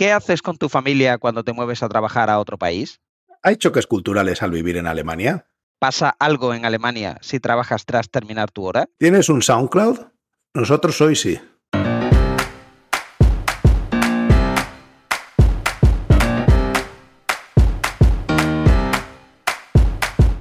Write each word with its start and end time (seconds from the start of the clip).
¿qué 0.00 0.12
haces 0.12 0.40
con 0.40 0.56
tu 0.56 0.70
familia 0.70 1.18
cuando 1.18 1.44
te 1.44 1.52
mueves 1.52 1.82
a 1.82 1.88
trabajar 1.90 2.30
a 2.30 2.38
otro 2.38 2.56
país? 2.56 3.02
¿Hay 3.42 3.56
choques 3.56 3.86
culturales 3.86 4.40
al 4.40 4.50
vivir 4.50 4.78
en 4.78 4.86
Alemania? 4.86 5.46
¿Pasa 5.78 6.16
algo 6.18 6.54
en 6.54 6.64
Alemania 6.64 7.18
si 7.20 7.38
trabajas 7.38 7.84
tras 7.84 8.08
terminar 8.08 8.50
tu 8.50 8.64
hora? 8.64 8.86
¿Tienes 8.98 9.28
un 9.28 9.42
SoundCloud? 9.42 9.98
Nosotros 10.54 10.98
hoy 11.02 11.16
sí. 11.16 11.38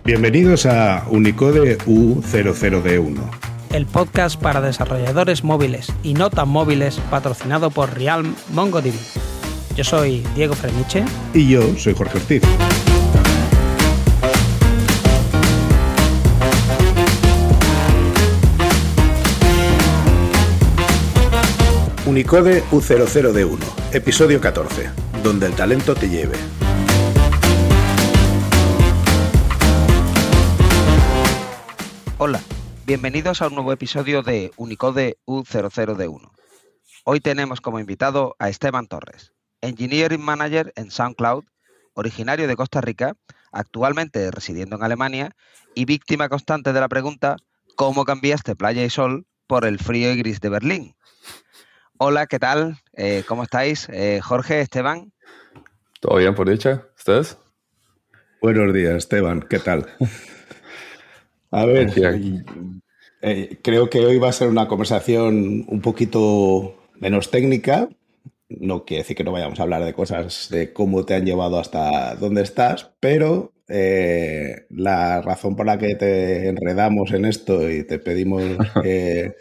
Bienvenidos 0.06 0.66
a 0.66 1.04
Unicode 1.10 1.80
U00D1. 1.80 3.30
El 3.74 3.86
podcast 3.88 4.42
para 4.42 4.62
desarrolladores 4.62 5.44
móviles 5.44 5.92
y 6.02 6.14
no 6.14 6.30
tan 6.30 6.48
móviles 6.48 6.98
patrocinado 7.12 7.72
por 7.72 7.94
Realm 7.98 8.36
MongoDB. 8.54 9.29
Yo 9.80 9.86
soy 9.86 10.20
Diego 10.36 10.56
Freniche. 10.56 11.06
Y 11.34 11.48
yo 11.48 11.62
soy 11.78 11.94
Jorge 11.94 12.18
Ortiz. 12.18 12.44
Unicode 22.06 22.62
U00D1, 22.72 23.58
episodio 23.94 24.42
14, 24.42 24.90
donde 25.24 25.46
el 25.46 25.54
talento 25.54 25.96
te 25.96 26.10
lleve. 26.10 26.36
Hola, 32.18 32.42
bienvenidos 32.86 33.42
a 33.42 33.48
un 33.48 33.56
nuevo 33.56 33.72
episodio 33.72 34.24
de 34.24 34.52
Unicode 34.58 35.20
U00D1. 35.26 36.32
Hoy 37.06 37.22
tenemos 37.22 37.62
como 37.62 37.80
invitado 37.80 38.36
a 38.40 38.50
Esteban 38.50 38.86
Torres, 38.88 39.32
Engineering 39.62 40.22
Manager 40.22 40.74
en 40.76 40.92
SoundCloud, 40.92 41.44
originario 41.94 42.48
de 42.48 42.56
Costa 42.56 42.82
Rica, 42.82 43.16
actualmente 43.52 44.32
residiendo 44.32 44.76
en 44.76 44.84
Alemania 44.84 45.36
y 45.76 45.86
víctima 45.86 46.30
constante 46.30 46.74
de 46.74 46.80
la 46.80 46.88
pregunta 46.88 47.38
¿cómo 47.76 48.06
cambiaste 48.06 48.56
playa 48.56 48.84
y 48.84 48.90
sol 48.90 49.26
por 49.48 49.66
el 49.66 49.80
frío 49.80 50.12
y 50.12 50.18
gris 50.18 50.42
de 50.42 50.50
Berlín? 50.50 50.96
Hola, 51.98 52.28
¿qué 52.28 52.40
tal? 52.40 52.78
Eh, 52.94 53.24
¿Cómo 53.28 53.44
estáis? 53.44 53.88
Eh, 53.90 54.20
Jorge, 54.22 54.62
Esteban. 54.62 55.12
¿Todo 56.00 56.18
bien 56.18 56.36
por 56.36 56.50
dicha? 56.50 56.88
¿Ustedes? 56.98 57.38
Buenos 58.42 58.74
días, 58.74 58.96
Esteban. 58.96 59.42
¿Qué 59.50 59.60
tal? 59.60 59.86
A 61.52 61.66
ver, 61.66 61.92
eh, 63.22 63.60
creo 63.64 63.90
que 63.90 64.00
hoy 64.00 64.20
va 64.20 64.30
a 64.30 64.34
ser 64.34 64.50
una 64.50 64.68
conversación 64.68 65.66
un 65.68 65.82
poquito 65.82 66.88
menos 66.96 67.32
técnica. 67.32 67.90
No 68.50 68.84
quiere 68.86 69.04
decir 69.04 69.16
que 69.16 69.24
no 69.24 69.32
vayamos 69.32 69.60
a 69.60 69.64
hablar 69.64 69.86
de 69.86 69.94
cosas 69.94 70.50
de 70.50 70.74
cómo 70.74 71.06
te 71.06 71.14
han 71.16 71.26
llevado 71.26 71.60
hasta 71.60 72.16
dónde 72.16 72.42
estás, 72.42 72.92
pero 73.00 73.54
eh, 73.68 74.66
la 74.70 75.22
razón 75.22 75.56
por 75.56 75.66
la 75.66 75.78
que 75.78 75.96
te 75.96 76.48
enredamos 76.48 77.12
en 77.14 77.26
esto 77.26 77.70
y 77.70 77.86
te 77.86 78.00
pedimos 78.00 78.44
que 78.84 79.34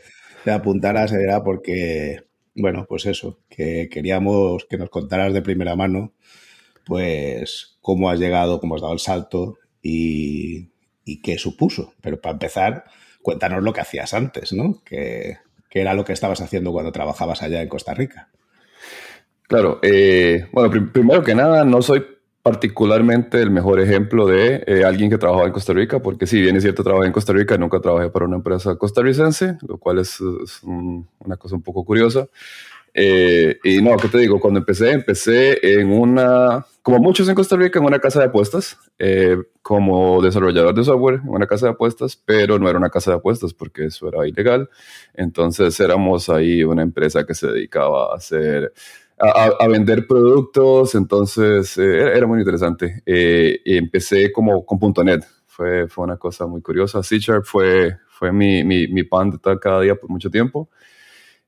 te 0.45 0.51
apuntaras 0.51 1.13
era 1.13 1.43
porque, 1.43 2.25
bueno, 2.55 2.87
pues 2.89 3.07
eso, 3.07 3.41
que 3.49 3.89
queríamos 3.91 4.67
que 4.69 4.79
nos 4.79 4.91
contaras 4.91 5.33
de 5.33 5.43
primera 5.43 5.75
mano, 5.75 6.13
pues 6.87 7.79
cómo 7.81 8.11
has 8.11 8.21
llegado, 8.21 8.61
cómo 8.61 8.75
has 8.77 8.83
dado 8.83 8.93
el 8.93 9.01
salto 9.01 9.59
y 9.83 10.69
y 11.09 11.23
qué 11.23 11.39
supuso. 11.39 11.95
Pero 12.03 12.21
para 12.21 12.35
empezar, 12.35 12.85
cuéntanos 13.23 13.63
lo 13.63 13.73
que 13.73 13.81
hacías 13.81 14.13
antes, 14.13 14.53
¿no? 14.53 14.83
¿Qué, 14.85 15.39
era 15.71 15.95
lo 15.95 16.05
que 16.05 16.13
estabas 16.13 16.41
haciendo 16.41 16.73
cuando 16.73 16.93
trabajabas 16.93 17.43
allá 17.43 17.63
en 17.63 17.69
Costa 17.69 17.95
Rica? 17.95 18.29
Claro, 19.49 19.79
eh, 19.81 20.47
bueno, 20.53 20.91
primero 20.93 21.23
que 21.25 21.35
nada, 21.35 21.65
no 21.65 21.81
soy 21.81 22.05
particularmente 22.43 23.41
el 23.41 23.51
mejor 23.51 23.81
ejemplo 23.81 24.27
de 24.27 24.63
eh, 24.67 24.85
alguien 24.85 25.09
que 25.09 25.17
trabajaba 25.17 25.47
en 25.47 25.55
Costa 25.55 25.73
Rica, 25.73 26.01
porque 26.01 26.27
si 26.27 26.41
bien 26.41 26.57
es 26.57 26.63
cierto, 26.63 26.85
trabajé 26.85 27.07
en 27.07 27.13
Costa 27.13 27.33
Rica, 27.33 27.57
nunca 27.57 27.81
trabajé 27.81 28.11
para 28.11 28.27
una 28.27 28.37
empresa 28.37 28.77
costarricense, 28.77 29.57
lo 29.67 29.79
cual 29.79 30.01
es, 30.01 30.21
una 30.21 31.37
cosa 31.39 31.57
un 31.57 31.63
poco 31.63 31.83
curiosa. 31.85 32.29
Eh, 32.93 33.59
y 33.65 33.81
no, 33.81 33.97
¿qué 33.97 34.09
te 34.09 34.19
digo? 34.19 34.39
Cuando 34.39 34.61
empecé, 34.61 34.91
empecé 34.91 35.81
en 35.81 35.93
una, 35.93 36.67
como 36.83 36.99
muchos 36.99 37.29
en 37.29 37.35
Costa 37.35 37.57
Rica, 37.57 37.79
en 37.79 37.87
una 37.87 38.01
casa 38.01 38.19
de 38.21 38.27
apuestas, 38.27 38.77
eh, 38.99 39.37
como 39.63 40.21
desarrollador 40.21 40.75
de 40.75 40.85
software 40.85 41.21
en 41.23 41.29
una 41.29 41.47
casa 41.47 41.67
de 41.67 41.73
apuestas, 41.73 42.17
pero 42.17 42.59
no 42.59 42.69
era 42.69 42.79
una 42.79 42.91
casa 42.91 43.13
de 43.13 43.19
apuestas 43.19 43.55
porque 43.55 43.87
eso 43.87 44.09
era 44.09 44.27
ilegal. 44.27 44.69
Entonces 45.15 45.79
éramos 45.81 46.29
ahí 46.29 46.65
una 46.65 46.83
empresa 46.83 47.25
que 47.25 47.35
se 47.35 47.47
dedicaba 47.47 48.13
a 48.13 48.17
hacer, 48.17 48.73
a, 49.21 49.67
vender 49.69 50.07
productos, 50.07 50.95
entonces 50.95 51.77
eh, 51.79 52.17
era, 52.17 52.27
muy 52.27 52.39
interesante. 52.39 53.03
y 53.07 53.77
empecé 53.77 54.33
como 54.33 54.65
con 54.65 54.79
.NET, 55.05 55.25
fue, 55.47 55.89
fue 55.89 56.05
una 56.05 56.17
cosa 56.17 56.47
muy 56.47 56.63
curiosa. 56.63 57.03
C 57.03 57.19
Sharp 57.19 57.45
fue, 57.45 57.97
fue 58.09 58.33
mi, 58.33 58.63
mi, 58.65 58.87
mi 58.89 59.03
pan 59.03 59.31
de 59.31 59.39
cada 59.59 59.81
día 59.81 59.97
por 59.97 60.09
mucho 60.11 60.31
tiempo. 60.31 60.69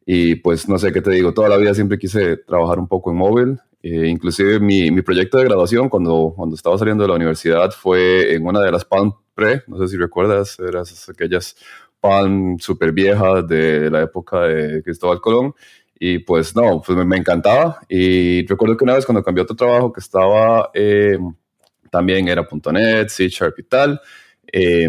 Y 0.04 0.36
pues 0.36 0.68
no 0.68 0.78
sé 0.78 0.92
qué 0.92 1.00
te 1.00 1.10
digo, 1.10 1.32
toda 1.32 1.48
la 1.48 1.56
vida 1.56 1.74
siempre 1.74 1.98
quise 1.98 2.36
trabajar 2.38 2.78
un 2.80 2.88
poco 2.88 3.10
en 3.12 3.16
móvil. 3.16 3.60
Eh, 3.82 4.08
inclusive 4.08 4.58
mi, 4.60 4.90
mi, 4.90 5.00
proyecto 5.02 5.38
de 5.38 5.44
graduación 5.44 5.88
cuando, 5.88 6.34
cuando 6.36 6.54
estaba 6.54 6.76
saliendo 6.76 7.04
de 7.04 7.08
la 7.08 7.14
universidad 7.14 7.70
fue 7.70 8.34
en 8.34 8.46
una 8.46 8.60
de 8.60 8.72
las 8.72 8.84
Palm 8.84 9.14
Pre, 9.34 9.62
no 9.68 9.78
sé 9.78 9.88
si 9.88 9.96
recuerdas, 9.96 10.58
eran 10.60 10.84
aquellas 11.08 11.56
Palm 12.00 12.58
súper 12.58 12.92
viejas 12.92 13.46
de 13.46 13.90
la 13.90 14.02
época 14.02 14.42
de 14.42 14.82
Cristóbal 14.82 15.20
Colón. 15.20 15.54
Y 16.02 16.20
pues 16.20 16.56
no, 16.56 16.80
pues 16.80 16.96
me, 17.06 17.18
encantaba. 17.18 17.82
Y 17.86 18.46
recuerdo 18.46 18.74
que 18.74 18.84
una 18.84 18.94
vez 18.94 19.04
cuando 19.04 19.22
cambié 19.22 19.42
otro 19.42 19.54
trabajo 19.54 19.92
que 19.92 20.00
estaba, 20.00 20.70
eh, 20.72 21.18
también 21.90 22.26
era 22.26 22.48
.NET, 22.72 23.10
C 23.10 23.28
Sharp 23.28 23.58
y 23.58 23.64
tal, 23.64 24.00
eh, 24.50 24.88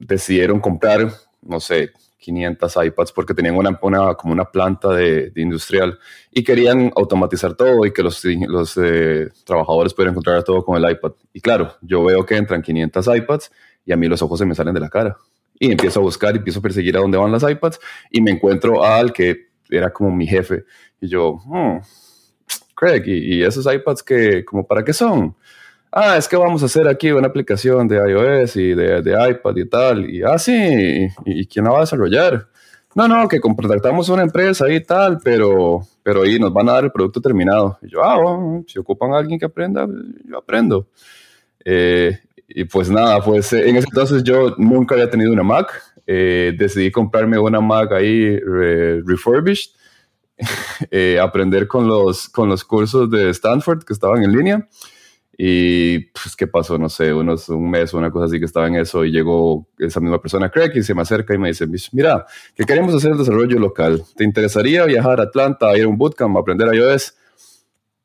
decidieron 0.00 0.58
comprar, 0.58 1.12
no 1.42 1.60
sé, 1.60 1.92
500 2.18 2.76
iPads 2.86 3.12
porque 3.12 3.34
tenían 3.34 3.54
una, 3.56 3.78
como 4.16 4.32
una 4.32 4.44
planta 4.46 4.88
de, 4.88 5.32
industrial 5.36 5.96
y 6.32 6.42
querían 6.42 6.92
automatizar 6.96 7.54
todo 7.54 7.86
y 7.86 7.92
que 7.92 8.02
los, 8.02 8.22
los 8.24 8.76
eh, 8.78 9.28
trabajadores 9.44 9.94
pudieran 9.94 10.14
encontrar 10.14 10.42
todo 10.42 10.64
con 10.64 10.76
el 10.76 10.90
iPad. 10.90 11.12
Y 11.32 11.40
claro, 11.40 11.76
yo 11.82 12.02
veo 12.02 12.26
que 12.26 12.36
entran 12.36 12.62
500 12.62 13.16
iPads 13.16 13.52
y 13.86 13.92
a 13.92 13.96
mí 13.96 14.08
los 14.08 14.20
ojos 14.22 14.40
se 14.40 14.44
me 14.44 14.56
salen 14.56 14.74
de 14.74 14.80
la 14.80 14.90
cara. 14.90 15.16
Y 15.60 15.70
empiezo 15.70 16.00
a 16.00 16.02
buscar 16.02 16.34
y 16.34 16.38
empiezo 16.38 16.58
a 16.58 16.62
perseguir 16.62 16.96
a 16.96 17.00
dónde 17.00 17.16
van 17.16 17.30
las 17.30 17.48
iPads 17.48 17.78
y 18.10 18.20
me 18.20 18.32
encuentro 18.32 18.84
al 18.84 19.12
que 19.12 19.47
era 19.70 19.92
como 19.92 20.10
mi 20.10 20.26
jefe. 20.26 20.64
Y 21.00 21.08
yo, 21.08 21.40
hmm, 21.44 21.78
Craig, 22.74 23.02
¿y, 23.06 23.36
¿y, 23.36 23.42
esos 23.42 23.72
iPads 23.72 24.02
que, 24.02 24.44
como 24.44 24.66
para 24.66 24.84
qué 24.84 24.92
son? 24.92 25.34
ah, 25.92 26.16
es 26.16 26.28
que 26.28 26.36
vamos 26.36 26.62
a 26.62 26.66
hacer 26.66 26.88
aquí 26.88 27.10
una 27.10 27.28
aplicación 27.28 27.88
de 27.88 27.96
iOS 27.96 28.56
y 28.56 28.74
de, 28.74 29.30
iPad 29.30 29.56
y 29.56 29.68
tal. 29.68 30.10
Y 30.10 30.22
ah, 30.22 30.38
sí, 30.38 31.08
¿y, 31.24 31.46
quién 31.46 31.64
la 31.64 31.72
va 31.72 31.78
a 31.78 31.80
desarrollar? 31.82 32.48
No, 32.94 33.06
no, 33.06 33.28
que 33.28 33.40
contactamos 33.40 34.08
una 34.08 34.22
empresa 34.22 34.68
y 34.70 34.80
tal, 34.82 35.18
pero, 35.22 35.82
pero 36.02 36.22
ahí 36.22 36.38
nos 36.38 36.52
van 36.52 36.68
a 36.68 36.72
dar 36.72 36.84
el 36.84 36.92
producto 36.92 37.20
terminado. 37.20 37.78
Y 37.82 37.90
yo, 37.90 38.02
ah, 38.02 38.18
bueno, 38.20 38.64
si 38.66 38.78
ocupan 38.78 39.12
a 39.12 39.18
alguien 39.18 39.38
que 39.38 39.46
aprenda, 39.46 39.86
yo 40.24 40.38
aprendo. 40.38 40.88
Eh, 41.64 42.18
y 42.48 42.64
pues 42.64 42.88
nada, 42.90 43.22
pues 43.22 43.52
en 43.52 43.76
ese 43.76 43.86
entonces 43.88 44.22
yo 44.24 44.54
nunca 44.56 44.94
había 44.94 45.10
tenido 45.10 45.32
una 45.32 45.42
Mac. 45.42 45.82
Eh, 46.10 46.54
decidí 46.56 46.90
comprarme 46.90 47.38
una 47.38 47.60
Mac 47.60 47.92
ahí 47.92 48.38
refurbished, 48.38 49.72
eh, 50.90 51.20
aprender 51.20 51.68
con 51.68 51.86
los, 51.86 52.30
con 52.30 52.48
los 52.48 52.64
cursos 52.64 53.10
de 53.10 53.28
Stanford 53.28 53.84
que 53.84 53.92
estaban 53.92 54.22
en 54.22 54.32
línea. 54.32 54.68
Y 55.36 55.98
pues, 56.06 56.34
¿qué 56.34 56.46
pasó? 56.46 56.78
No 56.78 56.88
sé, 56.88 57.12
unos, 57.12 57.50
un 57.50 57.68
mes 57.68 57.92
o 57.92 57.98
una 57.98 58.10
cosa 58.10 58.24
así 58.24 58.38
que 58.38 58.46
estaba 58.46 58.68
en 58.68 58.76
eso 58.76 59.04
y 59.04 59.12
llegó 59.12 59.68
esa 59.78 60.00
misma 60.00 60.18
persona, 60.18 60.50
Craig, 60.50 60.72
y 60.74 60.82
se 60.82 60.94
me 60.94 61.02
acerca 61.02 61.34
y 61.34 61.38
me 61.38 61.48
dice, 61.48 61.66
mira, 61.92 62.24
que 62.56 62.64
queremos 62.64 62.94
hacer 62.94 63.12
el 63.12 63.18
desarrollo 63.18 63.58
local. 63.58 64.02
¿Te 64.16 64.24
interesaría 64.24 64.86
viajar 64.86 65.20
a 65.20 65.24
Atlanta, 65.24 65.76
ir 65.76 65.84
a 65.84 65.88
un 65.88 65.98
bootcamp, 65.98 66.38
aprender 66.38 66.74
iOS? 66.74 67.16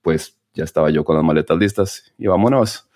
Pues 0.02 0.38
ya 0.54 0.66
estaba 0.66 0.90
yo 0.90 1.06
con 1.06 1.16
las 1.16 1.24
maletas 1.24 1.58
listas 1.58 2.14
y 2.18 2.28
vámonos. 2.28 2.90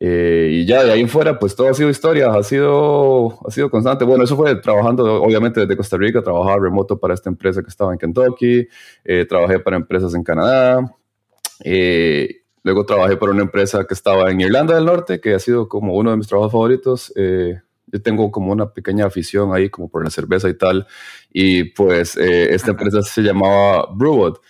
Eh, 0.00 0.48
y 0.52 0.66
ya 0.66 0.82
de 0.84 0.92
ahí 0.92 1.00
en 1.00 1.08
fuera, 1.08 1.38
pues 1.38 1.54
todo 1.54 1.68
ha 1.68 1.74
sido 1.74 1.88
historia, 1.88 2.32
ha 2.32 2.42
sido, 2.42 3.38
ha 3.46 3.50
sido 3.50 3.70
constante. 3.70 4.04
Bueno, 4.04 4.24
eso 4.24 4.36
fue 4.36 4.54
trabajando, 4.56 5.22
obviamente, 5.22 5.60
desde 5.60 5.76
Costa 5.76 5.96
Rica, 5.96 6.22
trabajaba 6.22 6.56
remoto 6.60 6.98
para 6.98 7.14
esta 7.14 7.30
empresa 7.30 7.62
que 7.62 7.68
estaba 7.68 7.92
en 7.92 7.98
Kentucky, 7.98 8.66
eh, 9.04 9.24
trabajé 9.26 9.60
para 9.60 9.76
empresas 9.76 10.14
en 10.14 10.22
Canadá. 10.22 10.94
Eh, 11.64 12.44
Luego 12.64 12.86
trabajé 12.86 13.18
para 13.18 13.30
una 13.30 13.42
empresa 13.42 13.84
que 13.86 13.92
estaba 13.92 14.30
en 14.30 14.40
Irlanda 14.40 14.74
del 14.74 14.86
Norte, 14.86 15.20
que 15.20 15.34
ha 15.34 15.38
sido 15.38 15.68
como 15.68 15.94
uno 15.96 16.10
de 16.10 16.16
mis 16.16 16.26
trabajos 16.26 16.50
favoritos. 16.50 17.12
Eh, 17.14 17.60
yo 17.86 18.02
tengo 18.02 18.30
como 18.30 18.52
una 18.52 18.72
pequeña 18.72 19.04
afición 19.04 19.54
ahí, 19.54 19.68
como 19.68 19.90
por 19.90 20.02
la 20.02 20.08
cerveza 20.08 20.48
y 20.48 20.54
tal. 20.54 20.86
Y 21.30 21.64
pues 21.64 22.16
eh, 22.16 22.54
esta 22.54 22.70
empresa 22.70 23.02
se 23.02 23.20
llamaba 23.20 23.86
Brewbot. 23.94 24.40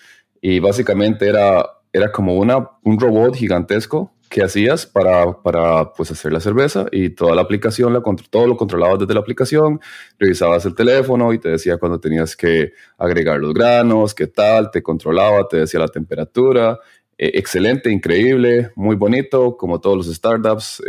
Y 0.41 0.61
básicamente 0.61 1.29
era, 1.29 1.67
era 1.93 2.12
como 2.12 2.37
una, 2.37 2.70
un 2.85 3.00
robot 3.00 3.35
gigantesco 3.35 4.14
que 4.35 4.43
hacías 4.43 4.85
para, 4.85 5.41
para 5.45 5.93
pues, 5.93 6.11
hacer 6.11 6.33
la 6.33 6.41
cerveza 6.41 6.87
y 6.91 7.11
toda 7.11 7.37
la 7.37 7.43
aplicación, 7.43 7.93
la, 7.93 8.03
todo 8.31 8.49
lo 8.49 8.57
controlabas 8.57 8.99
desde 8.99 9.15
la 9.15 9.21
aplicación, 9.21 9.79
revisabas 10.19 10.67
el 10.67 10.75
teléfono 10.75 11.33
y 11.33 11.39
te 11.39 11.51
decía 11.51 11.77
cuando 11.77 12.01
tenías 12.01 12.35
que 12.35 12.73
agregar 12.99 13.39
los 13.39 13.55
granos, 13.55 14.13
qué 14.13 14.27
tal, 14.27 14.73
te 14.73 14.83
controlaba, 14.83 15.47
te 15.47 15.59
decía 15.59 15.79
la 15.79 15.87
temperatura 15.87 16.81
excelente, 17.17 17.93
increíble, 17.93 18.73
muy 18.75 18.97
bonito, 18.97 19.57
como 19.57 19.81
todos 19.81 19.99
los 19.99 20.13
startups, 20.13 20.83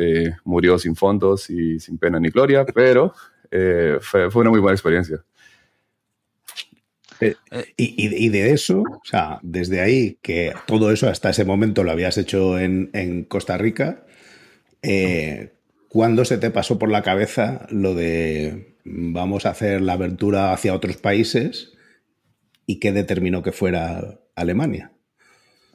murió 0.44 0.80
sin 0.80 0.96
fondos 0.96 1.48
y 1.52 1.80
sin 1.80 2.00
pena 2.00 2.20
ni 2.20 2.30
gloria, 2.30 2.66
pero 2.66 3.14
fue, 4.02 4.32
fue 4.32 4.42
una 4.42 4.50
muy 4.50 4.60
buena 4.60 4.74
experiencia. 4.74 5.24
Eh, 7.22 7.36
y, 7.78 8.30
de 8.30 8.52
eso, 8.52 8.82
o 8.82 9.06
sea, 9.06 9.40
desde 9.42 9.82
ahí, 9.82 10.18
que 10.22 10.54
todo 10.68 10.92
eso 10.92 11.10
hasta 11.10 11.30
ese 11.30 11.46
momento 11.46 11.84
lo 11.84 11.92
habías 11.92 12.18
hecho 12.18 12.60
en, 12.60 13.26
Costa 13.28 13.58
Rica, 13.58 14.06
eh, 14.82 15.54
¿cuándo 15.90 16.26
se 16.26 16.38
te 16.38 16.52
pasó 16.52 16.78
por 16.78 16.92
la 16.92 17.04
cabeza 17.04 17.68
lo 17.70 17.96
de 17.96 18.76
vamos 18.84 19.46
a 19.46 19.50
hacer 19.50 19.82
la 19.82 19.94
aventura 19.94 20.54
hacia 20.54 20.76
otros 20.76 20.98
países 20.98 21.74
y 22.68 22.80
qué 22.80 22.92
determinó 22.92 23.44
que 23.44 23.52
fuera 23.52 24.20
Alemania? 24.36 24.92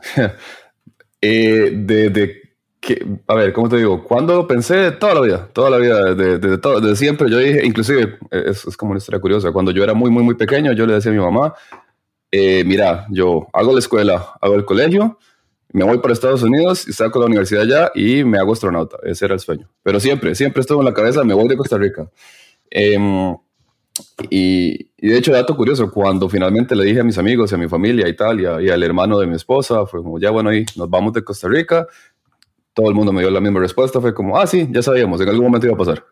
eh, 1.20 1.72
de, 1.74 2.39
a 3.26 3.34
ver, 3.34 3.52
¿cómo 3.52 3.68
te 3.68 3.76
digo? 3.76 4.04
Cuando 4.04 4.46
pensé 4.46 4.92
toda 4.92 5.14
la 5.14 5.20
vida, 5.20 5.48
toda 5.52 5.70
la 5.70 5.78
vida, 5.78 6.14
desde 6.14 6.58
de, 6.58 6.96
siempre, 6.96 7.30
yo 7.30 7.38
dije, 7.38 7.64
inclusive, 7.64 8.18
es, 8.30 8.64
es, 8.64 8.76
como 8.76 8.92
una 8.92 8.98
historia 8.98 9.20
curiosa, 9.20 9.52
cuando 9.52 9.70
yo 9.70 9.84
era 9.84 9.94
muy, 9.94 10.10
muy, 10.10 10.22
muy 10.22 10.34
pequeño, 10.34 10.72
yo 10.72 10.86
le 10.86 10.94
decía 10.94 11.12
a 11.12 11.14
mi 11.14 11.20
mamá, 11.20 11.54
eh, 12.32 12.62
mira, 12.64 13.06
yo 13.10 13.48
hago 13.52 13.72
la 13.72 13.80
escuela, 13.80 14.34
hago 14.40 14.54
el 14.54 14.64
colegio, 14.64 15.18
me 15.72 15.84
voy 15.84 15.98
para 15.98 16.12
Estados 16.12 16.42
Unidos 16.42 16.86
y 16.88 16.92
saco 16.92 17.18
la 17.20 17.26
universidad 17.26 17.62
allá 17.62 17.92
y 17.94 18.24
me 18.24 18.38
hago 18.38 18.52
astronauta. 18.52 18.98
Ese 19.04 19.24
era 19.24 19.34
el 19.34 19.40
sueño. 19.40 19.70
Pero 19.82 20.00
siempre, 20.00 20.34
siempre 20.34 20.60
estuvo 20.60 20.80
en 20.80 20.86
la 20.86 20.94
cabeza, 20.94 21.22
me 21.22 21.34
voy 21.34 21.48
de 21.48 21.56
Costa 21.56 21.78
Rica. 21.78 22.10
Em, 22.70 23.36
y, 24.30 24.90
y, 24.96 25.08
de 25.08 25.18
hecho, 25.18 25.32
dato 25.32 25.56
curioso, 25.56 25.90
cuando 25.90 26.28
finalmente 26.28 26.74
le 26.74 26.84
dije 26.84 27.00
a 27.00 27.04
mis 27.04 27.18
amigos 27.18 27.52
y 27.52 27.54
a 27.54 27.58
mi 27.58 27.68
familia 27.68 28.08
y 28.08 28.16
tal, 28.16 28.40
y, 28.40 28.44
y 28.66 28.70
al 28.70 28.82
hermano 28.82 29.18
de 29.18 29.26
mi 29.26 29.36
esposa, 29.36 29.86
fue 29.86 30.02
como, 30.02 30.18
ya 30.18 30.30
bueno, 30.30 30.50
ahí 30.50 30.64
nos 30.76 30.88
vamos 30.88 31.12
de 31.12 31.22
Costa 31.22 31.48
Rica, 31.48 31.86
todo 32.74 32.88
el 32.88 32.94
mundo 32.94 33.12
me 33.12 33.20
dio 33.22 33.30
la 33.30 33.40
misma 33.40 33.60
respuesta, 33.60 34.00
fue 34.00 34.14
como, 34.14 34.38
ah, 34.38 34.46
sí, 34.46 34.68
ya 34.70 34.82
sabíamos, 34.82 35.20
en 35.20 35.28
algún 35.28 35.46
momento 35.46 35.66
iba 35.66 35.74
a 35.74 35.78
pasar. 35.78 36.04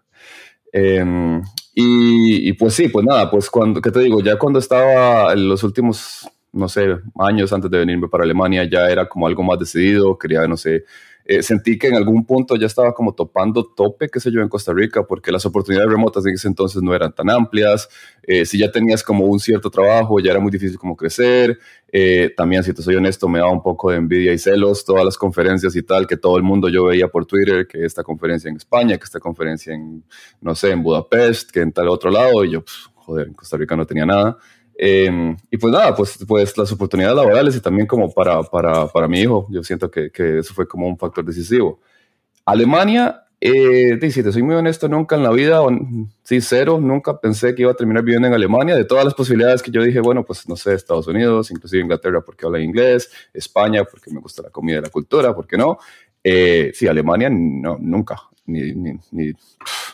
Em, 0.72 1.42
y, 1.74 2.52
pues 2.54 2.74
sí, 2.74 2.88
pues 2.88 3.06
nada, 3.06 3.30
pues 3.30 3.48
cuando, 3.48 3.80
¿qué 3.80 3.90
te 3.90 4.00
digo? 4.00 4.20
Ya 4.20 4.36
cuando 4.36 4.58
estaba 4.58 5.32
en 5.32 5.48
los 5.48 5.62
últimos, 5.62 6.28
no 6.52 6.68
sé, 6.68 6.96
años 7.18 7.52
antes 7.52 7.70
de 7.70 7.78
venirme 7.78 8.08
para 8.08 8.24
Alemania, 8.24 8.68
ya 8.70 8.88
era 8.90 9.08
como 9.08 9.26
algo 9.26 9.42
más 9.42 9.58
decidido, 9.58 10.18
quería, 10.18 10.46
no 10.48 10.56
sé, 10.56 10.84
eh, 11.30 11.42
sentí 11.42 11.78
que 11.78 11.88
en 11.88 11.94
algún 11.94 12.24
punto 12.24 12.56
ya 12.56 12.64
estaba 12.64 12.94
como 12.94 13.14
topando 13.14 13.62
tope, 13.62 14.08
qué 14.08 14.18
sé 14.18 14.30
yo, 14.32 14.40
en 14.40 14.48
Costa 14.48 14.72
Rica, 14.72 15.02
porque 15.02 15.30
las 15.30 15.44
oportunidades 15.44 15.90
remotas 15.90 16.24
en 16.24 16.32
ese 16.32 16.48
entonces 16.48 16.82
no 16.82 16.94
eran 16.94 17.14
tan 17.14 17.28
amplias. 17.28 17.86
Eh, 18.22 18.46
si 18.46 18.58
ya 18.58 18.72
tenías 18.72 19.02
como 19.02 19.26
un 19.26 19.38
cierto 19.38 19.68
trabajo, 19.68 20.20
ya 20.20 20.30
era 20.30 20.40
muy 20.40 20.50
difícil 20.50 20.78
como 20.78 20.96
crecer. 20.96 21.58
Eh, 21.92 22.32
también, 22.34 22.64
si 22.64 22.72
te 22.72 22.80
soy 22.80 22.96
honesto, 22.96 23.28
me 23.28 23.40
daba 23.40 23.52
un 23.52 23.62
poco 23.62 23.90
de 23.90 23.98
envidia 23.98 24.32
y 24.32 24.38
celos 24.38 24.86
todas 24.86 25.04
las 25.04 25.18
conferencias 25.18 25.76
y 25.76 25.82
tal, 25.82 26.06
que 26.06 26.16
todo 26.16 26.38
el 26.38 26.42
mundo 26.42 26.70
yo 26.70 26.86
veía 26.86 27.08
por 27.08 27.26
Twitter, 27.26 27.66
que 27.66 27.84
esta 27.84 28.02
conferencia 28.02 28.48
en 28.48 28.56
España, 28.56 28.96
que 28.96 29.04
esta 29.04 29.20
conferencia 29.20 29.74
en, 29.74 30.02
no 30.40 30.54
sé, 30.54 30.70
en 30.70 30.82
Budapest, 30.82 31.50
que 31.50 31.60
en 31.60 31.72
tal 31.72 31.88
otro 31.88 32.10
lado, 32.10 32.42
y 32.42 32.52
yo, 32.52 32.64
joder, 32.94 33.26
en 33.28 33.34
Costa 33.34 33.58
Rica 33.58 33.76
no 33.76 33.84
tenía 33.84 34.06
nada. 34.06 34.38
Em, 34.80 35.36
y 35.50 35.56
pues 35.56 35.72
nada, 35.72 35.92
pues, 35.96 36.18
pues 36.26 36.56
las 36.56 36.70
oportunidades 36.70 37.16
laborales 37.16 37.56
y 37.56 37.60
también 37.60 37.88
como 37.88 38.14
para, 38.14 38.40
para, 38.44 38.86
para 38.86 39.08
mi 39.08 39.20
hijo, 39.20 39.48
yo 39.50 39.64
siento 39.64 39.90
que, 39.90 40.12
que, 40.12 40.38
eso 40.38 40.54
fue 40.54 40.68
como 40.68 40.86
un 40.86 40.96
factor 40.96 41.24
decisivo. 41.24 41.80
Alemania, 42.44 43.24
eh, 43.40 43.98
si 44.10 44.22
te 44.22 44.30
soy 44.30 44.44
muy 44.44 44.54
honesto, 44.54 44.88
nunca 44.88 45.16
en 45.16 45.24
la 45.24 45.30
vida, 45.32 45.60
sí, 46.22 46.40
cero, 46.40 46.78
nunca 46.80 47.20
pensé 47.20 47.56
que 47.56 47.62
iba 47.62 47.72
a 47.72 47.74
terminar 47.74 48.04
viviendo 48.04 48.28
en 48.28 48.34
Alemania. 48.34 48.76
De 48.76 48.84
todas 48.84 49.04
las 49.04 49.14
posibilidades 49.14 49.64
que 49.64 49.72
yo 49.72 49.82
dije, 49.82 49.98
bueno, 49.98 50.24
pues 50.24 50.48
no 50.48 50.54
sé, 50.54 50.74
Estados 50.74 51.08
Unidos, 51.08 51.50
inclusive 51.50 51.82
Inglaterra 51.82 52.20
porque 52.20 52.46
habla 52.46 52.60
inglés, 52.60 53.10
España 53.34 53.82
porque 53.82 54.12
me 54.12 54.20
gusta 54.20 54.42
la 54.42 54.50
comida 54.50 54.78
y 54.78 54.82
la 54.82 54.90
cultura, 54.90 55.34
¿por 55.34 55.48
qué 55.48 55.56
no? 55.56 55.78
Eh, 56.22 56.70
sí, 56.72 56.86
Alemania, 56.86 57.28
no, 57.30 57.78
nunca, 57.80 58.16
ni, 58.46 58.72
ni, 58.74 58.92
ni, 59.10 59.32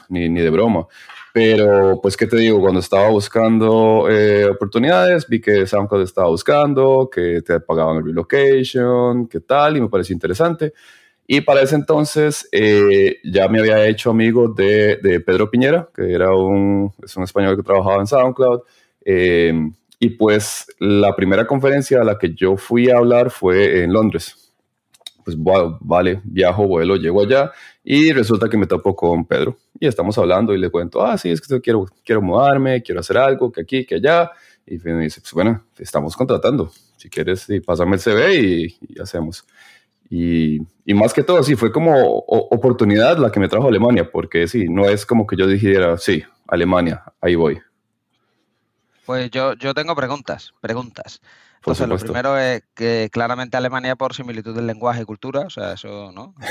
ni, 0.09 0.29
ni 0.29 0.41
de 0.41 0.51
broma. 0.51 0.87
Pero, 1.35 1.99
pues, 2.01 2.17
¿qué 2.17 2.29
te 2.29 2.37
digo? 2.37 2.61
Cuando 2.61 2.79
estaba 2.79 3.09
buscando 3.09 4.07
eh, 4.09 4.47
oportunidades, 4.47 5.27
vi 5.27 5.41
que 5.41 5.67
SoundCloud 5.67 6.03
estaba 6.03 6.29
buscando, 6.29 7.11
que 7.13 7.43
te 7.43 7.59
pagaban 7.59 7.97
el 7.97 8.05
relocation, 8.05 9.27
qué 9.27 9.41
tal, 9.41 9.77
y 9.77 9.81
me 9.81 9.89
pareció 9.89 10.15
interesante. 10.15 10.73
Y 11.27 11.41
para 11.41 11.63
ese 11.63 11.75
entonces 11.75 12.49
eh, 12.53 13.17
ya 13.25 13.49
me 13.49 13.59
había 13.59 13.85
hecho 13.87 14.11
amigo 14.11 14.47
de, 14.47 14.99
de, 15.03 15.19
Pedro 15.19 15.51
Piñera, 15.51 15.89
que 15.93 16.13
era 16.13 16.33
un, 16.33 16.93
es 17.03 17.17
un 17.17 17.25
español 17.25 17.57
que 17.57 17.65
trabajaba 17.65 17.97
en 17.97 18.07
SoundCloud. 18.07 18.61
Eh, 19.05 19.53
y 19.99 20.11
pues 20.11 20.67
la 20.79 21.17
primera 21.17 21.49
conferencia 21.49 22.01
a 22.01 22.05
la 22.05 22.17
que 22.17 22.33
yo 22.33 22.57
fui 22.57 22.91
a 22.91 22.99
hablar 22.99 23.31
fue 23.31 23.83
en 23.83 23.93
Londres 23.93 24.45
pues 25.25 25.37
vale, 25.81 26.21
viajo, 26.25 26.67
vuelo, 26.69 26.97
llego 26.97 27.23
allá 27.23 27.51
y 27.85 28.13
resulta 28.13 28.49
que 28.49 28.57
me 28.57 28.67
topo 28.67 28.97
con 28.97 29.27
Pedro 29.27 29.59
y 29.79 29.87
estamos 29.87 30.17
hablando 30.17 30.55
y 30.55 30.59
le 30.59 30.71
cuento, 30.71 31.05
ah, 31.05 31.19
sí, 31.19 31.31
es 31.31 31.41
que 31.43 31.61
quiero, 31.61 31.87
quiero 32.03 32.23
mudarme, 32.23 32.83
quiero 32.83 33.01
hacer 33.01 33.19
algo, 33.19 33.53
que 33.53 33.61
aquí, 33.61 33.85
que 33.85 33.97
allá. 33.97 34.31
Y 34.67 34.79
me 34.79 35.03
dice, 35.03 35.21
pues 35.21 35.35
bueno, 35.35 35.63
estamos 35.79 36.17
contratando, 36.17 36.73
si 36.97 37.11
quieres, 37.11 37.41
sí, 37.41 37.61
pásame 37.61 37.97
el 37.97 38.01
CV 38.01 38.35
y, 38.35 38.79
hacemos. 38.99 39.45
Y, 40.09 40.61
y, 40.87 40.95
más 40.95 41.13
que 41.13 41.23
todo, 41.23 41.43
sí, 41.43 41.55
fue 41.57 41.71
como 41.71 41.93
oportunidad 42.27 43.19
la 43.19 43.31
que 43.31 43.41
me 43.41 43.49
trajo 43.49 43.67
a 43.67 43.69
Alemania, 43.69 44.11
porque 44.11 44.49
sí, 44.49 44.65
no 44.67 44.89
es 44.89 45.05
como 45.05 45.27
que 45.27 45.37
yo 45.37 45.47
dijera, 45.47 45.99
sí, 45.99 46.23
Alemania, 46.47 47.03
ahí 47.21 47.35
voy. 47.35 47.59
Pues 49.07 49.31
yo, 49.31 49.55
yo 49.55 49.75
tengo 49.75 49.95
preguntas, 49.95 50.55
preguntas. 50.61 51.21
Entonces, 51.57 51.89
lo 51.89 51.97
primero 51.97 52.39
es 52.39 52.63
que 52.75 53.09
claramente 53.11 53.57
Alemania 53.57 53.97
por 53.97 54.15
similitud 54.15 54.55
del 54.55 54.67
lenguaje 54.67 55.01
y 55.01 55.05
cultura, 55.07 55.41
o 55.41 55.51
sea, 55.51 55.73
eso, 55.73 56.13
¿no? 56.13 56.35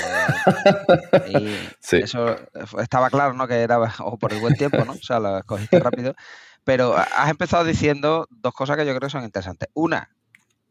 Eh, 1.25 1.69
y 1.91 1.95
eso 1.97 2.35
estaba 2.79 3.09
claro, 3.09 3.33
¿no? 3.33 3.47
Que 3.47 3.61
era 3.61 3.79
o 4.00 4.17
por 4.17 4.33
el 4.33 4.39
buen 4.39 4.55
tiempo, 4.55 4.83
¿no? 4.85 4.94
O 4.94 5.03
sea, 5.03 5.19
lo 5.19 5.38
escogiste 5.38 5.79
rápido. 5.79 6.15
Pero 6.63 6.95
has 6.95 7.29
empezado 7.29 7.63
diciendo 7.63 8.27
dos 8.29 8.53
cosas 8.53 8.77
que 8.77 8.85
yo 8.85 8.91
creo 8.95 9.07
que 9.07 9.11
son 9.11 9.23
interesantes. 9.23 9.69
Una, 9.73 10.09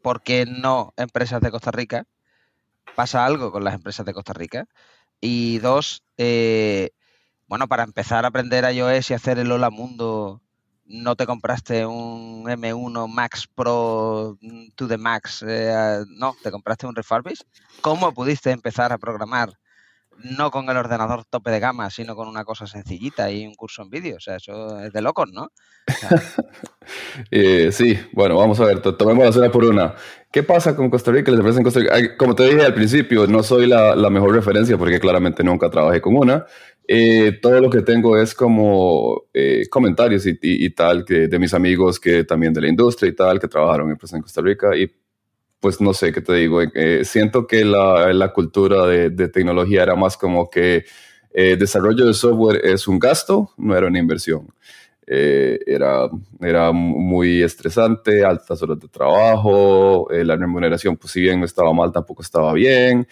¿por 0.01 0.21
qué 0.21 0.45
no 0.45 0.93
empresas 0.97 1.41
de 1.41 1.51
Costa 1.51 1.71
Rica? 1.71 2.05
¿Pasa 2.95 3.25
algo 3.25 3.51
con 3.51 3.63
las 3.63 3.75
empresas 3.75 4.05
de 4.05 4.13
Costa 4.13 4.33
Rica? 4.33 4.65
Y 5.21 5.59
dos, 5.59 6.03
eh, 6.17 6.89
bueno, 7.47 7.67
para 7.67 7.83
empezar 7.83 8.25
a 8.25 8.29
aprender 8.29 8.69
iOS 8.71 9.11
y 9.11 9.13
hacer 9.13 9.39
el 9.39 9.51
Hola 9.51 9.69
Mundo 9.69 10.41
no 10.85 11.15
te 11.15 11.25
compraste 11.25 11.85
un 11.85 12.45
M1 12.45 13.07
Max 13.07 13.47
Pro 13.53 14.37
mm, 14.41 14.69
to 14.75 14.87
the 14.87 14.97
Max, 14.97 15.43
eh, 15.47 16.03
no, 16.17 16.35
te 16.41 16.51
compraste 16.51 16.87
un 16.87 16.95
refurbish. 16.95 17.41
¿Cómo 17.81 18.13
pudiste 18.13 18.51
empezar 18.51 18.91
a 18.91 18.97
programar 18.97 19.53
no 20.23 20.51
con 20.51 20.69
el 20.69 20.77
ordenador 20.77 21.25
tope 21.25 21.49
de 21.49 21.59
gama, 21.59 21.89
sino 21.89 22.15
con 22.15 22.27
una 22.27 22.45
cosa 22.45 22.67
sencillita 22.67 23.31
y 23.31 23.47
un 23.47 23.55
curso 23.55 23.81
en 23.81 23.89
vídeo? 23.89 24.17
O 24.17 24.19
sea, 24.19 24.35
eso 24.35 24.79
es 24.79 24.93
de 24.93 25.01
locos, 25.01 25.29
¿no? 25.31 25.49
Eh, 27.31 27.71
sí, 27.71 27.97
bueno, 28.11 28.35
vamos 28.35 28.59
a 28.59 28.65
ver, 28.65 28.81
tomemos 28.81 29.35
la 29.37 29.49
por 29.49 29.63
una. 29.63 29.95
¿Qué 30.31 30.43
pasa 30.43 30.75
con 30.75 30.89
Costa 30.89 31.11
Rica? 31.11 31.31
Les 31.31 31.63
Costa 31.63 31.79
Rica? 31.79 32.17
Como 32.17 32.35
te 32.35 32.43
dije 32.43 32.61
al 32.61 32.73
principio, 32.73 33.25
no 33.25 33.41
soy 33.41 33.67
la, 33.67 33.95
la 33.95 34.09
mejor 34.09 34.33
referencia 34.33 34.77
porque 34.77 34.99
claramente 34.99 35.43
nunca 35.43 35.69
trabajé 35.69 36.01
con 36.01 36.17
una. 36.17 36.45
Eh, 36.85 37.39
todo 37.41 37.61
lo 37.61 37.69
que 37.69 37.81
tengo 37.81 38.17
es 38.17 38.33
como 38.33 39.23
eh, 39.33 39.65
comentarios 39.69 40.25
y, 40.25 40.69
tal 40.71 41.05
que 41.05 41.29
de 41.29 41.39
mis 41.39 41.53
amigos 41.53 41.97
que 41.97 42.25
también 42.25 42.53
de 42.53 42.61
la 42.61 42.67
industria 42.67 43.09
y 43.09 43.15
tal, 43.15 43.39
que 43.39 43.47
trabajaron 43.47 43.89
en, 43.89 43.97
en 43.97 44.21
Costa 44.21 44.41
Rica 44.41 44.75
y 44.75 44.91
pues 45.61 45.79
no 45.79 45.93
sé 45.93 46.11
qué 46.11 46.19
te 46.19 46.33
digo, 46.33 46.61
eh, 46.61 47.05
siento 47.05 47.47
que 47.47 47.63
la, 47.63 48.31
cultura 48.33 48.85
de, 48.85 49.29
tecnología 49.29 49.83
era 49.83 49.95
más 49.95 50.17
como 50.17 50.49
que 50.49 50.83
desarrollo 51.33 52.05
de 52.05 52.13
software 52.13 52.61
es 52.63 52.87
un 52.87 52.99
gasto, 52.99 53.49
no 53.57 53.75
era 53.75 53.87
una 53.87 53.97
inversión. 53.97 54.53
era, 55.07 56.09
era 56.41 56.71
muy 56.73 57.41
estresante, 57.41 58.25
altas 58.25 58.61
horas 58.61 58.79
de 58.79 58.89
trabajo, 58.89 60.07
la 60.11 60.35
remuneración 60.35 60.97
pues 60.97 61.13
si 61.13 61.21
bien 61.21 61.39
no 61.39 61.45
estaba 61.45 61.73
mal, 61.73 61.93
tampoco 61.93 62.21
estaba 62.21 62.51
bien 62.53 63.07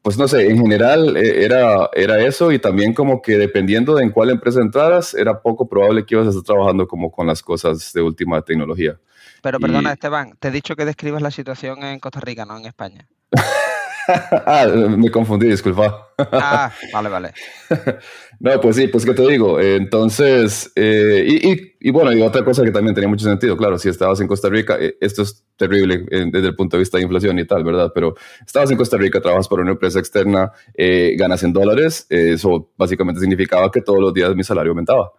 pues 0.00 0.16
no 0.18 0.28
sé, 0.28 0.48
en 0.48 0.58
general 0.58 1.16
eh, 1.16 1.44
era, 1.44 1.90
era 1.94 2.24
eso 2.24 2.52
y 2.52 2.58
también 2.58 2.94
como 2.94 3.20
que 3.20 3.36
dependiendo 3.36 3.94
de 3.94 4.04
en 4.04 4.10
cuál 4.10 4.30
empresa 4.30 4.60
entraras, 4.60 5.14
era 5.14 5.42
poco 5.42 5.68
probable 5.68 6.06
que 6.06 6.14
ibas 6.14 6.26
a 6.26 6.30
estar 6.30 6.42
trabajando 6.42 6.86
como 6.86 7.10
con 7.10 7.26
las 7.26 7.42
cosas 7.42 7.92
de 7.92 8.02
última 8.02 8.42
tecnología. 8.42 8.98
Pero 9.42 9.58
perdona, 9.58 9.92
Esteban, 9.92 10.34
te 10.38 10.48
he 10.48 10.50
dicho 10.50 10.76
que 10.76 10.84
describas 10.84 11.20
la 11.20 11.30
situación 11.30 11.82
en 11.82 11.98
Costa 11.98 12.20
Rica, 12.20 12.44
no 12.44 12.56
en 12.56 12.66
España. 12.66 13.08
ah, 14.46 14.66
me 14.96 15.10
confundí, 15.10 15.48
disculpa. 15.48 16.08
ah, 16.18 16.72
vale, 16.92 17.08
vale. 17.08 17.32
no, 18.40 18.60
pues 18.60 18.76
sí, 18.76 18.88
pues 18.88 19.04
que 19.04 19.14
te 19.14 19.26
digo. 19.26 19.60
Entonces, 19.60 20.70
eh, 20.76 21.24
y, 21.26 21.88
y, 21.88 21.90
bueno, 21.90 22.12
y 22.12 22.22
otra 22.22 22.44
cosa 22.44 22.62
que 22.62 22.70
también 22.70 22.94
tenía 22.94 23.08
mucho 23.08 23.24
sentido, 23.24 23.56
claro, 23.56 23.78
si 23.78 23.88
estabas 23.88 24.20
en 24.20 24.26
Costa 24.26 24.48
Rica, 24.48 24.76
eh, 24.78 24.96
esto 25.00 25.22
es 25.22 25.44
terrible 25.56 26.04
desde 26.08 26.48
el 26.48 26.56
punto 26.56 26.76
de 26.76 26.80
vista 26.80 26.98
de 26.98 27.04
inflación 27.04 27.38
y 27.38 27.46
tal, 27.46 27.64
¿verdad? 27.64 27.90
Pero 27.94 28.14
estabas 28.44 28.70
en 28.70 28.76
Costa 28.76 28.96
Rica, 28.96 29.20
trabajas 29.20 29.48
para 29.48 29.62
una 29.62 29.72
empresa 29.72 29.98
externa, 29.98 30.52
eh, 30.74 31.14
ganas 31.18 31.42
en 31.42 31.52
dólares, 31.52 32.06
eso 32.08 32.70
básicamente 32.76 33.20
significaba 33.20 33.70
que 33.70 33.80
todos 33.80 34.00
los 34.00 34.12
días 34.12 34.34
mi 34.34 34.44
salario 34.44 34.72
aumentaba. 34.72 35.12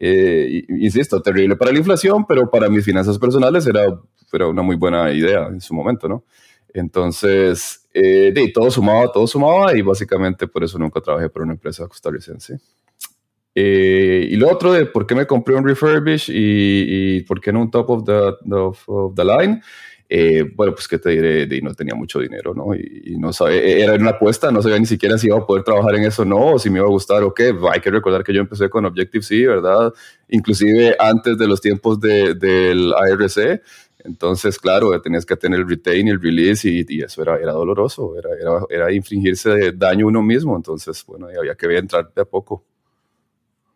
insisto, 0.00 1.20
terrible 1.20 1.56
para 1.56 1.72
la 1.72 1.78
inflación, 1.78 2.24
pero 2.26 2.50
para 2.50 2.68
mis 2.68 2.84
finanzas 2.84 3.18
personales 3.18 3.66
era, 3.66 3.86
era 4.32 4.46
una 4.46 4.62
muy 4.62 4.76
buena 4.76 5.12
idea 5.12 5.46
en 5.48 5.60
su 5.60 5.74
momento, 5.74 6.08
¿no? 6.08 6.24
Entonces, 6.74 7.81
eh, 7.94 8.52
todo 8.52 8.70
sumaba, 8.70 9.10
todo 9.12 9.26
sumaba 9.26 9.76
y 9.76 9.82
básicamente 9.82 10.46
por 10.46 10.64
eso 10.64 10.78
nunca 10.78 11.00
trabajé 11.00 11.28
para 11.28 11.44
una 11.44 11.54
empresa 11.54 11.86
costarricense. 11.86 12.58
Eh, 13.54 14.28
y 14.30 14.36
lo 14.36 14.50
otro 14.50 14.72
de 14.72 14.86
por 14.86 15.06
qué 15.06 15.14
me 15.14 15.26
compré 15.26 15.54
un 15.54 15.66
refurbish 15.66 16.30
y, 16.30 17.16
y 17.16 17.20
por 17.22 17.40
qué 17.40 17.52
no 17.52 17.60
un 17.60 17.70
top 17.70 17.90
of 17.90 18.04
the, 18.04 18.54
of, 18.54 19.14
the 19.14 19.24
line. 19.24 19.60
Eh, 20.14 20.44
bueno, 20.54 20.74
pues 20.74 20.88
qué 20.88 20.98
te 20.98 21.08
diré, 21.08 21.62
no 21.62 21.72
tenía 21.72 21.94
mucho 21.94 22.18
dinero, 22.18 22.52
¿no? 22.54 22.74
Y, 22.74 23.16
no 23.18 23.32
sabía, 23.32 23.62
e, 23.62 23.82
era 23.82 23.94
una 23.94 24.10
apuesta, 24.10 24.50
no 24.50 24.60
sabía 24.60 24.78
ni 24.78 24.84
siquiera 24.84 25.16
si 25.16 25.28
iba 25.28 25.38
a 25.38 25.46
poder 25.46 25.64
trabajar 25.64 25.94
en 25.94 26.04
eso 26.04 26.20
o 26.22 26.24
no, 26.26 26.52
o 26.52 26.58
si 26.58 26.68
me 26.68 26.80
iba 26.80 26.86
a 26.86 26.90
gustar 26.90 27.22
o 27.22 27.32
qué. 27.32 27.54
Hay 27.72 27.80
que 27.80 27.90
recordar 27.90 28.22
que 28.22 28.34
yo 28.34 28.40
empecé 28.40 28.68
con 28.68 28.84
Objective-C, 28.84 29.46
¿verdad? 29.46 29.92
Inclusive 30.28 30.96
antes 30.98 31.38
de 31.38 31.46
los 31.46 31.62
tiempos 31.62 31.98
de, 31.98 32.34
del 32.34 32.92
ARC. 32.92 33.62
Entonces, 34.04 34.58
claro, 34.58 35.00
tenías 35.00 35.24
que 35.24 35.36
tener 35.36 35.60
el 35.60 35.68
retain 35.68 36.08
y 36.08 36.10
el 36.10 36.20
release 36.20 36.68
y, 36.68 36.84
y 36.88 37.02
eso 37.02 37.22
era, 37.22 37.36
era 37.36 37.52
doloroso, 37.52 38.16
era, 38.18 38.30
era, 38.40 38.64
era 38.68 38.92
infringirse 38.92 39.72
daño 39.72 40.08
uno 40.08 40.22
mismo. 40.22 40.56
Entonces, 40.56 41.04
bueno, 41.06 41.28
había 41.28 41.54
que 41.54 41.66
entrar 41.76 42.12
de 42.14 42.22
a 42.22 42.24
poco. 42.24 42.64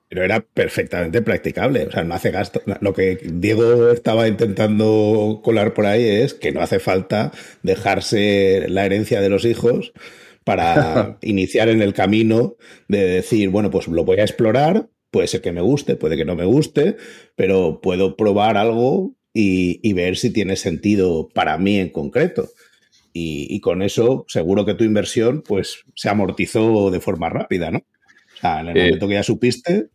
Pero 0.09 0.23
era 0.23 0.41
perfectamente 0.41 1.23
practicable. 1.23 1.87
O 1.87 1.91
sea, 1.91 2.05
no 2.05 2.15
hace 2.15 2.31
gasto. 2.31 2.63
Lo 2.81 2.93
que 2.93 3.19
Diego 3.23 3.91
estaba 3.91 4.29
intentando 4.29 5.41
colar 5.43 5.75
por 5.75 5.87
ahí 5.87 6.05
es 6.05 6.35
que 6.35 6.53
no 6.53 6.61
hace 6.61 6.79
falta 6.79 7.33
dejarse 7.63 8.67
la 8.69 8.85
herencia 8.87 9.21
de 9.21 9.29
los 9.29 9.45
hijos 9.45 9.93
para 10.45 11.19
iniciar 11.23 11.69
en 11.69 11.83
el 11.83 11.93
camino 11.93 12.57
de 12.89 13.05
decir, 13.05 13.49
bueno, 13.51 13.71
pues 13.71 13.89
lo 13.89 14.05
voy 14.05 14.19
a 14.19 14.25
explorar, 14.25 14.89
puede 15.11 15.27
ser 15.27 15.41
que 15.41 15.53
me 15.53 15.61
guste, 15.61 15.97
puede 15.97 16.17
que 16.17 16.25
no 16.25 16.37
me 16.37 16.45
guste, 16.45 16.97
pero 17.35 17.81
puedo 17.81 18.17
probar 18.17 18.57
algo 18.57 19.17
y, 19.39 19.93
ver 19.93 20.17
si 20.17 20.33
tiene 20.33 20.57
sentido 20.57 21.29
para 21.29 21.59
mí 21.59 21.79
en 21.79 21.91
concreto. 21.91 22.49
Y, 23.13 23.61
con 23.61 23.83
eso 23.83 24.25
seguro 24.29 24.65
que 24.65 24.75
tu 24.75 24.85
inversión 24.85 25.43
pues 25.47 25.85
se 25.95 26.09
amortizó 26.09 26.91
de 26.91 27.01
forma 27.01 27.29
rápida, 27.29 27.71
¿no? 27.71 27.79
O 27.79 28.41
sea, 28.41 28.61
en 28.61 28.69
el 28.69 28.77
eh, 28.77 28.85
momento 28.85 29.09
que 29.09 29.15
ya 29.15 29.23
supiste, 29.23 29.89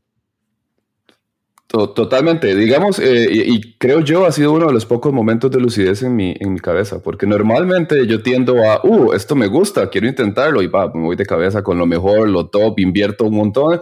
Totalmente, 1.71 2.53
digamos, 2.53 2.99
eh, 2.99 3.29
y, 3.31 3.75
creo 3.77 4.01
yo 4.01 4.25
ha 4.25 4.33
sido 4.33 4.51
uno 4.51 4.67
de 4.67 4.73
los 4.73 4.85
pocos 4.85 5.13
momentos 5.13 5.49
de 5.51 5.61
lucidez 5.61 6.03
en 6.03 6.17
mi, 6.17 6.35
en 6.37 6.51
mi 6.51 6.59
cabeza, 6.59 7.01
porque 7.01 7.25
normalmente 7.25 8.05
yo 8.07 8.21
tiendo 8.21 8.69
a, 8.69 8.81
uh, 8.83 9.13
esto 9.13 9.37
me 9.37 9.47
gusta, 9.47 9.89
quiero 9.89 10.05
intentarlo 10.05 10.61
y 10.61 10.67
va, 10.67 10.91
me 10.93 10.99
voy 10.99 11.15
de 11.15 11.25
cabeza 11.25 11.63
con 11.63 11.77
lo 11.77 11.85
mejor, 11.85 12.27
lo 12.27 12.47
top, 12.47 12.77
invierto 12.79 13.23
un 13.23 13.35
montón 13.35 13.79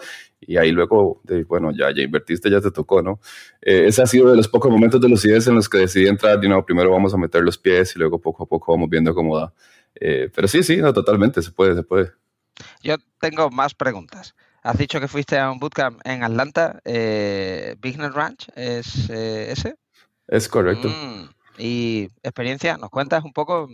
y 0.49 0.57
ahí 0.57 0.71
luego, 0.71 1.21
bueno, 1.47 1.71
ya, 1.71 1.93
ya 1.95 2.01
invertiste, 2.01 2.49
ya 2.49 2.59
te 2.59 2.71
tocó, 2.71 3.03
¿no? 3.03 3.19
Eh, 3.61 3.83
ese 3.85 4.01
ha 4.01 4.07
sido 4.07 4.31
de 4.31 4.35
los 4.35 4.47
pocos 4.47 4.71
momentos 4.71 4.99
de 4.99 5.07
lucidez 5.07 5.45
en 5.45 5.53
los 5.53 5.69
que 5.69 5.77
decidí 5.77 6.07
entrar, 6.07 6.39
de 6.39 6.47
nuevo, 6.47 6.65
primero 6.65 6.89
vamos 6.89 7.13
a 7.13 7.17
meter 7.17 7.43
los 7.43 7.55
pies 7.55 7.95
y 7.95 7.99
luego 7.99 8.19
poco 8.19 8.41
a 8.41 8.45
poco 8.47 8.71
vamos 8.71 8.89
viendo 8.89 9.13
cómo 9.13 9.37
da. 9.37 9.53
Eh, 9.93 10.27
pero 10.33 10.47
sí, 10.47 10.63
sí, 10.63 10.77
no, 10.77 10.91
totalmente, 10.91 11.43
se 11.43 11.51
puede, 11.51 11.75
se 11.75 11.83
puede. 11.83 12.13
Yo 12.81 12.95
tengo 13.19 13.51
más 13.51 13.75
preguntas. 13.75 14.33
Has 14.63 14.79
dicho 14.79 14.99
que 14.99 15.07
fuiste 15.07 15.37
a 15.37 15.51
un 15.51 15.59
bootcamp 15.59 16.01
en 16.03 16.23
Atlanta. 16.23 16.81
Eh, 16.83 17.75
Business 17.79 18.11
Ranch, 18.15 18.47
¿es 18.55 19.07
eh, 19.11 19.51
ese? 19.51 19.75
Es 20.27 20.49
correcto. 20.49 20.87
Mm, 20.87 21.29
¿Y 21.59 22.07
experiencia? 22.23 22.75
¿Nos 22.77 22.89
cuentas 22.89 23.23
un 23.23 23.33
poco? 23.33 23.69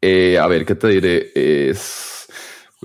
Eh, 0.00 0.38
a 0.38 0.46
ver, 0.46 0.64
¿qué 0.64 0.76
te 0.76 0.86
diré? 0.86 1.32
Es, 1.34 2.28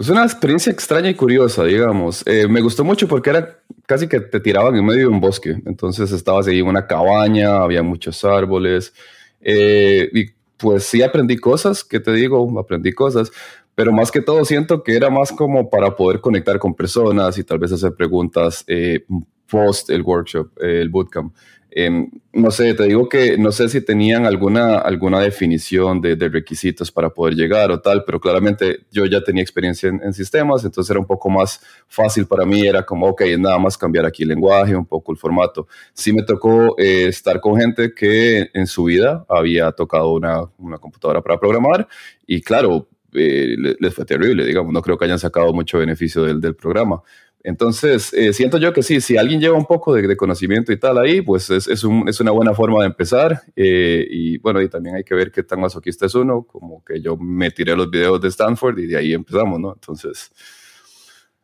una 0.09 0.23
experiencia 0.23 0.71
extraña 0.71 1.09
y 1.09 1.15
curiosa, 1.15 1.63
digamos. 1.63 2.23
Eh, 2.27 2.47
me 2.47 2.61
gustó 2.61 2.83
mucho 2.83 3.07
porque 3.07 3.31
era 3.31 3.59
casi 3.85 4.07
que 4.07 4.19
te 4.19 4.39
tiraban 4.39 4.75
en 4.75 4.85
medio 4.85 5.01
de 5.01 5.07
un 5.07 5.19
bosque. 5.19 5.57
Entonces 5.65 6.11
estabas 6.11 6.47
ahí 6.47 6.59
en 6.59 6.67
una 6.67 6.85
cabaña, 6.85 7.61
había 7.63 7.83
muchos 7.83 8.23
árboles. 8.23 8.93
y 9.41 10.31
pues 10.57 10.85
sí 10.85 11.03
aprendí 11.03 11.37
cosas, 11.37 11.83
¿qué 11.83 11.99
te 11.99 12.11
digo? 12.11 12.59
Aprendí 12.59 12.91
cosas 12.91 13.31
pero 13.77 13.91
más 13.93 14.09
que 14.09 14.21
todo 14.21 14.43
siento 14.43 14.81
que 14.81 14.95
era 14.95 15.11
más 15.11 15.31
como 15.31 15.69
para 15.69 15.95
poder 15.95 16.19
conectar 16.19 16.57
con 16.57 16.73
personas 16.73 17.37
y 17.37 17.43
tal 17.43 17.59
vez 17.59 17.71
hacer 17.71 17.93
preguntas 17.93 18.63
eh, 18.65 19.05
post 19.47 19.91
el 19.91 20.01
workshop, 20.01 20.49
eh, 20.59 20.81
el 20.81 20.89
bootcamp. 20.89 21.31
Em, 21.69 22.09
no 22.33 22.49
sé, 22.49 22.73
te 22.73 22.83
digo 22.83 23.09
que 23.09 23.37
no 23.37 23.51
sé 23.51 23.67
si 23.67 23.81
tenían 23.81 24.25
alguna, 24.25 24.77
alguna 24.77 25.19
definición 25.19 26.01
de, 26.01 26.15
requisitos 26.15 26.91
para 26.91 27.09
poder 27.09 27.35
llegar 27.35 27.71
o 27.71 27.81
tal, 27.81 28.03
pero 28.05 28.19
claramente 28.19 28.85
yo 28.91 29.05
ya 29.05 29.21
tenía 29.23 29.43
experiencia 29.43 29.89
en, 29.89 30.13
sistemas, 30.13 30.63
entonces 30.63 30.89
era 30.91 30.99
un 30.99 31.05
poco 31.05 31.29
más 31.29 31.61
fácil 31.87 32.25
para 32.25 32.45
mí, 32.45 32.65
era 32.65 32.83
como, 32.83 33.07
ok, 33.07 33.21
nada 33.37 33.59
más 33.59 33.77
cambiar 33.77 34.05
aquí 34.05 34.23
el 34.23 34.29
lenguaje, 34.29 34.75
un 34.75 34.85
poco 34.85 35.11
el 35.11 35.17
formato. 35.17 35.67
Sí 35.93 36.13
me 36.13 36.23
tocó 36.23 36.75
eh, 36.79 37.07
estar 37.07 37.39
con 37.41 37.59
gente 37.59 37.93
que 37.93 38.49
en 38.53 38.65
su 38.67 38.85
vida 38.85 39.25
había 39.27 39.71
tocado 39.71 40.13
una, 40.13 40.43
una 40.57 40.77
computadora 40.77 41.21
para 41.21 41.39
programar 41.39 41.87
y 42.25 42.41
claro, 42.41 42.87
eh, 43.13 43.55
les 43.79 43.93
fue 43.93 44.05
terrible, 44.05 44.45
digamos, 44.45 44.73
no 44.73 44.81
creo 44.81 44.97
que 44.97 45.05
hayan 45.05 45.19
sacado 45.19 45.53
mucho 45.53 45.79
beneficio 45.79 46.23
del, 46.23 46.39
del 46.41 46.55
programa. 46.55 47.01
Entonces, 47.47 48.13
eh, 48.13 48.33
siento 48.33 48.57
yo 48.57 48.73
que 48.73 48.83
sí, 48.83 48.99
si 48.99 49.15
alguien 49.15 49.39
lleva 49.39 49.57
un 49.57 49.65
poco 49.65 49.93
de, 49.93 50.17
conocimiento 50.17 50.73
y 50.73 50.77
tal 50.77 50.97
ahí, 50.97 51.21
pues 51.21 51.49
es, 51.49 51.69
es, 51.69 51.85
un, 51.85 52.09
es 52.09 52.19
una 52.19 52.31
buena 52.31 52.53
forma 52.53 52.81
de 52.81 52.87
empezar. 52.87 53.41
Eh, 53.55 54.05
y 54.09 54.37
bueno, 54.39 54.61
y 54.61 54.67
también 54.67 54.97
hay 54.97 55.05
que 55.05 55.15
ver 55.15 55.31
qué 55.31 55.43
tan 55.43 55.61
masoquista 55.61 56.07
es 56.07 56.15
uno, 56.15 56.43
como 56.43 56.83
que 56.83 56.99
yo 56.99 57.15
me 57.15 57.49
tiré 57.51 57.73
los 57.73 57.89
videos 57.89 58.19
de 58.19 58.27
Stanford 58.27 58.77
y 58.79 58.87
de 58.87 58.97
ahí 58.97 59.13
empezamos, 59.13 59.61
¿no? 59.61 59.71
Entonces, 59.73 60.29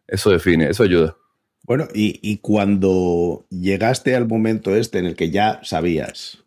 eso 0.05 0.29
define, 0.29 0.69
eso 0.69 0.83
ayuda. 0.83 1.15
Bueno, 1.63 1.87
y, 1.93 2.19
y 2.21 2.39
cuando 2.39 3.45
llegaste 3.49 4.13
al 4.13 4.27
momento 4.27 4.75
este 4.75 4.99
en 4.99 5.05
el 5.05 5.15
que 5.15 5.29
ya 5.29 5.61
sabías, 5.63 6.39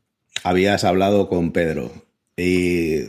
habías 0.45 0.85
hablado 0.85 1.31
con 1.31 1.53
Pedro 1.53 1.91
y 2.37 3.05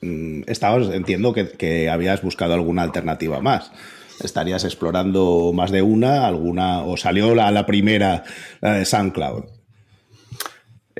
Mm, 0.00 0.42
estabas, 0.46 0.88
entiendo 0.94 1.32
que, 1.34 1.90
habías 1.90 2.22
buscado 2.22 2.54
alguna 2.54 2.82
alternativa 2.82 3.40
más. 3.40 3.72
Estarías 4.22 4.64
explorando 4.64 5.52
más 5.54 5.70
de 5.70 5.82
una, 5.82 6.26
alguna, 6.26 6.82
o 6.82 6.96
salió 6.96 7.34
la, 7.34 7.50
la 7.50 7.66
primera, 7.66 8.24
la 8.60 8.74
de 8.74 8.84
SoundCloud. 8.84 9.58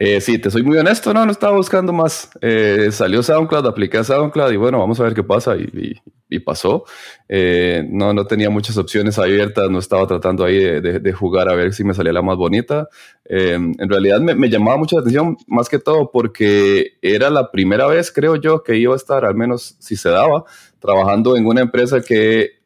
Eh, 0.00 0.20
sí, 0.20 0.38
te 0.38 0.48
soy 0.48 0.62
muy 0.62 0.78
honesto, 0.78 1.12
no, 1.12 1.26
no 1.26 1.32
estaba 1.32 1.56
buscando 1.56 1.92
más. 1.92 2.30
Eh, 2.40 2.90
salió 2.92 3.20
SoundCloud, 3.20 3.66
apliqué 3.66 3.98
a 3.98 4.04
SoundCloud 4.04 4.52
y 4.52 4.56
bueno, 4.56 4.78
vamos 4.78 5.00
a 5.00 5.02
ver 5.02 5.12
qué 5.12 5.24
pasa 5.24 5.56
y, 5.56 6.00
pasó. 6.44 6.84
Eh, 7.28 7.84
no, 7.90 8.12
no 8.12 8.24
tenía 8.24 8.48
muchas 8.48 8.76
opciones 8.76 9.18
abiertas, 9.18 9.68
no 9.70 9.80
estaba 9.80 10.06
tratando 10.06 10.44
ahí 10.44 10.56
de, 10.56 11.12
jugar 11.12 11.48
a 11.48 11.56
ver 11.56 11.74
si 11.74 11.82
me 11.82 11.94
salía 11.94 12.12
la 12.12 12.22
más 12.22 12.36
bonita. 12.36 12.88
en 13.24 13.74
realidad 13.88 14.20
me, 14.20 14.36
me, 14.36 14.48
llamaba 14.48 14.76
mucho 14.76 14.96
la 14.96 15.00
atención, 15.00 15.36
más 15.48 15.68
que 15.68 15.80
todo 15.80 16.12
porque 16.12 16.92
era 17.02 17.28
la 17.28 17.50
primera 17.50 17.88
vez, 17.88 18.12
creo 18.12 18.36
yo, 18.36 18.62
que 18.62 18.76
iba 18.76 18.92
a 18.92 18.96
estar, 18.96 19.24
al 19.24 19.34
menos 19.34 19.74
si 19.80 19.96
se 19.96 20.10
daba, 20.10 20.44
trabajando 20.78 21.36
en 21.36 21.44
una 21.44 21.60
empresa 21.60 22.00
que 22.02 22.57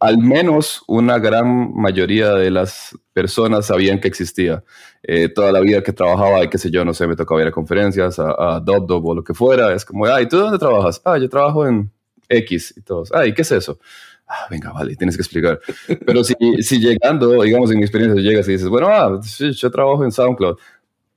al 0.00 0.16
menos 0.16 0.82
una 0.88 1.18
gran 1.18 1.74
mayoría 1.74 2.32
de 2.32 2.50
las 2.50 2.96
personas 3.12 3.66
sabían 3.66 4.00
que 4.00 4.08
existía. 4.08 4.64
Eh, 5.02 5.28
toda 5.28 5.52
la 5.52 5.60
vida 5.60 5.82
que 5.82 5.92
trabajaba, 5.92 6.42
y 6.42 6.48
qué 6.48 6.56
sé 6.56 6.70
yo, 6.70 6.84
no 6.86 6.94
sé, 6.94 7.06
me 7.06 7.16
tocaba 7.16 7.42
ir 7.42 7.48
a 7.48 7.52
conferencias, 7.52 8.18
a, 8.18 8.30
a 8.30 8.62
o 8.66 9.14
lo 9.14 9.22
que 9.22 9.34
fuera. 9.34 9.74
Es 9.74 9.84
como, 9.84 10.06
ay, 10.06 10.26
¿tú 10.26 10.38
dónde 10.38 10.58
trabajas? 10.58 11.02
Ah, 11.04 11.18
yo 11.18 11.28
trabajo 11.28 11.66
en 11.66 11.90
X 12.30 12.74
y 12.76 12.80
todos. 12.80 13.12
Ay, 13.12 13.34
¿qué 13.34 13.42
es 13.42 13.52
eso? 13.52 13.78
Ah, 14.26 14.46
venga, 14.50 14.72
vale, 14.72 14.96
tienes 14.96 15.16
que 15.16 15.22
explicar. 15.22 15.60
Pero 16.06 16.24
si, 16.24 16.34
si 16.62 16.80
llegando, 16.80 17.42
digamos, 17.42 17.70
en 17.70 17.78
mi 17.78 17.82
experiencia, 17.82 18.22
llegas 18.22 18.48
y 18.48 18.52
dices, 18.52 18.68
bueno, 18.68 18.88
ah, 18.88 19.20
sí, 19.22 19.52
yo 19.52 19.70
trabajo 19.70 20.02
en 20.04 20.12
SoundCloud. 20.12 20.56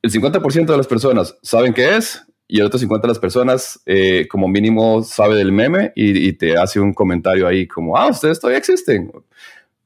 El 0.01 0.11
50% 0.11 0.65
de 0.65 0.77
las 0.77 0.87
personas 0.87 1.37
saben 1.41 1.73
qué 1.73 1.95
es 1.95 2.25
y 2.53 2.59
el 2.59 2.67
otro 2.67 2.77
50 2.77 3.07
de 3.07 3.11
las 3.11 3.17
personas, 3.17 3.81
eh, 3.87 4.27
como 4.29 4.47
mínimo, 4.47 5.01
sabe 5.01 5.35
del 5.35 5.51
meme 5.51 5.91
y, 5.95 6.33
te 6.33 6.55
hace 6.55 6.79
un 6.79 6.93
comentario 6.93 7.47
ahí 7.47 7.65
como, 7.65 7.97
ah, 7.97 8.09
ustedes 8.11 8.39
todavía 8.39 8.59
existen. 8.59 9.11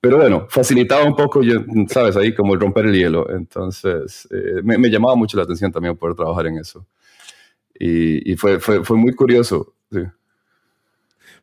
Pero 0.01 0.17
bueno, 0.17 0.47
facilitaba 0.49 1.05
un 1.05 1.15
poco, 1.15 1.39
sabes, 1.87 2.17
ahí 2.17 2.35
como 2.35 2.57
romper 2.57 2.87
el 2.87 2.93
hielo. 2.93 3.25
Entonces, 3.29 4.27
eh, 4.31 4.59
me, 4.63 4.89
llamaba 4.89 5.15
mucho 5.15 5.37
la 5.37 5.43
atención 5.43 5.71
también 5.71 5.95
poder 5.95 6.17
trabajar 6.17 6.47
en 6.47 6.57
eso. 6.57 6.85
Y, 7.79 8.35
fue, 8.35 8.59
fue, 8.59 8.83
fue, 8.83 8.97
muy 8.97 9.13
curioso. 9.13 9.73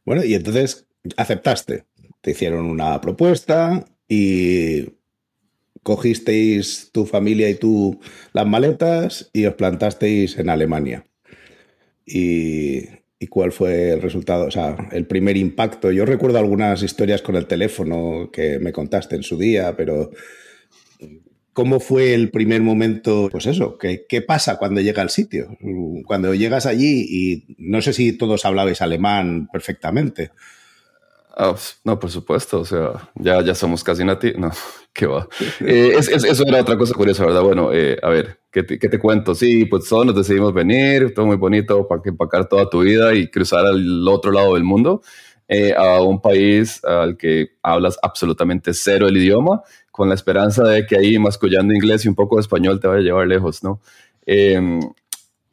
Bueno, 0.04 0.22
y 0.26 0.34
entonces 0.34 0.86
aceptaste. 1.16 1.86
Te 2.20 2.32
hicieron 2.32 2.66
una 2.66 3.00
propuesta 3.00 3.82
y 4.06 4.90
cogisteis 5.82 6.90
tu 6.92 7.06
familia 7.06 7.48
y 7.48 7.54
tú 7.54 7.98
las 8.34 8.46
maletas 8.46 9.30
y 9.32 9.46
os 9.46 9.54
plantasteis 9.54 10.36
en 10.36 10.50
Alemania. 10.50 11.06
¿Y, 12.06 12.86
cuál 13.30 13.52
fue 13.52 13.92
el 13.92 14.02
resultado? 14.02 14.46
O 14.46 14.50
sea, 14.50 14.88
el 14.92 15.06
primer 15.06 15.36
impacto. 15.38 15.90
Yo 15.90 16.04
recuerdo 16.04 16.38
algunas 16.38 16.82
historias 16.82 17.22
con 17.22 17.36
el 17.36 17.46
teléfono 17.46 18.30
que 18.30 18.58
me 18.58 18.72
contaste 18.72 19.16
en 19.16 19.22
su 19.22 19.38
día, 19.38 19.74
pero 19.76 20.10
¿cómo 21.54 21.80
fue 21.80 22.12
el 22.12 22.30
primer 22.30 22.60
momento? 22.60 23.30
Pues 23.32 23.46
eso, 23.46 23.78
¿qué, 23.78 24.22
pasa 24.22 24.58
cuando 24.58 24.82
llega 24.82 25.00
al 25.00 25.08
sitio? 25.08 25.56
Cuando 26.04 26.34
llegas 26.34 26.66
allí 26.66 27.06
y 27.08 27.56
no 27.56 27.80
sé 27.80 27.94
si 27.94 28.12
todos 28.12 28.44
hablabais 28.44 28.82
alemán 28.82 29.48
perfectamente. 29.50 30.30
Pues, 31.36 31.80
no, 31.82 31.98
por 31.98 32.10
supuesto, 32.10 32.60
o 32.60 32.64
sea, 32.64 33.10
ya, 33.16 33.42
ya 33.42 33.54
somos 33.54 33.82
casi 33.82 34.04
nativos. 34.04 34.38
No, 34.38 34.50
qué 34.92 35.06
va. 35.06 35.28
Eh, 35.60 35.94
eso 35.98 36.44
era 36.46 36.60
otra 36.60 36.76
cosa 36.78 36.94
curiosa, 36.94 37.24
¿verdad? 37.26 37.42
Bueno, 37.42 37.72
eh, 37.72 37.98
a 38.02 38.08
ver, 38.08 38.38
¿qué 38.52 38.62
te, 38.62 38.78
¿qué 38.78 38.88
te, 38.88 38.98
cuento? 38.98 39.34
Sí, 39.34 39.64
pues 39.64 39.88
todos 39.88 40.06
nos 40.06 40.14
decidimos 40.14 40.54
venir, 40.54 41.12
todo 41.12 41.26
muy 41.26 41.36
bonito, 41.36 41.88
para 41.88 42.00
que 42.00 42.10
empacar 42.10 42.48
toda 42.48 42.70
tu 42.70 42.80
vida 42.80 43.14
y 43.14 43.28
cruzar 43.30 43.66
al 43.66 44.06
otro 44.06 44.30
lado 44.30 44.54
del 44.54 44.62
mundo, 44.62 45.02
eh, 45.48 45.74
a 45.76 46.00
un 46.02 46.20
país 46.20 46.82
al 46.84 47.16
que 47.16 47.48
hablas 47.62 47.98
absolutamente 48.02 48.72
cero 48.72 49.08
el 49.08 49.16
idioma, 49.16 49.62
con 49.90 50.08
la 50.08 50.14
esperanza 50.14 50.62
de 50.64 50.86
que 50.86 50.96
ahí, 50.96 51.18
mascullando 51.18 51.74
inglés 51.74 52.04
y 52.04 52.08
un 52.08 52.14
poco 52.14 52.36
de 52.36 52.42
español, 52.42 52.78
te 52.78 52.86
vaya 52.86 53.00
a 53.00 53.04
llevar 53.04 53.26
lejos, 53.26 53.62
¿no? 53.64 53.80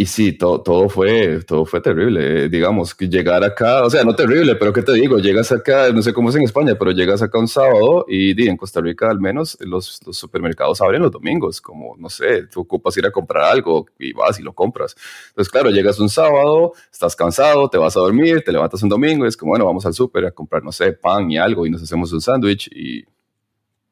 Eh, 0.01 0.03
y 0.03 0.05
sí, 0.05 0.33
todo, 0.33 0.89
fue, 0.89 1.43
todo 1.43 1.65
fue 1.65 1.81
terrible. 1.81 2.49
digamos, 2.49 2.95
que 2.95 3.07
llegar 3.07 3.43
acá, 3.43 3.83
o 3.83 3.89
sea, 3.89 4.03
no 4.03 4.15
terrible, 4.15 4.55
pero 4.55 4.73
¿qué 4.73 4.81
te 4.81 4.93
digo? 4.93 5.19
Llegas 5.19 5.51
acá, 5.51 5.91
no 5.91 6.01
sé 6.01 6.13
cómo 6.13 6.29
es 6.29 6.35
en 6.35 6.43
España, 6.43 6.75
pero 6.77 6.91
llegas 6.91 7.21
acá 7.21 7.37
un 7.39 7.47
sábado 7.47 8.05
y, 8.07 8.31
en 8.47 8.57
Costa 8.57 8.81
Rica 8.81 9.09
al 9.09 9.19
menos 9.19 9.57
los, 9.61 9.99
supermercados 10.11 10.81
abren 10.81 11.01
los 11.01 11.11
domingos, 11.11 11.61
como, 11.61 11.95
no 11.97 12.09
sé, 12.09 12.47
tú 12.47 12.61
ocupas 12.61 12.97
ir 12.97 13.05
a 13.05 13.11
comprar 13.11 13.43
algo 13.43 13.85
y 13.99 14.13
vas 14.13 14.39
y 14.39 14.43
lo 14.43 14.53
compras. 14.53 14.95
Entonces, 15.29 15.51
claro, 15.51 15.69
llegas 15.69 15.99
un 15.99 16.09
sábado, 16.09 16.73
estás 16.91 17.15
cansado, 17.15 17.69
te 17.69 17.77
vas 17.77 17.95
a 17.95 17.99
dormir, 17.99 18.43
te 18.43 18.51
levantas 18.51 18.81
un 18.83 18.89
domingo 18.89 19.25
y 19.25 19.27
es 19.27 19.37
como, 19.37 19.51
bueno, 19.51 19.65
vamos 19.65 19.85
al 19.85 19.93
súper 19.93 20.25
a 20.25 20.31
comprar, 20.31 20.63
no 20.63 20.71
sé, 20.71 20.93
pan 20.93 21.29
y 21.29 21.37
algo 21.37 21.65
y 21.65 21.69
nos 21.69 21.83
hacemos 21.83 22.11
un 22.13 22.21
sándwich 22.21 22.69
y, 22.73 23.05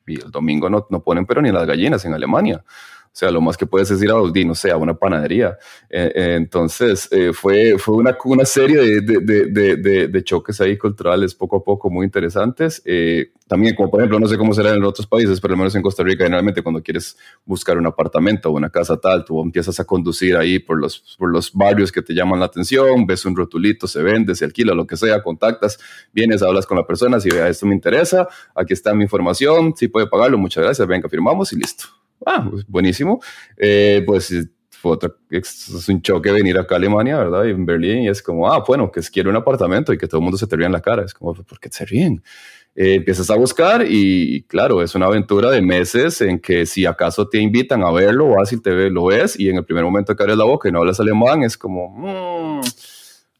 y 0.07 0.15
el 0.15 0.31
domingo 0.31 0.69
no, 0.69 0.87
no 0.89 1.03
ponen 1.03 1.25
pero 1.25 1.41
ni 1.41 1.51
las 1.51 1.67
gallinas 1.67 2.03
en 2.05 2.13
Alemania. 2.13 2.63
O 3.11 3.17
sea, 3.19 3.31
lo 3.31 3.41
más 3.41 3.57
que 3.57 3.65
puedes 3.65 3.89
decir 3.89 4.09
a 4.11 4.13
no 4.13 4.55
sé, 4.55 4.71
a 4.71 4.77
una 4.77 4.93
panadería. 4.93 5.57
Eh, 5.89 6.11
eh, 6.15 6.35
entonces, 6.35 7.09
eh, 7.11 7.33
fue, 7.33 7.77
fue 7.77 7.95
una, 7.95 8.15
una 8.23 8.45
serie 8.45 8.77
de, 8.77 9.01
de, 9.01 9.47
de, 9.47 10.07
de, 10.07 10.23
choques 10.23 10.61
ahí 10.61 10.77
culturales 10.77 11.33
poco 11.33 11.57
a 11.57 11.63
poco 11.63 11.89
muy 11.89 12.05
interesantes. 12.05 12.83
también, 13.47 13.75
como 13.75 13.89
por 13.89 13.99
ejemplo, 13.99 14.19
no 14.19 14.27
sé 14.27 14.37
cómo 14.37 14.53
será 14.53 14.73
en 14.75 14.83
otros 14.83 15.07
países, 15.07 15.41
pero 15.41 15.55
al 15.55 15.57
menos 15.57 15.75
en 15.75 15.81
Costa 15.81 16.03
Rica, 16.03 16.23
generalmente 16.23 16.61
cuando 16.61 16.83
quieres 16.83 17.17
buscar 17.43 17.77
un 17.77 17.87
apartamento 17.87 18.49
o 18.49 18.53
una 18.53 18.69
casa 18.69 18.95
tal, 18.97 19.25
tú 19.25 19.41
empiezas 19.41 19.79
a 19.79 19.85
conducir 19.85 20.37
ahí 20.37 20.59
por 20.59 20.79
los, 20.79 21.17
por 21.17 21.31
los 21.31 21.51
barrios 21.51 21.91
que 21.91 22.03
te 22.03 22.13
llaman 22.13 22.39
la 22.39 22.45
atención, 22.45 23.07
ves 23.07 23.25
un 23.25 23.35
rotulito, 23.35 23.87
se 23.87 24.03
vende, 24.03 24.35
se 24.35 24.45
alquila, 24.45 24.73
lo 24.73 24.85
que 24.85 24.95
sea, 24.95 25.23
contactas, 25.23 25.79
vienes, 26.13 26.43
hablas 26.43 26.67
con 26.67 26.77
la 26.77 26.85
persona, 26.85 27.19
si 27.19 27.29
vea 27.29 27.49
esto 27.49 27.65
me 27.65 27.73
interesa, 27.73 28.27
aquí 28.53 28.73
está 28.73 28.93
mi 28.93 29.03
información, 29.03 29.73
si 29.75 29.87
puede 29.87 30.05
pagarlo, 30.07 30.37
muchas 30.37 30.63
gracias, 30.63 30.87
venga, 30.87 31.09
firmamos 31.09 31.51
y 31.51 31.57
listo 31.57 31.98
ah, 32.29 32.47
pues 32.49 32.65
buenísimo. 32.67 33.21
Eh, 33.57 34.03
pues 34.05 34.33
fue 34.69 34.93
otro, 34.93 35.17
es 35.29 35.89
un 35.89 36.01
choque 36.01 36.31
venir 36.31 36.57
acá 36.57 36.75
a 36.75 36.77
Alemania, 36.77 37.17
¿verdad? 37.17 37.43
Y 37.45 37.49
en 37.51 37.65
Berlín, 37.65 38.03
y 38.03 38.07
es 38.07 38.21
como, 38.21 38.51
ah, 38.51 38.63
bueno, 38.65 38.91
que 38.91 39.01
quiero 39.01 39.29
un 39.29 39.35
apartamento 39.35 39.91
y 39.91 39.97
que 39.97 40.07
todo 40.07 40.19
el 40.19 40.23
mundo 40.23 40.37
se 40.37 40.47
te 40.47 40.55
ríe 40.55 40.65
en 40.65 40.71
la 40.71 40.81
cara. 40.81 41.03
Es 41.03 41.13
como, 41.13 41.33
¿por 41.33 41.59
qué 41.59 41.69
se 41.69 41.85
ríen? 41.85 42.23
Eh, 42.75 42.95
empiezas 42.95 43.29
a 43.29 43.35
buscar 43.35 43.85
y, 43.85 44.43
claro, 44.43 44.81
es 44.81 44.95
una 44.95 45.07
aventura 45.07 45.49
de 45.51 45.61
meses 45.61 46.21
en 46.21 46.39
que 46.39 46.65
si 46.65 46.85
acaso 46.85 47.27
te 47.27 47.39
invitan 47.39 47.83
a 47.83 47.91
verlo, 47.91 48.29
vas 48.29 48.53
y 48.53 48.61
te 48.61 48.71
ves, 48.71 48.91
lo 48.91 49.05
ves 49.05 49.37
y 49.37 49.49
en 49.49 49.57
el 49.57 49.65
primer 49.65 49.83
momento 49.83 50.15
que 50.15 50.23
abres 50.23 50.37
la 50.37 50.45
boca 50.45 50.69
y 50.69 50.71
no 50.71 50.79
hablas 50.79 50.99
alemán, 50.99 51.43
es 51.43 51.57
como, 51.57 51.89
mmm, 51.89 52.61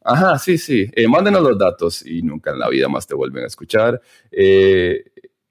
ajá, 0.04 0.38
sí, 0.38 0.58
sí, 0.58 0.90
eh, 0.92 1.08
mándenos 1.08 1.42
los 1.42 1.56
datos 1.56 2.04
y 2.04 2.22
nunca 2.22 2.50
en 2.50 2.58
la 2.58 2.68
vida 2.68 2.88
más 2.88 3.06
te 3.06 3.14
vuelven 3.14 3.44
a 3.44 3.46
escuchar. 3.46 4.00
Eh, 4.30 5.04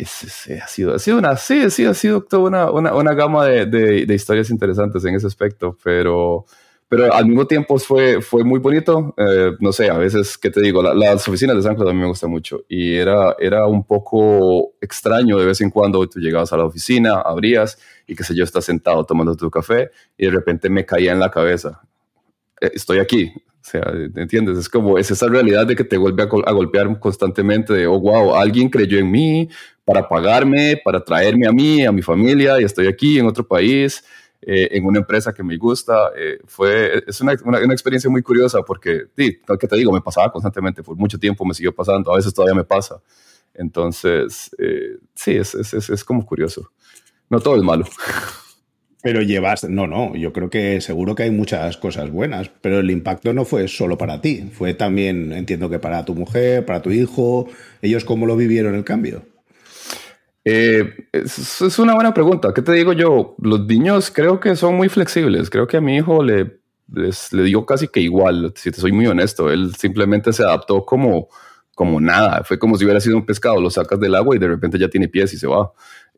ha, 0.06 0.68
sido, 0.68 0.96
ha 0.96 1.00
sido 1.00 1.18
una, 1.18 1.36
sí, 1.36 1.70
sí, 1.70 1.86
ha 1.86 1.94
sido 1.94 2.22
toda 2.22 2.44
una, 2.44 2.72
una, 2.72 2.94
una 2.94 3.14
gama 3.14 3.46
de, 3.46 3.66
de, 3.66 4.16
historias 4.16 4.50
interesantes 4.50 5.04
en 5.04 5.16
ese 5.16 5.28
aspecto, 5.28 5.78
pero, 5.84 6.46
pero 6.88 7.14
al 7.14 7.26
mismo 7.26 7.46
tiempo 7.46 7.78
fue, 7.78 8.22
fue 8.22 8.46
muy 8.46 8.60
bonito. 8.60 9.14
Eh, 9.18 9.52
no 9.60 9.74
sé, 9.74 9.90
a 9.90 9.98
veces, 9.98 10.38
¿qué 10.38 10.50
te 10.50 10.62
digo? 10.62 10.82
las 10.82 11.28
oficinas 11.28 11.58
de 11.58 11.64
San 11.64 11.76
Claudio 11.76 11.92
a 11.92 11.94
me 11.94 12.08
gustan 12.08 12.30
mucho 12.30 12.62
y 12.70 12.96
era, 12.96 13.36
era 13.40 13.66
un 13.68 13.84
poco 13.84 14.74
extraño 14.80 15.38
de 15.38 15.46
vez 15.46 15.60
en 15.60 15.70
cuando. 15.70 16.08
Tú 16.08 16.20
llegabas 16.20 16.54
a 16.54 16.58
la 16.58 16.66
oficina, 16.66 17.16
abrías 17.20 17.78
y 18.08 18.16
qué 18.16 18.24
sé 18.24 18.34
yo, 18.36 18.46
estás 18.46 18.66
sentado 18.66 19.04
tomando 19.06 19.36
tu 19.36 19.52
café 19.52 19.92
y 20.18 20.26
de 20.26 20.32
repente 20.32 20.70
me 20.70 20.86
caía 20.86 21.12
en 21.12 21.20
la 21.20 21.30
cabeza. 21.30 21.82
Eh, 22.62 22.72
estoy 22.74 23.00
aquí, 23.00 23.32
o 23.36 23.64
sea, 23.64 23.84
¿entiendes? 24.16 24.58
Es 24.58 24.70
como, 24.70 24.98
es 24.98 25.12
esa 25.12 25.28
realidad 25.28 25.68
de 25.68 25.76
que 25.76 25.84
te 25.84 25.98
vuelve 25.98 26.24
a, 26.24 26.52
golpear 26.52 27.00
constantemente 27.00 27.74
de, 27.74 27.88
oh, 27.88 28.00
wow, 28.00 28.36
alguien 28.36 28.70
creyó 28.70 28.98
en 29.00 29.12
mí 29.12 29.50
para 29.86 30.08
pagarme, 30.08 30.80
para 30.84 31.04
traerme 31.04 31.48
a 31.48 31.52
mí, 31.52 31.86
a 31.86 31.92
mi 31.92 32.02
familia, 32.02 32.60
y 32.60 32.64
estoy 32.64 32.88
aquí 32.88 33.20
en 33.20 33.28
otro 33.28 33.48
país, 33.48 34.04
eh, 34.42 34.70
en 34.72 34.86
una 34.86 35.00
empresa 35.00 35.34
que 35.34 35.44
me 35.44 35.58
gusta. 35.58 36.12
Eh, 36.16 36.40
fue, 36.46 37.04
es 37.06 37.20
una, 37.22 37.36
una, 37.44 37.74
experiencia 37.74 38.10
muy 38.10 38.22
curiosa 38.22 38.62
porque, 38.62 39.06
sí, 39.18 39.40
que 39.60 39.68
te 39.68 39.76
digo, 39.76 39.92
me 39.92 40.02
pasaba 40.02 40.32
constantemente, 40.32 40.84
por 40.84 40.96
mucho 40.96 41.18
tiempo 41.18 41.44
me 41.46 41.54
siguió 41.54 41.74
pasando, 41.74 42.12
a 42.14 42.18
veces 42.18 42.34
todavía 42.34 42.56
me 42.56 42.64
pasa. 42.64 43.02
Entonces, 43.54 44.52
sí, 45.16 45.32
es, 45.36 45.56
es, 45.56 45.90
es 45.90 46.04
como 46.04 46.26
curioso. 46.26 46.72
No 47.30 47.40
todo 47.40 47.58
es 47.58 47.64
malo. 47.64 47.86
Pero 49.02 49.22
llevas, 49.22 49.64
no, 49.64 49.88
no, 49.88 50.16
yo 50.16 50.34
creo 50.34 50.50
que 50.50 50.82
seguro 50.82 51.16
que 51.16 51.24
hay 51.24 51.32
muchas 51.32 51.78
cosas 51.78 52.12
buenas, 52.12 52.52
pero 52.62 52.80
el 52.80 52.92
impacto 52.92 53.34
no 53.34 53.46
fue 53.46 53.68
solo 53.70 53.98
para 53.98 54.20
ti, 54.20 54.50
fue 54.52 54.74
también, 54.74 55.32
entiendo 55.32 55.70
que 55.70 55.80
para 55.80 56.04
tu 56.04 56.16
mujer, 56.16 56.66
para 56.66 56.82
tu 56.82 56.92
hijo, 56.92 57.48
ellos 57.82 58.04
cómo 58.04 58.26
lo 58.26 58.36
vivieron 58.36 58.76
el 58.76 58.84
cambio. 58.84 59.24
Eh, 60.52 61.08
es, 61.12 61.80
una 61.80 61.94
buena 61.94 62.14
pregunta. 62.14 62.54
¿Qué 62.54 62.62
te 62.62 62.72
digo 62.74 62.94
yo? 62.94 63.36
Los 63.40 63.68
niños 63.68 64.12
creo 64.12 64.40
que 64.40 64.56
son 64.56 64.76
muy 64.76 64.90
flexibles. 64.90 65.50
Creo 65.50 65.68
que 65.68 65.78
a 65.78 65.82
mi 65.82 65.98
hijo 65.98 66.24
le, 66.24 66.60
le 66.88 67.44
dio 67.44 67.66
casi 67.66 67.88
que 67.88 68.00
igual, 68.00 68.54
si 68.56 68.72
te 68.72 68.82
soy 68.82 68.92
muy 68.92 69.06
honesto. 69.08 69.52
Él 69.52 69.76
simplemente 69.76 70.34
se 70.34 70.44
adaptó 70.44 70.86
como, 70.86 71.28
como 71.76 72.02
nada. 72.02 72.44
Fue 72.44 72.58
como 72.58 72.78
si 72.78 72.84
hubiera 72.84 73.00
sido 73.00 73.18
un 73.18 73.26
pescado. 73.26 73.62
Lo 73.62 73.70
sacas 73.70 74.00
del 74.00 74.16
agua 74.16 74.36
y 74.36 74.40
de 74.40 74.48
repente 74.48 74.80
ya 74.80 74.90
tiene 74.90 75.08
pies 75.08 75.34
y 75.34 75.38
se 75.38 75.48
va. 75.48 75.72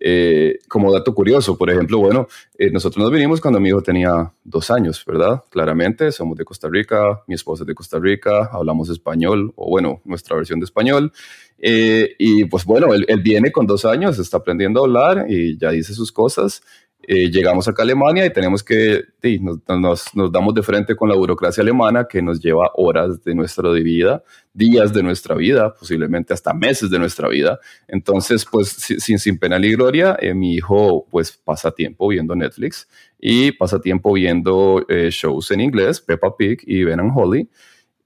Eh, 0.03 0.57
como 0.67 0.91
dato 0.91 1.13
curioso, 1.13 1.55
por 1.55 1.69
ejemplo, 1.69 1.99
bueno, 1.99 2.27
eh, 2.57 2.71
nosotros 2.71 3.03
nos 3.03 3.11
vinimos 3.11 3.39
cuando 3.39 3.59
mi 3.59 3.69
hijo 3.69 3.83
tenía 3.83 4.33
dos 4.43 4.71
años, 4.71 5.05
¿verdad? 5.05 5.43
Claramente, 5.51 6.11
somos 6.11 6.35
de 6.39 6.43
Costa 6.43 6.67
Rica, 6.71 7.21
mi 7.27 7.35
esposa 7.35 7.61
es 7.61 7.67
de 7.67 7.75
Costa 7.75 7.99
Rica, 7.99 8.49
hablamos 8.51 8.89
español, 8.89 9.53
o 9.55 9.69
bueno, 9.69 10.01
nuestra 10.03 10.35
versión 10.35 10.59
de 10.59 10.65
español. 10.65 11.13
Eh, 11.59 12.15
y 12.17 12.45
pues 12.45 12.65
bueno, 12.65 12.95
él, 12.95 13.05
él, 13.07 13.21
viene 13.21 13.51
con 13.51 13.67
dos 13.67 13.85
años, 13.85 14.17
está 14.17 14.37
aprendiendo 14.37 14.81
a 14.81 14.85
hablar 14.85 15.25
y 15.29 15.55
ya 15.59 15.69
dice 15.69 15.93
sus 15.93 16.11
cosas. 16.11 16.63
Eh, 17.03 17.31
llegamos 17.31 17.67
acá 17.67 17.81
a 17.81 17.85
Alemania 17.85 18.25
y 18.25 18.31
tenemos 18.31 18.63
que, 18.63 19.05
nos, 19.39 20.13
nos, 20.13 20.31
damos 20.31 20.53
de 20.53 20.61
frente 20.61 20.95
con 20.95 21.09
la 21.09 21.15
burocracia 21.15 21.61
alemana 21.63 22.07
que 22.07 22.21
nos 22.21 22.39
lleva 22.39 22.71
horas 22.75 23.23
de 23.23 23.33
nuestra 23.33 23.71
vida, 23.71 24.23
días 24.53 24.93
de 24.93 25.01
nuestra 25.01 25.33
vida, 25.35 25.73
posiblemente 25.73 26.33
hasta 26.33 26.53
meses 26.53 26.91
de 26.91 26.99
nuestra 26.99 27.27
vida. 27.27 27.59
Entonces, 27.87 28.45
pues 28.49 28.69
sin, 28.69 29.17
sin 29.17 29.39
pena 29.39 29.57
ni 29.57 29.71
gloria, 29.71 30.15
eh, 30.21 30.35
mi 30.35 30.53
hijo 30.53 31.07
pues 31.09 31.31
pasa 31.31 31.71
tiempo 31.71 32.07
viendo 32.07 32.35
Netflix 32.35 32.87
y 33.19 33.51
pasa 33.53 33.81
tiempo 33.81 34.13
viendo 34.13 34.85
eh, 34.87 35.09
shows 35.11 35.49
en 35.51 35.61
inglés, 35.61 36.01
Peppa 36.01 36.37
Pig 36.37 36.59
y 36.67 36.83
Ben 36.83 36.99
and 36.99 37.11
Holly. 37.15 37.49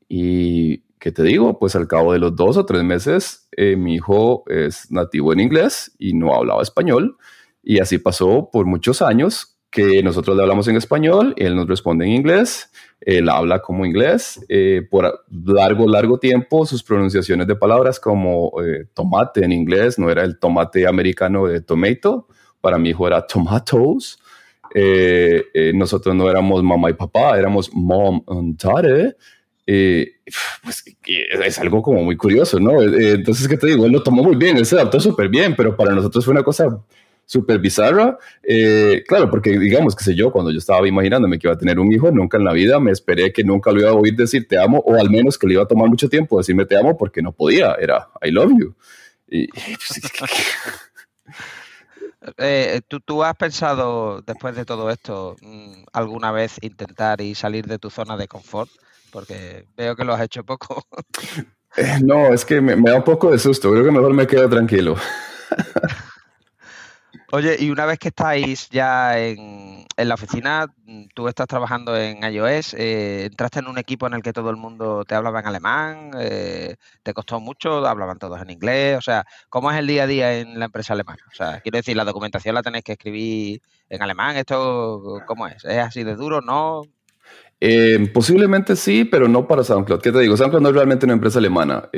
Y, 0.07 0.83
¿qué 0.99 1.11
te 1.11 1.23
digo? 1.23 1.59
Pues 1.59 1.75
al 1.75 1.87
cabo 1.87 2.13
de 2.13 2.19
los 2.19 2.33
dos 2.33 2.55
o 2.55 2.65
tres 2.65 2.83
meses, 2.83 3.49
mi 3.57 3.95
hijo 3.95 4.43
es 4.47 4.89
nativo 4.91 5.33
en 5.33 5.41
inglés 5.41 5.93
y 5.99 6.13
no 6.13 6.33
hablaba 6.33 6.61
español 6.61 7.17
y 7.65 7.79
así 7.79 7.97
pasó 7.97 8.49
por 8.51 8.65
muchos 8.67 9.01
años 9.01 9.57
que 9.71 10.01
nosotros 10.03 10.37
le 10.37 10.43
hablamos 10.43 10.69
en 10.69 10.77
español, 10.77 11.33
él 11.35 11.53
nos 11.53 11.67
responde 11.67 12.05
en 12.05 12.11
inglés, 12.11 12.71
él 13.01 13.27
habla 13.27 13.59
como 13.59 13.85
inglés. 13.85 14.39
Eh, 14.47 14.87
por 14.89 15.25
largo, 15.29 15.89
largo 15.89 16.17
tiempo, 16.17 16.65
sus 16.65 16.81
pronunciaciones 16.81 17.45
de 17.45 17.55
palabras 17.57 17.99
como 17.99 18.53
eh, 18.63 18.85
tomate 18.93 19.43
en 19.43 19.51
inglés 19.51 19.99
no 19.99 20.09
era 20.09 20.23
el 20.23 20.39
tomate 20.39 20.87
americano 20.87 21.47
de 21.47 21.59
tomato, 21.59 22.27
para 22.61 22.77
mi 22.77 22.91
hijo 22.91 23.05
era 23.05 23.27
tomatoes. 23.27 24.17
Eh, 24.73 25.71
nosotros 25.73 26.15
no 26.15 26.29
éramos 26.29 26.63
mamá 26.63 26.89
y 26.89 26.93
papá, 26.93 27.37
éramos 27.37 27.69
mom 27.73 28.23
and 28.27 28.57
daddy. 28.57 29.11
pues 30.63 30.85
es 31.05 31.59
algo 31.59 31.81
como 31.81 32.01
muy 32.03 32.15
curioso, 32.15 32.59
¿no? 32.59 32.81
entonces, 32.81 33.47
¿qué 33.47 33.57
te 33.57 33.67
digo? 33.67 33.85
Él 33.85 33.91
lo 33.91 34.03
tomó 34.03 34.23
muy 34.23 34.35
bien, 34.37 34.55
él 34.55 34.65
se 34.65 34.75
adaptó 34.75 35.01
súper 35.01 35.27
bien, 35.27 35.53
pero 35.53 35.75
para 35.75 35.93
nosotros 35.93 36.23
fue 36.23 36.31
una 36.31 36.43
cosa 36.43 36.65
súper 37.25 37.59
bizarra. 37.59 38.17
Eh, 38.43 39.03
claro, 39.07 39.29
porque 39.29 39.57
digamos, 39.57 39.95
que 39.95 40.03
sé 40.03 40.15
yo, 40.15 40.31
cuando 40.31 40.51
yo 40.51 40.59
estaba 40.59 40.87
imaginándome 40.87 41.39
que 41.39 41.47
iba 41.47 41.55
a 41.55 41.57
tener 41.57 41.79
un 41.79 41.91
hijo, 41.91 42.11
nunca 42.11 42.37
en 42.37 42.45
la 42.45 42.53
vida 42.53 42.79
me 42.79 42.91
esperé 42.91 43.33
que 43.33 43.43
nunca 43.43 43.71
lo 43.71 43.81
iba 43.81 43.89
a 43.89 43.93
oír 43.93 44.15
decir 44.15 44.47
te 44.47 44.59
amo, 44.59 44.79
o 44.85 44.95
al 44.99 45.09
menos 45.09 45.37
que 45.37 45.47
le 45.47 45.53
iba 45.53 45.63
a 45.63 45.67
tomar 45.67 45.89
mucho 45.89 46.09
tiempo 46.09 46.37
decirme 46.37 46.65
te 46.65 46.77
amo 46.77 46.97
porque 46.97 47.21
no 47.21 47.31
podía, 47.31 47.75
era 47.79 48.09
I 48.21 48.31
love 48.31 48.51
you. 48.57 48.75
Y, 49.27 49.47
pues, 49.51 50.01
eh, 52.37 52.81
¿tú, 52.87 52.99
¿tú, 52.99 53.23
has 53.23 53.35
pensado, 53.35 54.21
después 54.21 54.55
de 54.55 54.65
todo 54.65 54.89
esto, 54.89 55.35
mm, 55.41 55.83
alguna 55.93 56.31
vez 56.31 56.57
intentar 56.61 57.21
y 57.21 57.35
salir 57.35 57.65
de 57.67 57.79
tu 57.79 57.89
zona 57.89 58.17
de 58.17 58.27
confort? 58.27 58.69
Porque 59.11 59.65
veo 59.77 59.95
que 59.95 60.03
lo 60.03 60.13
has 60.13 60.21
hecho 60.21 60.43
poco. 60.43 60.83
Eh, 61.77 61.99
no, 62.01 62.33
es 62.33 62.45
que 62.45 62.61
me, 62.61 62.73
me, 62.77 62.89
da 62.89 62.95
un 62.95 63.03
poco 63.03 63.29
de 63.29 63.37
susto. 63.37 63.69
Creo 63.69 63.83
que 63.83 63.91
mejor 63.91 64.13
me 64.13 64.25
quedo 64.25 64.47
tranquilo. 64.47 64.95
Oye, 67.31 67.57
y 67.59 67.71
una 67.71 67.85
vez 67.85 67.97
que 67.97 68.09
estáis 68.09 68.69
ya 68.69 69.19
en, 69.19 69.85
la 69.97 70.13
oficina, 70.13 70.67
tú 71.15 71.27
estás 71.27 71.47
trabajando 71.47 71.97
en 71.97 72.23
iOS, 72.23 72.75
eh, 72.75 73.25
entraste 73.25 73.59
en 73.59 73.67
un 73.67 73.77
equipo 73.79 74.05
en 74.05 74.13
el 74.13 74.21
que 74.21 74.31
todo 74.31 74.51
el 74.51 74.57
mundo 74.57 75.03
te 75.05 75.15
hablaba 75.15 75.39
en 75.39 75.47
alemán, 75.47 76.11
eh, 76.19 76.75
te 77.01 77.13
costó 77.13 77.39
mucho, 77.39 77.85
hablaban 77.85 78.19
todos 78.19 78.39
en 78.41 78.51
inglés, 78.51 78.97
o 78.97 79.01
sea, 79.01 79.25
¿cómo 79.49 79.71
es 79.71 79.77
el 79.77 79.87
día 79.87 80.03
a 80.03 80.07
día 80.07 80.37
en 80.37 80.59
la 80.59 80.65
empresa 80.65 80.93
alemana? 80.93 81.23
O 81.31 81.35
sea, 81.35 81.61
quiero 81.61 81.77
decir, 81.77 81.97
la 81.97 82.05
documentación 82.05 82.53
la 82.53 82.61
tenéis 82.61 82.83
que 82.83 82.91
escribir 82.91 83.61
en 83.89 84.01
alemán, 84.03 84.37
¿esto 84.37 85.21
cómo 85.25 85.47
es? 85.47 85.65
¿Es 85.65 85.77
así 85.79 86.03
de 86.03 86.15
duro? 86.15 86.41
¿No? 86.41 86.83
Eh, 87.59 88.11
posiblemente 88.13 88.75
sí, 88.75 89.05
pero 89.05 89.27
no 89.27 89.47
para 89.47 89.63
SoundCloud. 89.63 90.01
¿Qué 90.01 90.11
te 90.11 90.19
digo? 90.19 90.37
SoundCloud 90.37 90.61
no 90.61 90.69
es 90.69 90.75
realmente 90.75 91.05
una 91.05 91.13
empresa 91.13 91.39
alemana 91.39 91.89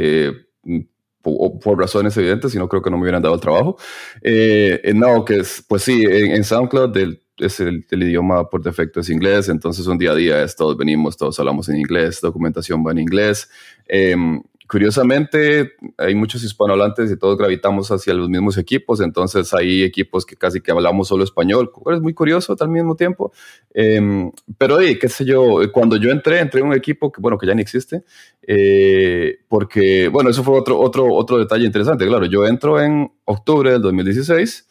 por, 1.62 1.78
razones 1.78 2.16
evidentes, 2.18 2.52
si 2.52 2.58
no 2.58 2.68
creo 2.68 2.82
que 2.82 2.90
no 2.90 2.98
me 2.98 3.04
hubieran 3.04 3.22
dado 3.22 3.36
el 3.36 3.42
trabajo. 3.42 3.78
Eh, 4.22 4.82
eh, 4.84 4.94
no, 4.94 5.26
que 5.26 5.38
es, 5.38 5.64
pues 5.68 5.84
sí, 5.84 6.04
en, 6.06 6.44
SoundCloud 6.44 6.98
es 7.38 7.60
el, 7.60 7.86
idioma 7.92 8.50
por 8.50 8.64
defecto 8.64 9.00
es 9.00 9.10
inglés, 9.10 9.50
entonces 9.50 9.86
un 9.88 9.98
día 9.98 10.12
a 10.12 10.16
día 10.16 10.44
es 10.44 10.56
todos 10.56 10.78
venimos, 10.78 11.18
todos 11.18 11.40
hablamos 11.40 11.70
en 11.70 11.78
inglés, 11.78 12.20
documentación 12.22 12.84
va 12.86 12.92
en 12.92 13.00
inglés. 13.00 13.50
Em, 13.88 14.42
curiosamente, 14.68 15.74
hay 15.98 16.14
muchos 16.16 16.44
hispanohablantes 16.44 17.12
y 17.12 17.18
todos 17.18 17.38
gravitamos 17.38 17.90
hacia 17.92 18.14
los 18.14 18.30
mismos 18.30 18.58
equipos, 18.58 19.02
entonces 19.02 19.54
hay 19.54 19.84
equipos 19.84 20.26
que 20.26 20.36
casi 20.36 20.62
que 20.62 20.72
hablamos 20.72 21.08
solo 21.08 21.24
español, 21.24 21.72
es 21.94 22.02
muy 22.02 22.14
curioso 22.14 22.56
al 22.60 22.70
mismo 22.70 22.96
tiempo. 22.96 23.32
Eh, 23.74 24.30
pero, 24.58 24.78
qué 24.78 25.10
sé 25.10 25.26
yo, 25.26 25.60
cuando 25.72 25.98
yo 25.98 26.12
entré, 26.12 26.40
entré 26.40 26.62
en 26.62 26.68
un 26.68 26.74
equipo 26.74 27.12
que, 27.12 27.22
bueno, 27.22 27.38
que 27.38 27.48
ya 27.48 27.56
ni 27.56 27.62
existe, 27.62 28.04
eh, 28.42 29.40
porque, 29.48 30.10
bueno, 30.10 30.30
eso 30.30 30.44
fue 30.44 30.58
otro, 30.58 30.80
otro, 30.80 31.14
otro 31.14 31.38
detalle 31.38 31.66
interesante. 31.66 32.06
Claro, 32.06 32.26
yo 32.26 32.46
entro 32.46 32.82
en 32.82 33.12
octubre 33.26 33.72
del 33.72 33.82
2016, 33.82 34.68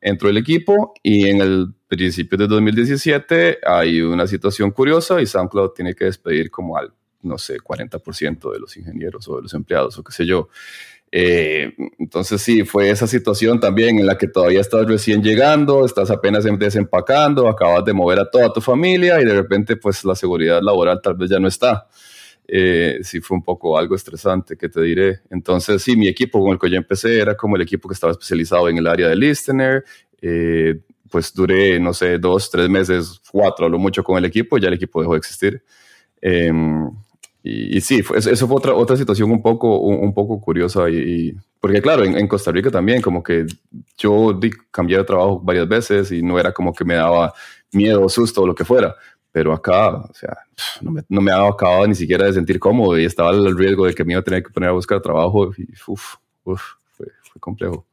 entro 0.00 0.28
el 0.28 0.36
equipo 0.36 0.92
y 1.02 1.28
en 1.28 1.40
el 1.40 1.68
principio 1.88 2.36
de 2.38 2.48
2017 2.48 3.58
hay 3.64 4.00
una 4.00 4.26
situación 4.26 4.70
curiosa 4.70 5.20
y 5.20 5.26
SoundCloud 5.26 5.70
tiene 5.70 5.94
que 5.94 6.06
despedir 6.06 6.50
como 6.50 6.76
al 6.76 6.92
no 7.22 7.38
sé, 7.38 7.58
40% 7.58 8.52
de 8.52 8.58
los 8.58 8.76
ingenieros 8.76 9.28
o 9.28 9.36
de 9.36 9.42
los 9.42 9.54
empleados 9.54 9.98
o 9.98 10.04
qué 10.04 10.12
sé 10.12 10.26
yo. 10.26 10.48
Eh, 11.14 11.74
entonces 11.98 12.40
sí, 12.40 12.64
fue 12.64 12.88
esa 12.88 13.06
situación 13.06 13.60
también 13.60 13.98
en 13.98 14.06
la 14.06 14.16
que 14.16 14.28
todavía 14.28 14.62
estás 14.62 14.86
recién 14.86 15.22
llegando, 15.22 15.84
estás 15.84 16.10
apenas 16.10 16.46
em, 16.46 16.58
desempacando, 16.58 17.48
acabas 17.48 17.84
de 17.84 17.92
mover 17.92 18.18
a 18.18 18.30
toda 18.30 18.50
tu 18.50 18.62
familia 18.62 19.20
y 19.20 19.26
de 19.26 19.34
repente 19.34 19.76
pues 19.76 20.04
la 20.04 20.14
seguridad 20.14 20.62
laboral 20.62 21.00
tal 21.02 21.14
vez 21.14 21.28
ya 21.30 21.38
no 21.38 21.48
está. 21.48 21.86
Eh, 22.48 22.98
sí 23.02 23.20
fue 23.20 23.36
un 23.36 23.44
poco 23.44 23.78
algo 23.78 23.94
estresante, 23.94 24.56
que 24.56 24.68
te 24.68 24.80
diré. 24.80 25.20
Entonces 25.30 25.82
sí, 25.82 25.96
mi 25.96 26.08
equipo 26.08 26.40
con 26.40 26.52
el 26.52 26.58
que 26.58 26.70
yo 26.70 26.76
empecé 26.76 27.20
era 27.20 27.36
como 27.36 27.56
el 27.56 27.62
equipo 27.62 27.88
que 27.88 27.94
estaba 27.94 28.12
especializado 28.12 28.68
en 28.70 28.78
el 28.78 28.86
área 28.86 29.08
de 29.08 29.16
listener. 29.16 29.84
Eh, 30.22 30.80
pues 31.10 31.34
duré, 31.34 31.78
no 31.78 31.92
sé, 31.92 32.18
dos, 32.18 32.50
tres 32.50 32.70
meses, 32.70 33.20
cuatro, 33.30 33.68
lo 33.68 33.78
mucho 33.78 34.02
con 34.02 34.16
el 34.16 34.24
equipo, 34.24 34.56
ya 34.56 34.68
el 34.68 34.74
equipo 34.74 35.00
dejó 35.00 35.12
de 35.12 35.18
existir. 35.18 35.62
Em, 36.22 36.90
y, 37.44 37.80
sí, 37.80 38.02
eso 38.14 38.46
fue 38.46 38.56
otra, 38.56 38.74
otra 38.74 38.96
situación 38.96 39.30
un 39.30 39.42
poco, 39.42 39.80
un, 39.80 40.14
poco 40.14 40.40
curiosa. 40.40 40.88
Y, 40.88 41.34
porque 41.60 41.82
claro, 41.82 42.04
en, 42.04 42.28
Costa 42.28 42.52
Rica 42.52 42.70
también, 42.70 43.02
como 43.02 43.22
que 43.22 43.46
yo 43.98 44.32
di, 44.32 44.50
cambié 44.70 44.98
de 44.98 45.04
trabajo 45.04 45.40
varias 45.40 45.68
veces 45.68 46.12
y 46.12 46.22
no 46.22 46.38
era 46.38 46.52
como 46.52 46.72
que 46.72 46.84
me 46.84 46.94
daba 46.94 47.32
miedo, 47.72 48.08
susto 48.08 48.42
o 48.42 48.46
lo 48.46 48.54
que 48.54 48.64
fuera. 48.64 48.94
Pero 49.32 49.52
acá, 49.52 49.88
o 49.88 50.14
sea, 50.14 50.36
no 50.82 50.92
me, 50.92 51.02
no 51.08 51.20
me 51.20 51.32
acabado 51.32 51.86
ni 51.86 51.94
siquiera 51.94 52.26
de 52.26 52.34
sentir 52.34 52.60
cómodo 52.60 52.98
y 52.98 53.06
estaba 53.06 53.30
el 53.30 53.56
riesgo 53.56 53.86
de 53.86 53.94
que 53.94 54.04
me 54.04 54.12
iba 54.12 54.20
a 54.20 54.24
tener 54.24 54.42
que 54.42 54.50
poner 54.50 54.68
a 54.68 54.74
buscar 54.74 55.00
trabajo 55.00 55.52
y 55.56 55.66
uf, 55.86 56.16
uf, 56.44 56.62
fue, 56.92 57.06
fue 57.22 57.40
complejo. 57.40 57.86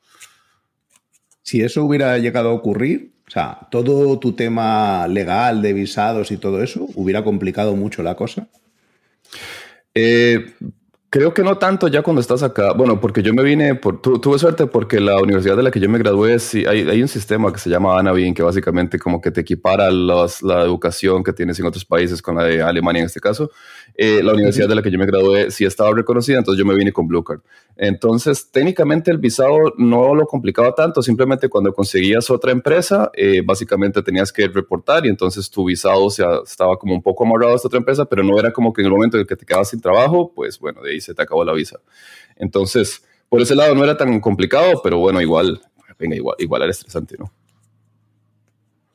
Si 1.41 1.61
eso 1.61 1.83
hubiera 1.83 2.17
llegado 2.19 2.49
a 2.49 2.53
ocurrir, 2.53 3.13
o 3.27 3.31
sea, 3.31 3.67
todo 3.71 4.19
tu 4.19 4.33
tema 4.33 5.07
legal 5.07 5.63
de 5.63 5.73
visados 5.73 6.31
y 6.31 6.37
todo 6.37 6.61
eso, 6.61 6.87
¿hubiera 6.93 7.23
complicado 7.23 7.75
mucho 7.75 8.03
la 8.03 8.15
cosa? 8.15 8.47
Eh, 9.93 10.53
creo 11.09 11.33
que 11.33 11.43
no 11.43 11.57
tanto 11.57 11.87
ya 11.87 12.01
cuando 12.01 12.21
estás 12.21 12.43
acá. 12.43 12.73
Bueno, 12.73 12.99
porque 12.99 13.21
yo 13.21 13.33
me 13.33 13.43
vine, 13.43 13.75
por, 13.75 14.01
tuve 14.01 14.39
suerte 14.39 14.67
porque 14.67 14.99
la 14.99 15.19
universidad 15.19 15.57
de 15.57 15.63
la 15.63 15.71
que 15.71 15.79
yo 15.79 15.89
me 15.89 15.97
gradué, 15.97 16.39
sí, 16.39 16.65
hay, 16.65 17.01
un 17.01 17.07
sistema 17.07 17.51
que 17.51 17.59
se 17.59 17.69
llama 17.69 17.97
Anabin, 17.97 18.33
que 18.33 18.43
básicamente 18.43 18.99
como 18.99 19.21
que 19.21 19.31
te 19.31 19.41
equipara 19.41 19.89
la 19.91 20.61
educación 20.61 21.23
que 21.23 21.33
tienes 21.33 21.59
en 21.59 21.65
otros 21.65 21.85
países 21.85 22.21
con 22.21 22.35
la 22.35 22.43
de 22.43 22.61
Alemania 22.61 23.01
en 23.01 23.07
este 23.07 23.19
caso. 23.19 23.51
Eh, 24.01 24.23
la 24.23 24.31
universidad 24.31 24.69
de 24.69 24.75
la 24.75 24.81
que 24.81 24.91
yo 24.91 24.97
me 24.97 25.05
gradué 25.05 25.51
sí 25.51 25.65
estaba 25.65 25.93
reconocida, 25.93 26.37
entonces 26.37 26.57
yo 26.57 26.65
me 26.65 26.73
vine 26.73 26.93
con 26.93 27.05
Blue 27.05 27.21
Card. 27.21 27.41
Entonces, 27.75 28.49
técnicamente 28.49 29.11
el 29.11 29.17
visado 29.17 29.73
no 29.77 30.15
lo 30.15 30.25
complicaba 30.25 30.73
tanto, 30.73 31.01
simplemente 31.01 31.49
cuando 31.49 31.73
conseguías 31.73 32.29
otra 32.29 32.53
empresa, 32.53 33.11
eh, 33.13 33.41
básicamente 33.43 34.01
tenías 34.01 34.31
que 34.31 34.47
reportar 34.47 35.05
y 35.05 35.09
entonces 35.09 35.49
tu 35.49 35.65
visado 35.65 36.09
se, 36.09 36.23
estaba 36.45 36.77
como 36.77 36.93
un 36.93 37.01
poco 37.01 37.25
amarrado 37.25 37.51
a 37.51 37.55
esta 37.57 37.67
otra 37.67 37.79
empresa, 37.79 38.05
pero 38.05 38.23
no 38.23 38.39
era 38.39 38.53
como 38.53 38.71
que 38.71 38.81
en 38.81 38.85
el 38.85 38.93
momento 38.93 39.17
en 39.17 39.21
el 39.21 39.27
que 39.27 39.35
te 39.35 39.45
quedabas 39.45 39.67
sin 39.67 39.81
trabajo, 39.81 40.31
pues 40.33 40.57
bueno, 40.59 40.81
de 40.81 40.91
ahí 40.91 41.01
se 41.01 41.13
te 41.13 41.21
acabó 41.21 41.43
la 41.43 41.51
visa. 41.51 41.81
Entonces, 42.37 43.03
por 43.27 43.41
ese 43.41 43.53
lado 43.53 43.75
no 43.75 43.83
era 43.83 43.97
tan 43.97 44.21
complicado, 44.21 44.79
pero 44.81 44.99
bueno, 44.99 45.19
igual, 45.19 45.59
venga, 45.99 46.15
igual, 46.15 46.37
igual 46.39 46.61
era 46.61 46.71
estresante, 46.71 47.17
¿no? 47.19 47.29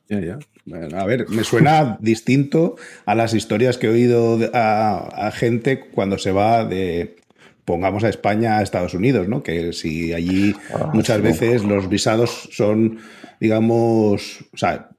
Ya, 0.09 0.19
ya. 0.19 0.39
A 0.71 1.05
ver, 1.05 1.29
me 1.29 1.43
suena 1.43 1.97
distinto 2.01 2.75
a 3.05 3.13
las 3.13 3.35
historias 3.35 3.77
que 3.77 3.85
he 3.85 3.89
oído 3.89 4.39
a, 4.53 5.31
gente 5.31 5.79
cuando 5.79 6.17
se 6.17 6.31
va 6.31 6.65
de, 6.65 7.17
pongamos 7.65 8.03
a 8.03 8.09
España 8.09 8.57
a 8.57 8.63
Estados 8.63 8.95
Unidos, 8.95 9.27
¿no? 9.27 9.43
Que 9.43 9.73
si 9.73 10.11
allí 10.11 10.55
ah, 10.73 10.89
muchas 10.91 11.21
veces 11.21 11.63
los 11.63 11.87
visados 11.87 12.49
son, 12.51 12.97
digamos, 13.39 14.41
o 14.53 14.57
sea, 14.57 14.89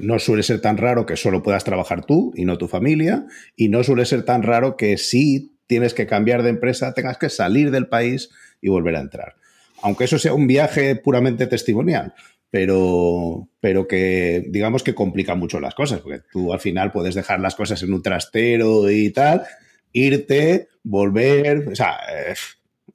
no 0.00 0.20
suele 0.20 0.44
ser 0.44 0.60
tan 0.60 0.76
raro 0.76 1.06
que 1.06 1.16
solo 1.16 1.42
puedas 1.42 1.64
trabajar 1.64 2.04
tú 2.04 2.32
y 2.36 2.44
no 2.44 2.56
tu 2.56 2.68
familia, 2.68 3.26
y 3.56 3.68
no 3.68 3.82
suele 3.82 4.04
ser 4.04 4.24
tan 4.24 4.44
raro 4.44 4.76
que 4.76 4.96
si 4.96 5.56
tienes 5.66 5.92
que 5.92 6.06
cambiar 6.06 6.44
de 6.44 6.50
empresa, 6.50 6.94
tengas 6.94 7.18
que 7.18 7.30
salir 7.30 7.72
del 7.72 7.88
país 7.88 8.30
y 8.60 8.68
volver 8.68 8.94
a 8.94 9.00
entrar. 9.00 9.34
Aunque 9.82 10.04
eso 10.04 10.18
sea 10.18 10.34
un 10.34 10.46
viaje 10.46 10.94
puramente 10.96 11.46
testimonial, 11.48 12.14
pero, 12.50 13.48
pero 13.60 13.86
que 13.86 14.44
digamos 14.48 14.82
que 14.82 14.94
complica 14.94 15.34
mucho 15.34 15.60
las 15.60 15.74
cosas, 15.74 16.00
porque 16.00 16.22
tú 16.30 16.52
al 16.52 16.60
final 16.60 16.92
puedes 16.92 17.14
dejar 17.14 17.40
las 17.40 17.54
cosas 17.54 17.82
en 17.82 17.92
un 17.92 18.02
trastero 18.02 18.90
y 18.90 19.10
tal, 19.10 19.42
irte, 19.92 20.68
volver, 20.82 21.68
o 21.68 21.74
sea, 21.74 21.98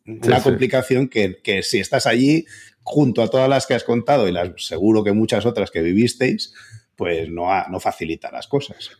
una 0.05 0.41
complicación 0.41 1.07
Que, 1.07 1.41
que, 1.41 1.63
si 1.63 1.79
estás 1.79 2.07
allí, 2.07 2.45
junto 2.83 3.21
a 3.21 3.29
todas 3.29 3.49
las 3.49 3.67
que 3.67 3.73
has 3.73 3.83
contado 3.83 4.27
y 4.27 4.31
las 4.31 4.49
seguro 4.57 5.03
que 5.03 5.11
muchas 5.11 5.45
otras 5.45 5.71
que 5.71 5.81
vivisteis, 5.81 6.53
pues 6.95 7.29
no, 7.29 7.47
no 7.69 7.79
facilita 7.79 8.31
las 8.31 8.47
cosas. 8.47 8.91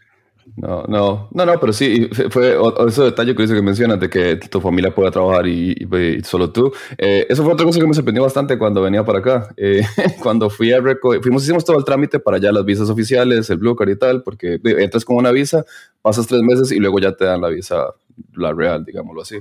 No, 0.56 0.84
no, 0.88 1.30
no, 1.32 1.45
no, 1.45 1.60
pero 1.60 1.71
sí, 1.71 2.10
fue 2.30 2.58
ese 2.88 3.04
detalle 3.04 3.34
curioso 3.34 3.54
que 3.54 3.62
mencionas 3.62 3.99
de 3.99 4.10
que 4.10 4.36
tu 4.36 4.60
familia 4.60 4.93
pueda 4.93 5.12
trabajar 5.12 5.47
y, 5.47 5.88
solo 6.23 6.51
tú. 6.51 6.71
Eh, 6.97 7.25
eso 7.30 7.43
fue 7.43 7.54
otra 7.54 7.65
cosa 7.65 7.80
que 7.80 7.88
me 7.88 7.93
sorprendió 7.93 8.23
bastante 8.23 8.58
cuando 8.58 8.82
venía 8.82 9.04
para 9.04 9.19
acá. 9.19 9.54
Eh, 9.56 9.82
cuando 10.21 10.49
fui 10.49 10.73
a 10.73 10.80
recoger, 10.80 11.21
fuimos, 11.21 11.43
hicimos 11.43 11.63
todo 11.63 11.77
el 11.77 11.86
trámite 11.86 12.19
para 12.19 12.38
allá 12.38 12.51
las 12.51 12.65
visas 12.65 12.89
oficiales, 12.89 13.49
el 13.49 13.58
Blue 13.58 13.75
Card 13.75 13.89
y 13.89 13.95
tal, 13.97 14.23
porque 14.23 14.60
entras 14.63 15.06
con 15.06 15.17
una 15.17 15.32
visa, 15.32 15.63
pasas 16.01 16.27
tres 16.27 16.41
meses 16.41 16.71
y 16.71 16.80
luego 16.80 16.99
ya 16.99 17.13
te 17.13 17.25
dan 17.25 17.41
la 17.41 17.49
visa, 17.49 17.86
la 18.34 18.54
real, 18.54 18.84
digámoslo 18.84 19.21
así. 19.21 19.38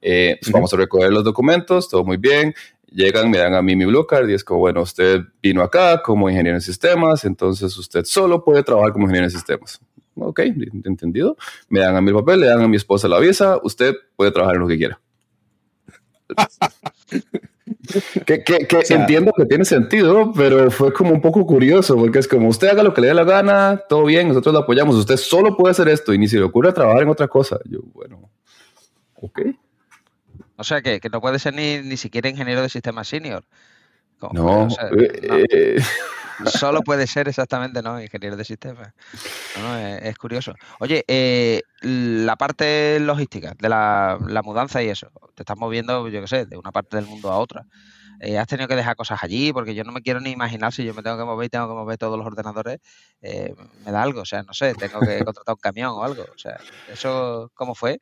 Eh, 0.00 0.38
pues 0.40 0.52
vamos 0.52 0.72
a 0.72 0.76
recoger 0.76 1.12
los 1.12 1.24
documentos, 1.24 1.88
todo 1.88 2.04
muy 2.04 2.16
bien. 2.16 2.54
Llegan, 2.90 3.30
me 3.30 3.38
dan 3.38 3.54
a 3.54 3.60
mí 3.60 3.76
mi 3.76 3.84
Blue 3.84 4.06
Card 4.06 4.28
y 4.30 4.34
es 4.34 4.42
como, 4.42 4.60
bueno, 4.60 4.80
usted 4.80 5.20
vino 5.42 5.62
acá 5.62 6.02
como 6.02 6.30
ingeniero 6.30 6.56
en 6.56 6.62
sistemas, 6.62 7.24
entonces 7.26 7.76
usted 7.76 8.04
solo 8.04 8.42
puede 8.42 8.62
trabajar 8.62 8.92
como 8.92 9.04
ingeniero 9.04 9.26
en 9.26 9.30
sistemas 9.30 9.80
ok, 10.26 10.40
entendido. 10.84 11.36
Me 11.68 11.80
dan 11.80 11.96
a 11.96 12.00
mi 12.00 12.12
papel, 12.12 12.40
le 12.40 12.46
dan 12.46 12.62
a 12.62 12.68
mi 12.68 12.76
esposa 12.76 13.08
la 13.08 13.18
visa, 13.18 13.58
usted 13.62 13.94
puede 14.16 14.30
trabajar 14.30 14.56
en 14.56 14.60
lo 14.62 14.68
que 14.68 14.76
quiera. 14.76 15.00
que, 18.26 18.44
entiendo 18.90 19.32
que 19.36 19.46
tiene 19.46 19.64
sentido, 19.64 20.32
pero 20.34 20.70
fue 20.70 20.92
como 20.92 21.12
un 21.12 21.20
poco 21.20 21.46
curioso, 21.46 21.96
porque 21.96 22.18
es 22.18 22.28
como 22.28 22.48
usted 22.48 22.68
haga 22.68 22.82
lo 22.82 22.92
que 22.94 23.00
le 23.00 23.08
dé 23.08 23.14
la 23.14 23.24
gana, 23.24 23.82
todo 23.88 24.04
bien, 24.04 24.28
nosotros 24.28 24.52
lo 24.52 24.60
apoyamos, 24.60 24.96
usted 24.96 25.16
solo 25.16 25.56
puede 25.56 25.72
hacer 25.72 25.88
esto 25.88 26.12
y 26.12 26.18
ni 26.18 26.28
se 26.28 26.36
le 26.36 26.42
ocurre 26.42 26.72
trabajar 26.72 27.02
en 27.02 27.08
otra 27.08 27.28
cosa. 27.28 27.58
Yo, 27.64 27.80
bueno, 27.94 28.30
ok. 29.14 29.40
O 30.56 30.64
sea, 30.64 30.82
que, 30.82 31.00
no 31.10 31.20
puede 31.20 31.38
ser 31.38 31.54
ni, 31.54 31.78
ni 31.78 31.96
siquiera 31.96 32.28
ingeniero 32.28 32.62
de 32.62 32.68
sistema 32.68 33.04
senior. 33.04 33.44
No, 34.32 34.68
eh, 34.92 35.80
Solo 36.46 36.82
puede 36.82 37.06
ser 37.06 37.28
exactamente, 37.28 37.82
¿no? 37.82 38.00
Ingeniero 38.00 38.36
de 38.36 38.44
sistemas. 38.44 38.92
es, 40.02 40.16
curioso. 40.16 40.54
Oye, 40.78 41.04
eh, 41.08 41.62
la 41.80 42.36
parte 42.36 43.00
logística 43.00 43.54
de 43.58 43.68
la, 43.68 44.18
mudanza 44.44 44.82
y 44.82 44.88
eso, 44.88 45.10
te 45.34 45.42
estás 45.42 45.56
moviendo, 45.56 46.08
yo 46.08 46.20
qué 46.20 46.28
sé, 46.28 46.46
de 46.46 46.56
una 46.56 46.70
parte 46.70 46.96
del 46.96 47.06
mundo 47.06 47.30
a 47.30 47.38
otra. 47.38 47.64
Eh, 48.20 48.36
¿Has 48.36 48.48
tenido 48.48 48.66
que 48.66 48.74
dejar 48.74 48.96
cosas 48.96 49.22
allí? 49.22 49.52
Porque 49.52 49.74
yo 49.74 49.84
no 49.84 49.92
me 49.92 50.02
quiero 50.02 50.20
ni 50.20 50.30
imaginar 50.30 50.72
si 50.72 50.84
yo 50.84 50.92
me 50.92 51.02
tengo 51.02 51.16
que 51.18 51.24
mover 51.24 51.46
y 51.46 51.48
tengo 51.50 51.68
que 51.68 51.74
mover 51.74 51.98
todos 51.98 52.18
los 52.18 52.26
ordenadores, 52.26 52.78
eh, 53.22 53.54
me 53.84 53.92
da 53.92 54.02
algo, 54.02 54.22
o 54.22 54.24
sea, 54.24 54.42
no 54.42 54.52
sé, 54.54 54.74
tengo 54.74 55.00
que 55.00 55.24
contratar 55.24 55.54
un 55.54 55.60
camión 55.60 55.90
o 55.90 56.02
algo. 56.02 56.22
O 56.22 56.38
sea, 56.38 56.58
¿eso 56.88 57.50
cómo 57.54 57.74
fue? 57.74 58.00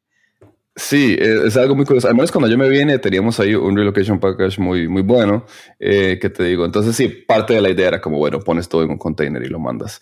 Sí, 0.79 1.17
e, 1.19 1.47
es 1.47 1.57
algo 1.57 1.75
muy 1.75 1.87
curioso. 1.87 2.07
Al 2.09 2.15
menos 2.15 2.31
cuando 2.31 2.49
yo 2.49 2.59
me 2.59 2.69
vine 2.69 2.99
teníamos 2.99 3.41
ahí 3.41 3.55
un 3.55 3.75
relocation 3.77 4.21
package 4.21 4.61
muy, 4.61 4.87
muy 4.89 5.03
bueno, 5.03 5.47
eh, 5.81 6.19
que 6.21 6.29
te 6.29 6.45
digo. 6.45 6.67
Entonces 6.67 6.95
sí, 6.95 7.09
parte 7.09 7.55
de 7.55 7.63
la 7.63 7.71
idea 7.71 7.89
era 7.89 8.01
como, 8.01 8.19
bueno, 8.19 8.41
pones 8.41 8.69
todo 8.69 8.83
en 8.83 8.91
un 8.91 8.99
container 8.99 9.43
y 9.43 9.49
lo 9.49 9.59
mandas. 9.59 10.01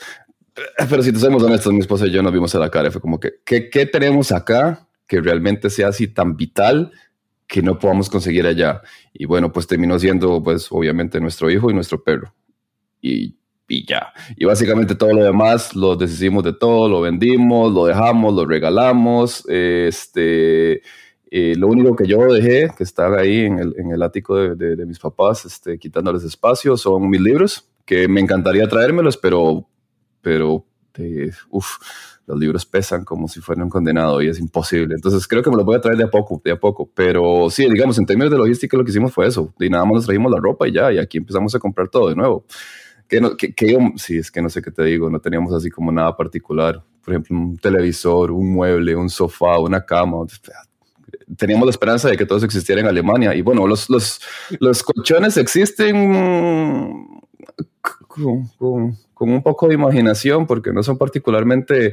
Pero 0.88 1.02
si 1.02 1.12
te 1.12 1.18
somos 1.18 1.42
honestos, 1.42 1.72
mi 1.72 1.80
esposa 1.80 2.06
y 2.06 2.10
yo 2.10 2.22
nos 2.22 2.32
vimos 2.32 2.54
a 2.54 2.58
la 2.58 2.70
cara 2.70 2.90
fue 2.90 3.00
como 3.00 3.20
que, 3.20 3.34
¿qué, 3.44 3.70
¿qué 3.70 3.86
tenemos 3.86 4.32
acá 4.32 4.88
que 5.06 5.20
realmente 5.20 5.70
sea 5.70 5.88
así 5.88 6.08
tan 6.08 6.36
vital 6.36 6.92
que 7.46 7.62
no 7.62 7.78
podamos 7.78 8.10
conseguir 8.10 8.46
allá? 8.46 8.82
Y 9.12 9.26
bueno, 9.26 9.52
pues 9.52 9.66
terminó 9.68 9.98
siendo 9.98 10.42
pues 10.42 10.68
obviamente 10.70 11.20
nuestro 11.20 11.50
hijo 11.50 11.70
y 11.70 11.74
nuestro 11.74 12.02
perro. 12.02 12.34
Y 13.00 13.36
y 13.68 13.86
ya. 13.86 14.12
Y 14.36 14.44
básicamente 14.44 14.94
todo 14.94 15.12
lo 15.12 15.24
demás 15.24 15.74
lo 15.74 15.96
deshicimos 15.96 16.44
de 16.44 16.52
todo, 16.52 16.88
lo 16.88 17.00
vendimos, 17.00 17.72
lo 17.72 17.86
dejamos, 17.86 18.34
lo 18.34 18.44
regalamos. 18.44 19.44
Este, 19.48 20.82
eh, 21.30 21.54
lo 21.56 21.68
único 21.68 21.96
que 21.96 22.06
yo 22.06 22.32
dejé, 22.32 22.70
que 22.76 22.84
está 22.84 23.08
ahí 23.16 23.40
en 23.40 23.58
el, 23.58 23.74
en 23.78 23.90
el 23.90 24.02
ático 24.02 24.36
de, 24.36 24.76
de, 24.76 24.86
mis 24.86 24.98
papás, 24.98 25.44
este, 25.44 25.78
quitándoles 25.78 26.24
espacio, 26.24 26.76
son 26.76 27.08
mis 27.08 27.20
libros, 27.20 27.68
que 27.84 28.08
me 28.08 28.20
encantaría 28.20 28.68
traérmelos, 28.68 29.16
pero, 29.16 29.66
pero, 30.20 30.64
eh, 30.98 31.30
uff, 31.50 31.78
los 32.26 32.38
libros 32.38 32.64
pesan 32.64 33.04
como 33.04 33.28
si 33.28 33.40
fueran 33.40 33.64
un 33.64 33.70
condenado 33.70 34.22
y 34.22 34.28
es 34.28 34.38
imposible. 34.38 34.94
Entonces 34.94 35.26
creo 35.26 35.42
que 35.42 35.50
me 35.50 35.56
los 35.56 35.64
voy 35.66 35.76
a 35.76 35.80
traer 35.80 35.98
de 35.98 36.04
a 36.04 36.10
poco, 36.10 36.40
de 36.42 36.52
a 36.52 36.58
poco. 36.58 36.90
Pero 36.94 37.50
sí, 37.50 37.68
digamos, 37.68 37.98
en 37.98 38.06
términos 38.06 38.30
de 38.30 38.38
logística 38.38 38.76
lo 38.78 38.84
que 38.84 38.90
hicimos 38.90 39.12
fue 39.12 39.26
eso. 39.26 39.52
Y 39.60 39.68
nada 39.68 39.84
más 39.84 39.94
nos 39.94 40.04
trajimos 40.06 40.32
la 40.32 40.38
ropa 40.40 40.66
y 40.66 40.72
ya, 40.72 40.90
y 40.90 40.98
aquí 40.98 41.18
empezamos 41.18 41.54
a 41.54 41.58
comprar 41.58 41.88
todo 41.88 42.08
de 42.08 42.16
nuevo 42.16 42.46
que, 43.08 43.20
no, 43.20 43.36
que, 43.36 43.54
que 43.54 43.78
sí, 43.96 44.18
es 44.18 44.30
que 44.30 44.40
no 44.42 44.48
sé 44.48 44.62
qué 44.62 44.70
te 44.70 44.82
digo, 44.84 45.10
no 45.10 45.20
teníamos 45.20 45.52
así 45.52 45.70
como 45.70 45.92
nada 45.92 46.16
particular. 46.16 46.82
Por 47.04 47.14
ejemplo, 47.14 47.36
un 47.36 47.56
televisor, 47.58 48.30
un 48.30 48.52
mueble, 48.52 48.96
un 48.96 49.10
sofá, 49.10 49.58
una 49.58 49.84
cama. 49.84 50.18
Teníamos 51.36 51.66
la 51.66 51.70
esperanza 51.70 52.08
de 52.08 52.16
que 52.16 52.24
todo 52.24 52.38
eso 52.38 52.46
existiera 52.46 52.80
en 52.80 52.86
Alemania. 52.86 53.34
Y 53.34 53.42
bueno, 53.42 53.66
los, 53.66 53.90
los, 53.90 54.20
los 54.58 54.82
colchones 54.82 55.36
existen 55.36 57.18
con, 58.08 58.48
con, 59.12 59.30
un 59.30 59.42
poco 59.42 59.68
de 59.68 59.74
imaginación 59.74 60.46
porque 60.46 60.72
no 60.72 60.82
son 60.82 60.96
particularmente 60.96 61.92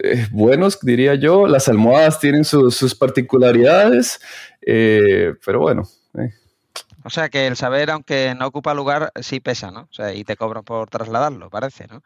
eh, 0.00 0.26
buenos, 0.32 0.80
diría 0.80 1.14
yo. 1.14 1.46
Las 1.46 1.68
almohadas 1.68 2.18
tienen 2.18 2.44
sus, 2.44 2.74
sus 2.74 2.94
particularidades, 2.94 4.20
eh, 4.62 5.34
pero 5.44 5.60
bueno. 5.60 5.88
Eh 6.18 6.30
o 7.04 7.10
sea 7.10 7.28
que 7.28 7.46
el 7.46 7.56
saber, 7.56 7.90
aunque 7.90 8.34
no 8.34 8.46
ocupa 8.46 8.74
lugar, 8.74 9.12
sí 9.20 9.38
pesa, 9.38 9.70
¿no? 9.70 9.82
O 9.82 9.92
sea, 9.92 10.14
y 10.14 10.24
te 10.24 10.36
cobran 10.36 10.64
por 10.64 10.88
trasladarlo, 10.88 11.50
parece, 11.50 11.86
¿no? 11.86 12.02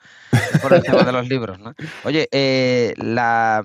Por 0.60 0.74
el 0.74 0.82
tema 0.82 1.04
de 1.04 1.12
los 1.12 1.28
libros, 1.28 1.60
¿no? 1.60 1.74
Oye, 2.04 2.28
eh, 2.32 2.94
la, 2.96 3.62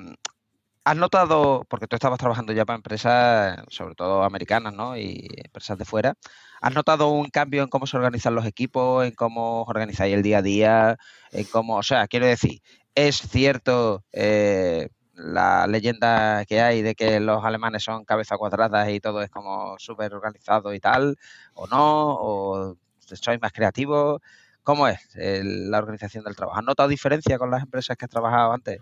¿has 0.83 0.95
notado, 0.95 1.65
porque 1.67 1.87
tú 1.87 1.95
estabas 1.95 2.19
trabajando 2.19 2.53
ya 2.53 2.65
para 2.65 2.77
empresas, 2.77 3.59
sobre 3.69 3.95
todo 3.95 4.23
americanas, 4.23 4.73
¿no? 4.73 4.95
Y 4.95 5.27
empresas 5.43 5.77
de 5.77 5.85
fuera, 5.85 6.15
¿has 6.61 6.73
notado 6.73 7.09
un 7.09 7.29
cambio 7.29 7.63
en 7.63 7.69
cómo 7.69 7.87
se 7.87 7.97
organizan 7.97 8.35
los 8.35 8.45
equipos, 8.45 9.05
en 9.05 9.13
cómo 9.15 9.63
os 9.63 9.69
organizáis 9.69 10.13
el 10.13 10.21
día 10.21 10.37
a 10.37 10.41
día, 10.43 10.97
en 11.31 11.45
cómo, 11.45 11.77
o 11.77 11.83
sea, 11.83 12.07
quiero 12.07 12.27
decir, 12.27 12.61
es 12.95 13.17
cierto... 13.17 14.03
Eh, 14.11 14.89
la 15.15 15.67
leyenda 15.67 16.45
que 16.45 16.61
hay 16.61 16.81
de 16.81 16.95
que 16.95 17.19
los 17.19 17.43
alemanes 17.43 17.83
son 17.83 18.05
cabeza 18.05 18.37
cuadradas 18.37 18.89
y 18.89 18.99
todo 18.99 19.21
es 19.21 19.29
como 19.29 19.75
súper 19.77 20.13
organizado 20.13 20.73
y 20.73 20.79
tal, 20.79 21.17
o 21.53 21.67
no, 21.67 22.17
o 22.19 22.77
sois 22.99 23.41
más 23.41 23.51
creativos. 23.51 24.21
¿Cómo 24.63 24.87
es 24.87 24.99
la 25.15 25.77
organización 25.77 26.23
del 26.23 26.35
trabajo? 26.35 26.57
¿Has 26.57 26.65
notado 26.65 26.89
diferencia 26.89 27.37
con 27.37 27.51
las 27.51 27.63
empresas 27.63 27.97
que 27.97 28.05
has 28.05 28.11
trabajado 28.11 28.53
antes? 28.53 28.79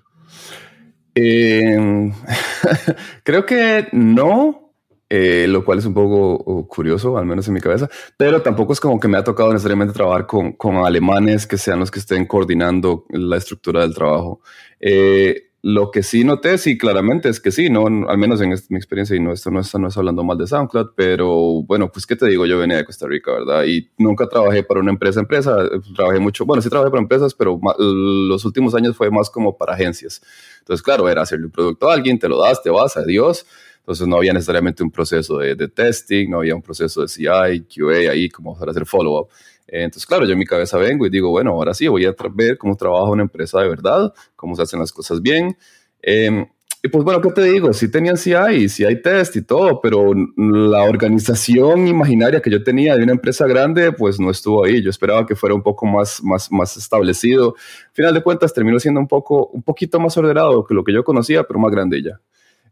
Em, 1.16 2.14
creo 3.24 3.46
que 3.46 3.88
no, 3.92 4.74
eh, 5.10 5.48
lo 5.50 5.66
cual 5.66 5.80
es 5.80 5.86
un 5.86 5.94
poco 5.94 6.68
curioso, 6.68 7.18
al 7.18 7.26
menos 7.26 7.48
en 7.48 7.56
mi 7.56 7.60
cabeza, 7.60 7.90
pero 8.16 8.42
tampoco 8.42 8.74
es 8.74 8.80
como 8.80 9.00
que 9.00 9.08
me 9.08 9.18
ha 9.18 9.24
tocado 9.24 9.52
necesariamente 9.52 9.94
trabajar 9.94 10.28
con, 10.28 10.54
con 10.54 10.78
alemanes 10.78 11.48
que 11.48 11.58
sean 11.58 11.80
los 11.80 11.92
que 11.92 12.00
estén 12.00 12.28
coordinando 12.28 13.06
la 13.10 13.38
estructura 13.38 13.82
del 13.82 13.96
trabajo. 13.96 14.42
Eh, 14.80 15.51
lo 15.64 15.92
que 15.92 16.02
sí 16.02 16.24
noté, 16.24 16.58
sí, 16.58 16.76
claramente 16.76 17.30
es 17.30 17.40
que 17.40 17.52
sí, 17.52 17.70
no, 17.70 17.86
al 17.86 18.18
menos 18.18 18.42
en 18.42 18.50
mi 18.70 18.78
experiencia, 18.78 19.16
y 19.16 19.20
no, 19.20 19.32
esto 19.32 19.52
no, 19.52 19.60
está 19.60 19.78
no 19.78 19.90
es 19.90 19.98
hablando 19.98 20.24
mal 20.24 20.38
de 20.38 20.48
SoundCloud, 20.48 20.94
pero 20.96 21.62
bueno, 21.64 21.92
pues 21.92 22.08
qué 22.08 22.16
te 22.16 22.26
digo, 22.26 22.48
yo 22.48 22.58
venía 22.58 22.78
de 22.78 22.86
Costa 22.86 23.08
Rica, 23.08 23.32
¿verdad? 23.32 23.66
Y 23.66 23.88
nunca 24.00 24.28
trabajé 24.28 24.64
para 24.64 24.80
una 24.80 24.90
empresa, 24.90 25.20
empresa, 25.20 25.56
trabajé 25.96 26.20
mucho, 26.20 26.46
bueno, 26.46 26.64
sí 26.64 26.70
trabajé 26.70 26.90
para 26.90 27.02
empresas, 27.02 27.36
pero 27.36 27.60
los 27.78 28.44
últimos 28.44 28.74
años 28.74 28.98
fue 28.98 29.12
más 29.12 29.30
como 29.30 29.56
para 29.56 29.76
agencias. 29.76 30.22
Entonces, 30.60 30.82
claro, 30.82 31.08
era 31.08 31.22
hacerle 31.22 31.46
un 31.46 31.52
producto 31.52 31.90
a 31.90 31.94
alguien, 31.94 32.18
te 32.18 32.28
lo 32.28 32.42
das, 32.42 32.64
te 32.64 32.72
vas, 32.72 32.98
adiós. 32.98 33.46
Entonces 33.82 34.08
no 34.08 34.18
había 34.18 34.32
necesariamente 34.32 34.84
un 34.84 34.92
proceso 34.92 35.40
de, 35.40 35.56
de 35.56 35.68
testing, 35.68 36.30
no 36.30 36.38
había 36.38 36.54
un 36.54 36.62
proceso 36.62 37.02
de 37.02 37.08
CI, 37.08 37.66
QA 37.68 38.12
ahí 38.12 38.30
como 38.30 38.58
para 38.58 38.72
hacer 38.72 38.86
follow-up. 38.86 39.30
Entonces, 39.72 40.06
claro, 40.06 40.26
yo 40.26 40.34
en 40.34 40.40
mi 40.40 40.46
cabeza 40.46 40.78
vengo 40.78 41.06
y 41.06 41.10
digo, 41.10 41.30
bueno, 41.30 41.52
ahora 41.52 41.74
sí, 41.74 41.88
voy 41.88 42.06
a 42.06 42.14
ver 42.34 42.58
cómo 42.58 42.76
trabaja 42.76 43.10
una 43.10 43.24
empresa 43.24 43.62
de 43.62 43.70
verdad, 43.70 44.14
cómo 44.36 44.54
se 44.56 44.64
hacen 44.64 44.82
las 44.82 44.92
cosas 44.92 45.22
bien. 45.22 45.58
Em, 46.02 46.46
y 46.84 46.90
pues 46.90 47.06
bueno, 47.06 47.22
¿qué 47.22 47.30
te 47.30 47.44
digo? 47.44 47.72
Sí 47.72 47.90
tenían 47.90 48.18
CI, 48.18 48.68
sí 48.68 48.84
hay 48.84 49.02
test 49.02 49.36
y 49.38 49.44
todo, 49.44 49.80
pero 49.80 50.14
la 50.36 50.84
organización 50.84 51.88
imaginaria 51.88 52.42
que 52.42 52.50
yo 52.50 52.64
tenía 52.64 52.98
de 52.98 53.04
una 53.04 53.14
empresa 53.14 53.48
grande, 53.48 53.94
pues 53.94 54.20
no 54.20 54.30
estuvo 54.30 54.66
ahí. 54.66 54.82
Yo 54.84 54.90
esperaba 54.90 55.26
que 55.26 55.36
fuera 55.36 55.56
un 55.56 55.62
poco 55.62 55.86
más, 55.86 56.22
más, 56.22 56.52
más 56.52 56.76
establecido. 56.76 57.56
Al 57.56 57.94
final 57.94 58.14
de 58.14 58.24
cuentas, 58.24 58.54
terminó 58.54 58.78
siendo 58.78 59.00
un, 59.00 59.08
poco, 59.08 59.48
un 59.54 59.64
poquito 59.64 60.00
más 60.00 60.18
ordenado 60.18 60.66
que 60.66 60.74
lo 60.74 60.84
que 60.84 60.92
yo 60.92 61.04
conocía, 61.04 61.44
pero 61.44 61.60
más 61.60 61.72
grande 61.72 62.02
ya. 62.02 62.20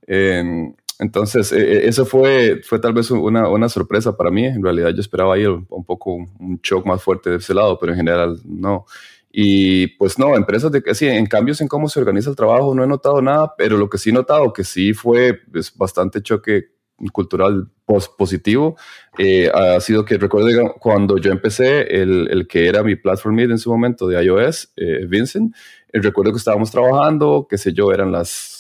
Eh, 0.06 0.74
entonces, 1.00 1.54
eh, 1.54 1.60
eh, 1.60 1.82
eso 1.88 2.06
fue, 2.06 2.62
fue 2.62 2.78
tal 2.78 2.94
vez 2.94 3.10
una, 3.10 3.48
una, 3.48 3.70
sorpresa 3.70 4.18
para 4.18 4.30
mí. 4.30 4.46
En 4.46 4.62
realidad 4.62 4.90
yo 4.90 5.00
esperaba 5.00 5.36
ahí 5.36 5.46
un, 5.46 5.66
poco 5.86 6.16
un 6.16 6.60
shock 6.62 6.86
más 6.86 7.02
fuerte 7.02 7.30
de 7.30 7.38
ese 7.38 7.54
lado, 7.54 7.80
pero 7.80 7.94
en 7.94 7.98
general 7.98 8.38
no. 8.44 8.86
Y 9.32 9.88
pues 9.98 10.20
no, 10.20 10.36
empresas 10.36 10.72
de 10.74 10.84
que 10.84 10.94
sí, 10.94 11.08
en 11.08 11.26
cambios 11.26 11.62
en 11.62 11.70
cómo 11.70 11.88
se 11.88 12.00
organiza 12.02 12.30
el 12.30 12.36
trabajo 12.36 12.76
no 12.76 12.84
he 12.84 12.88
notado 12.88 13.22
nada, 13.22 13.54
pero 13.58 13.78
lo 13.78 13.90
que 13.90 13.98
sí 13.98 14.10
he 14.10 14.14
notado 14.14 14.52
que 14.52 14.64
sí 14.66 14.94
fue 14.94 15.40
pues, 15.52 15.76
bastante 15.76 16.22
choque 16.22 16.66
cultural 17.14 17.70
positivo 18.18 18.76
eh, 19.18 19.50
ha 19.54 19.80
sido 19.80 20.04
que 20.04 20.18
recuerdo 20.18 20.76
cuando 20.80 21.18
yo 21.18 21.32
empecé, 21.32 22.02
el, 22.02 22.28
el, 22.30 22.46
que 22.46 22.68
era 22.68 22.84
mi 22.84 22.98
platform 22.98 23.38
lead 23.38 23.52
en 23.52 23.58
su 23.58 23.72
momento 23.72 24.06
de 24.08 24.22
iOS, 24.22 24.74
Vincent, 25.08 25.56
recuerdo 25.94 26.34
que 26.34 26.40
estábamos 26.40 26.72
trabajando, 26.72 27.48
qué 27.50 27.58
sé 27.58 27.72
yo, 27.72 27.94
eran 27.94 28.12
las 28.12 28.59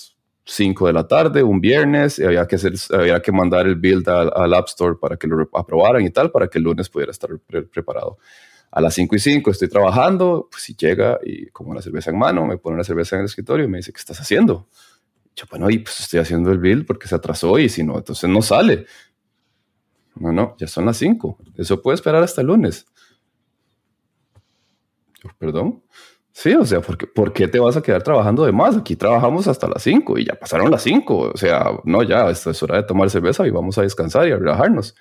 5 0.49 0.87
de 0.87 0.93
la 0.93 1.07
tarde, 1.07 1.43
un 1.43 1.61
viernes, 1.61 2.19
y 2.19 2.23
había 2.23 2.47
que, 2.47 2.55
hacer, 2.55 2.73
había 2.91 3.21
que 3.21 3.31
mandar 3.31 3.67
el 3.67 3.75
build 3.75 4.07
al, 4.09 4.53
App 4.53 4.67
Store 4.67 4.95
para 4.99 5.15
que 5.17 5.27
lo 5.27 5.47
aprobaran 5.53 6.03
y 6.03 6.09
tal, 6.09 6.31
para 6.31 6.47
que 6.47 6.57
el 6.57 6.63
lunes 6.63 6.89
pudiera 6.89 7.11
estar 7.11 7.29
preparado. 7.71 8.17
A 8.71 8.81
las 8.81 8.93
5 8.95 9.15
y 9.15 9.19
5 9.19 9.51
estoy 9.51 9.69
trabajando, 9.69 10.47
pues 10.49 10.63
si 10.63 10.75
llega 10.75 11.19
y 11.23 11.47
como 11.47 11.71
una 11.71 11.81
cerveza 11.81 12.11
en 12.11 12.17
mano, 12.17 12.45
me 12.45 12.57
pone 12.57 12.75
una 12.75 12.83
cerveza 12.83 13.15
en 13.15 13.21
el 13.21 13.25
escritorio 13.25 13.65
y 13.65 13.67
me 13.67 13.77
dice, 13.77 13.91
¿qué 13.91 13.99
estás 13.99 14.19
haciendo? 14.19 14.67
yo, 15.35 15.45
bueno, 15.49 15.69
y 15.69 15.79
pues 15.79 15.99
estoy 16.01 16.19
haciendo 16.19 16.51
el 16.51 16.57
build 16.57 16.85
porque 16.85 17.07
se 17.07 17.15
atrasó 17.15 17.57
y 17.59 17.69
si 17.69 17.83
no, 17.83 17.97
entonces 17.97 18.29
no 18.29 18.41
sale. 18.41 18.85
No, 20.15 20.33
no, 20.33 20.55
ya 20.59 20.67
son 20.67 20.85
las 20.85 20.97
5. 20.97 21.37
Eso 21.55 21.81
puede 21.81 21.95
esperar 21.95 22.21
hasta 22.23 22.41
el 22.41 22.47
lunes. 22.47 22.85
Yo, 25.23 25.29
perdón. 25.37 25.83
Sí, 26.41 26.53
o 26.53 26.65
sea, 26.65 26.79
porque, 26.79 27.05
¿por 27.05 27.33
qué 27.33 27.49
te 27.49 27.59
vas 27.59 27.75
a 27.75 27.81
quedar 27.81 28.01
trabajando 28.01 28.45
de 28.45 28.53
más? 28.53 28.77
Aquí 28.77 28.95
trabajamos 28.95 29.45
hasta 29.49 29.67
las 29.67 29.83
5 29.83 30.19
y 30.19 30.25
ya 30.25 30.35
pasaron 30.35 30.71
las 30.71 30.81
5. 30.83 31.31
O 31.33 31.37
sea, 31.37 31.65
no, 31.83 32.01
ya 32.01 32.29
es 32.29 32.63
hora 32.63 32.77
de 32.77 32.83
tomar 32.83 33.09
cerveza 33.09 33.45
y 33.45 33.49
vamos 33.49 33.77
a 33.77 33.81
descansar 33.81 34.25
y 34.25 34.31
a 34.31 34.37
relajarnos. 34.37 34.95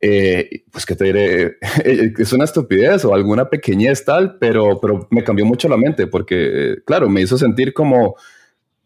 Eh, 0.00 0.64
pues 0.72 0.84
que 0.84 0.96
te 0.96 1.04
diré, 1.04 1.58
es 2.18 2.32
una 2.32 2.46
estupidez 2.46 3.04
o 3.04 3.14
alguna 3.14 3.48
pequeñez 3.48 4.04
tal, 4.04 4.38
pero, 4.38 4.80
pero 4.80 5.06
me 5.10 5.22
cambió 5.22 5.46
mucho 5.46 5.68
la 5.68 5.76
mente 5.76 6.08
porque, 6.08 6.78
claro, 6.84 7.08
me 7.08 7.20
hizo 7.20 7.38
sentir 7.38 7.72
como, 7.72 8.16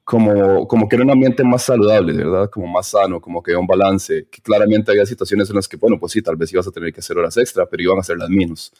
como, 0.05 0.69
como 0.69 0.87
que 0.87 0.97
era 0.97 1.05
un 1.07 1.13
ambiente 1.13 1.45
más 1.45 1.63
saludable, 1.63 2.13
¿verdad? 2.13 2.51
Como 2.51 2.67
más 2.67 2.89
sano, 2.89 3.23
como 3.23 3.43
que 3.43 3.53
había 3.53 3.61
un 3.61 3.67
balance, 3.67 4.27
que 4.31 4.43
claramente 4.43 4.91
había 4.91 5.07
situaciones 5.07 5.49
en 5.49 5.57
las 5.57 5.67
que, 5.67 5.79
bueno, 5.79 5.99
pues 5.99 6.13
sí, 6.13 6.21
tal 6.21 6.37
vez 6.37 6.53
ibas 6.53 6.67
a 6.67 6.73
tener 6.73 6.93
que 6.93 7.01
hacer 7.01 7.17
horas 7.17 7.39
extra, 7.39 7.65
pero 7.65 7.83
iban 7.85 7.99
a 7.99 8.03
ser 8.03 8.19
las 8.19 8.29
menos. 8.29 8.71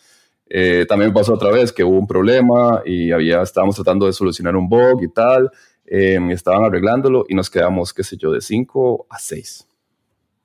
Eh, 0.55 0.85
también 0.87 1.15
pasó 1.15 1.33
otra 1.33 1.51
vez 1.51 1.73
que 1.73 1.83
hubo 1.83 1.99
un 1.99 2.07
problema 2.07 2.83
y 2.85 3.11
había, 3.11 3.41
estábamos 3.41 3.75
tratando 3.75 4.05
de 4.05 4.13
solucionar 4.13 4.55
un 4.55 4.69
bug 4.69 5.03
y 5.03 5.09
tal, 5.09 5.51
eh, 5.87 6.19
estaban 6.31 6.63
arreglándolo 6.63 7.25
y 7.27 7.35
nos 7.35 7.49
quedamos, 7.49 7.95
qué 7.95 8.05
sé 8.05 8.19
yo, 8.19 8.31
de 8.31 8.43
5 8.43 9.07
a 9.09 9.19
6. 9.19 9.67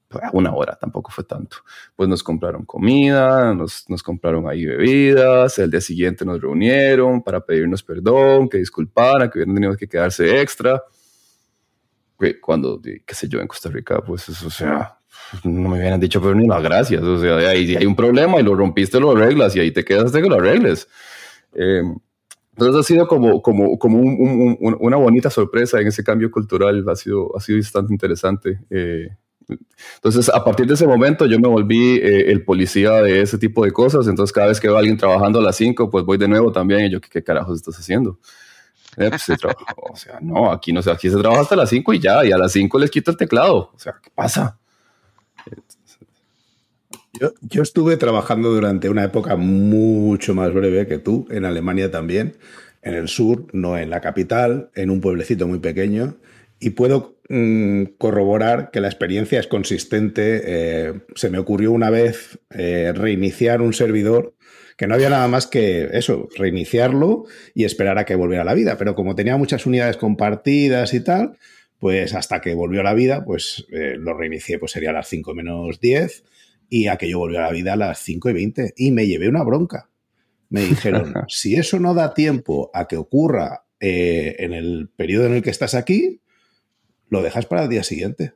Pues, 0.08 0.24
una 0.32 0.56
hora, 0.56 0.78
tampoco 0.80 1.12
fue 1.12 1.26
tanto. 1.26 1.58
Pues 1.94 2.08
nos 2.08 2.24
compraron 2.24 2.64
comida, 2.64 3.54
nos, 3.54 3.84
nos, 3.90 4.02
compraron 4.02 4.48
ahí 4.48 4.66
bebidas, 4.66 5.60
el 5.60 5.70
día 5.70 5.82
siguiente 5.82 6.24
nos 6.24 6.40
reunieron 6.40 7.22
para 7.22 7.42
pedirnos 7.42 7.84
perdón, 7.84 8.48
que 8.48 8.60
disculparan, 8.60 9.30
que 9.30 9.40
hubieran 9.40 9.56
tenido 9.56 9.76
que 9.76 9.90
quedarse 9.90 10.40
extra. 10.40 10.82
Cuando, 12.42 12.80
qué 12.82 13.14
sé 13.14 13.28
yo, 13.28 13.42
en 13.42 13.48
Costa 13.48 13.70
Rica, 13.70 14.00
pues 14.00 14.30
eso, 14.30 14.48
o 14.48 14.52
sea, 14.52 14.97
no 15.44 15.70
me 15.70 15.78
hubieran 15.78 16.00
dicho 16.00 16.22
pero 16.22 16.36
ni 16.36 16.48
las 16.48 16.64
gracias. 16.64 17.02
O 17.04 17.20
sea, 17.20 17.38
ahí 17.38 17.76
hay 17.76 17.86
un 17.86 17.96
problema 17.96 18.40
y 18.40 18.44
lo 18.44 18.56
rompiste, 18.56 19.00
lo 19.00 19.12
arreglas 19.12 19.56
y 19.56 19.60
ahí 19.60 19.72
te 19.72 19.84
quedas 19.84 20.06
hasta 20.06 20.22
que 20.22 20.30
lo 20.30 20.36
arregles. 20.36 20.88
Eh, 21.54 21.82
Entonces 22.52 22.80
ha 22.80 22.84
sido 22.84 23.08
como, 23.08 23.42
como, 23.42 23.78
como 23.78 24.00
una 24.00 24.98
bonita 24.98 25.30
sorpresa 25.30 25.80
en 25.80 25.88
ese 25.88 26.04
cambio 26.04 26.32
cultural, 26.32 26.84
ha 26.90 26.96
sido, 26.96 27.36
ha 27.36 27.40
sido 27.40 27.60
bastante 27.60 27.94
interesante. 27.94 28.60
Eh, 28.70 29.10
entonces, 29.96 30.30
a 30.30 30.44
partir 30.44 30.66
de 30.66 30.74
ese 30.74 30.86
momento, 30.86 31.26
yo 31.26 31.40
me 31.40 31.48
volví 31.48 31.96
eh, 31.96 32.32
el 32.32 32.44
policía 32.44 32.94
de 33.02 33.22
ese 33.22 33.38
tipo 33.38 33.64
de 33.64 33.72
cosas. 33.72 34.08
Entonces, 34.08 34.34
cada 34.34 34.48
vez 34.48 34.60
que 34.60 34.68
veo 34.68 34.76
a 34.76 34.80
alguien 34.80 34.98
trabajando 34.98 35.40
a 35.40 35.42
las 35.42 35.56
5, 35.56 35.90
pues 35.90 36.04
voy 36.04 36.18
de 36.18 36.28
nuevo 36.28 36.52
también. 36.52 36.86
Y 36.86 36.92
yo, 36.92 37.00
¿qué, 37.00 37.10
qué 37.10 37.24
carajos 37.24 37.58
estás 37.58 37.80
haciendo? 37.80 38.20
Eh, 38.98 39.10
pues, 39.10 39.30
o 39.30 39.96
sea, 39.96 40.20
no, 40.22 40.52
aquí 40.52 40.74
no 40.74 40.82
sé, 40.82 40.90
aquí 40.92 41.10
se 41.10 41.18
trabaja 41.18 41.42
hasta 41.42 41.56
las 41.56 41.70
5 41.70 41.94
y 41.94 42.00
ya, 42.00 42.26
y 42.26 42.32
a 42.32 42.38
las 42.38 42.52
5 42.52 42.80
les 42.80 42.90
quito 42.90 43.12
el 43.12 43.18
teclado. 43.18 43.72
O 43.74 43.80
sea, 43.80 43.96
¿qué 44.02 44.10
pasa? 44.14 44.60
Yo, 47.50 47.64
estuve 47.64 47.98
trabajando 47.98 48.52
durante 48.52 48.90
una 48.90 49.04
época 49.04 49.36
mucho 49.36 50.36
más 50.36 50.54
breve 50.54 50.88
que 50.88 51.00
tú, 51.00 51.28
en 51.32 51.46
Alemania 51.46 51.90
también, 51.90 52.38
en 52.84 52.94
el 52.94 53.08
sur, 53.08 53.48
no 53.54 53.78
en 53.78 53.90
la 53.90 54.02
capital, 54.02 54.70
en 54.76 54.92
un 54.92 55.02
pueblecito 55.02 55.48
muy 55.48 55.60
pequeño, 55.60 56.18
y 56.60 56.72
puedo 56.72 57.18
mm, 57.30 57.84
corroborar 57.98 58.70
que 58.72 58.82
la 58.82 58.88
experiencia 58.88 59.40
es 59.40 59.48
consistente. 59.48 60.42
Eh, 60.46 60.94
se 61.16 61.30
me 61.30 61.40
ocurrió 61.40 61.72
una 61.72 61.90
vez 61.90 62.40
eh, 62.52 62.92
reiniciar 62.96 63.62
un 63.62 63.74
servidor 63.74 64.34
que 64.78 64.86
no 64.86 64.94
había 64.94 65.10
nada 65.10 65.28
más 65.28 65.48
que 65.48 65.90
eso, 65.94 66.30
reiniciarlo 66.38 67.26
y 67.56 67.66
esperar 67.66 67.98
a 67.98 68.06
que 68.06 68.16
volviera 68.16 68.44
a 68.44 68.46
la 68.46 68.54
vida. 68.54 68.78
Pero 68.78 68.94
como 68.94 69.16
tenía 69.16 69.36
muchas 69.36 69.66
unidades 69.66 69.98
compartidas 69.98 70.94
y 70.94 71.00
tal, 71.00 71.38
pues 71.80 72.14
hasta 72.14 72.42
que 72.42 72.54
volvió 72.54 72.82
a 72.82 72.84
la 72.84 72.94
vida, 72.94 73.24
pues 73.24 73.66
eh, 73.72 73.96
lo 73.98 74.14
reinicié, 74.14 74.60
pues 74.60 74.72
sería 74.72 74.90
a 74.90 74.94
las 74.94 75.08
5 75.08 75.36
menos 75.36 75.80
10 75.80 76.24
y 76.70 76.88
aquello 76.88 77.20
volvió 77.20 77.40
a 77.40 77.44
la 77.44 77.52
vida 77.52 77.74
a 77.74 77.78
las 77.78 78.00
5 78.00 78.30
y 78.30 78.34
20 78.34 78.74
y 78.76 78.92
me 78.92 79.06
llevé 79.06 79.30
una 79.30 79.44
bronca. 79.44 79.90
Me 80.50 80.62
dijeron, 80.62 81.14
si 81.28 81.56
eso 81.56 81.80
no 81.80 81.94
da 81.94 82.14
tiempo 82.14 82.72
a 82.74 82.88
que 82.88 82.98
ocurra 82.98 83.66
eh, 83.80 84.36
en 84.40 84.54
el 84.54 84.90
periodo 84.96 85.28
en 85.28 85.36
el 85.36 85.44
que 85.44 85.52
estás 85.52 85.76
aquí, 85.76 86.22
lo 87.10 87.22
dejas 87.22 87.46
para 87.46 87.64
el 87.64 87.70
día 87.70 87.84
siguiente. 87.84 88.34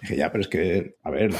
Dije, 0.00 0.16
ya, 0.16 0.30
pero 0.30 0.42
es 0.42 0.48
que, 0.48 0.96
a 1.02 1.10
ver, 1.10 1.30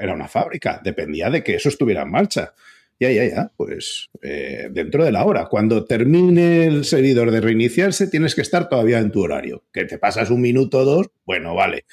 era 0.00 0.14
una 0.14 0.28
fábrica, 0.28 0.80
dependía 0.82 1.30
de 1.30 1.44
que 1.44 1.54
eso 1.54 1.68
estuviera 1.68 2.02
en 2.02 2.10
marcha. 2.10 2.54
Ya, 3.00 3.12
ya, 3.12 3.24
ya, 3.26 3.52
pues 3.56 4.10
eh, 4.22 4.68
dentro 4.72 5.04
de 5.04 5.12
la 5.12 5.24
hora. 5.24 5.46
Cuando 5.46 5.84
termine 5.84 6.66
el 6.66 6.84
servidor 6.84 7.30
de 7.30 7.40
reiniciarse, 7.40 8.08
tienes 8.08 8.34
que 8.34 8.40
estar 8.40 8.68
todavía 8.68 8.98
en 8.98 9.12
tu 9.12 9.22
horario. 9.22 9.64
Que 9.72 9.84
te 9.84 9.98
pasas 9.98 10.30
un 10.30 10.40
minuto 10.40 10.78
o 10.78 10.84
dos, 10.84 11.10
bueno, 11.24 11.54
vale. 11.54 11.84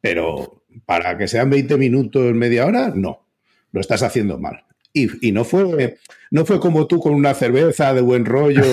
Pero 0.00 0.64
para 0.84 1.16
que 1.16 1.28
sean 1.28 1.50
20 1.50 1.76
minutos, 1.76 2.34
media 2.34 2.66
hora, 2.66 2.92
no. 2.94 3.26
Lo 3.70 3.80
estás 3.80 4.02
haciendo 4.02 4.38
mal. 4.38 4.64
Y, 4.92 5.30
no, 5.30 5.44
fue, 5.44 5.98
no 6.32 6.44
fue 6.44 6.58
como 6.58 6.88
tú 6.88 6.98
con 6.98 7.14
una 7.14 7.34
cerveza 7.34 7.94
de 7.94 8.00
buen 8.00 8.24
rollo. 8.24 8.64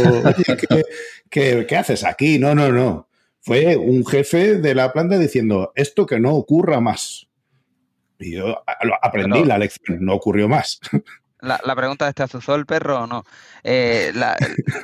¿qué, 1.30 1.66
qué 1.68 1.76
haces 1.78 2.04
aquí? 2.04 2.40
No, 2.40 2.56
no, 2.56 2.72
no. 2.72 3.10
Fue 3.42 3.78
un 3.78 4.04
jefe 4.04 4.58
de 4.58 4.74
la 4.74 4.92
planta 4.92 5.20
diciendo, 5.20 5.72
esto 5.76 6.08
que 6.08 6.20
no 6.20 6.34
ocurra 6.34 6.80
más. 6.80 7.28
Y 8.18 8.32
yo 8.38 8.64
aprendí 9.02 9.44
la 9.44 9.60
lección, 9.60 10.04
no 10.04 10.16
ocurrió 10.16 10.48
más. 10.48 10.80
La, 11.46 11.76
pregunta 11.76 12.08
es, 12.10 12.16
¿te 12.16 12.24
azuzó 12.24 12.56
el 12.56 12.66
perro 12.66 13.04
o 13.04 13.08
no? 13.08 13.24
Eh, 13.64 14.12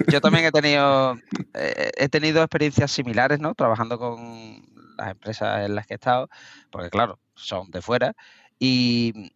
yo 0.07 0.21
también 0.21 0.45
he 0.45 0.51
tenido, 0.51 1.17
eh, 1.53 1.91
he 1.97 2.07
tenido 2.07 2.41
experiencias 2.41 2.91
similares, 2.91 3.39
¿no? 3.39 3.55
Trabajando 3.55 3.97
con 3.97 4.61
las 4.97 5.11
empresas 5.11 5.65
en 5.65 5.75
las 5.75 5.87
que 5.87 5.95
he 5.95 5.95
estado, 5.95 6.29
porque 6.69 6.89
claro, 6.89 7.19
son 7.33 7.71
de 7.71 7.81
fuera, 7.81 8.13
y 8.59 9.31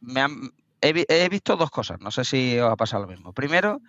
me 0.00 0.24
he, 0.80 1.06
he 1.08 1.28
visto 1.28 1.56
dos 1.56 1.70
cosas, 1.70 2.00
no 2.00 2.12
sé 2.12 2.24
si 2.24 2.58
os 2.58 2.70
ha 2.70 2.76
pasado 2.76 3.02
lo 3.02 3.08
mismo. 3.08 3.32
Primero, 3.32 3.80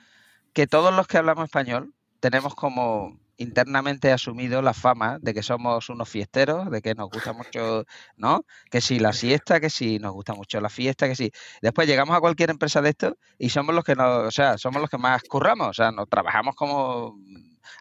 que 0.54 0.66
todos 0.66 0.94
los 0.94 1.08
que 1.08 1.18
hablamos 1.18 1.46
español 1.46 1.94
tenemos 2.20 2.56
como 2.56 3.20
internamente 3.40 4.12
asumido 4.12 4.62
la 4.62 4.74
fama 4.74 5.18
de 5.22 5.34
que 5.34 5.42
somos 5.42 5.90
unos 5.90 6.10
fiesteros, 6.10 6.70
de 6.70 6.82
que 6.82 6.94
nos 6.94 7.10
gusta 7.10 7.34
mucho, 7.34 7.86
¿no? 8.18 8.46
Que 8.70 8.82
si 8.82 9.00
la 9.00 9.14
siesta, 9.14 9.60
que 9.62 9.70
si 9.70 9.98
nos 9.98 10.12
gusta 10.12 10.34
mucho 10.34 10.60
la 10.60 10.70
fiesta, 10.70 11.08
que 11.08 11.16
si. 11.16 11.32
Después 11.62 11.88
llegamos 11.88 12.16
a 12.16 12.20
cualquier 12.20 12.50
empresa 12.50 12.82
de 12.82 12.90
esto 12.90 13.18
y 13.38 13.50
somos 13.50 13.74
los 13.74 13.84
que 13.86 13.96
nos, 13.96 14.28
o 14.28 14.32
sea, 14.32 14.58
somos 14.58 14.82
los 14.82 14.90
que 14.90 14.98
más 14.98 15.24
curramos, 15.24 15.70
o 15.70 15.74
sea, 15.74 15.92
nos 15.92 16.10
trabajamos 16.10 16.56
como 16.56 17.18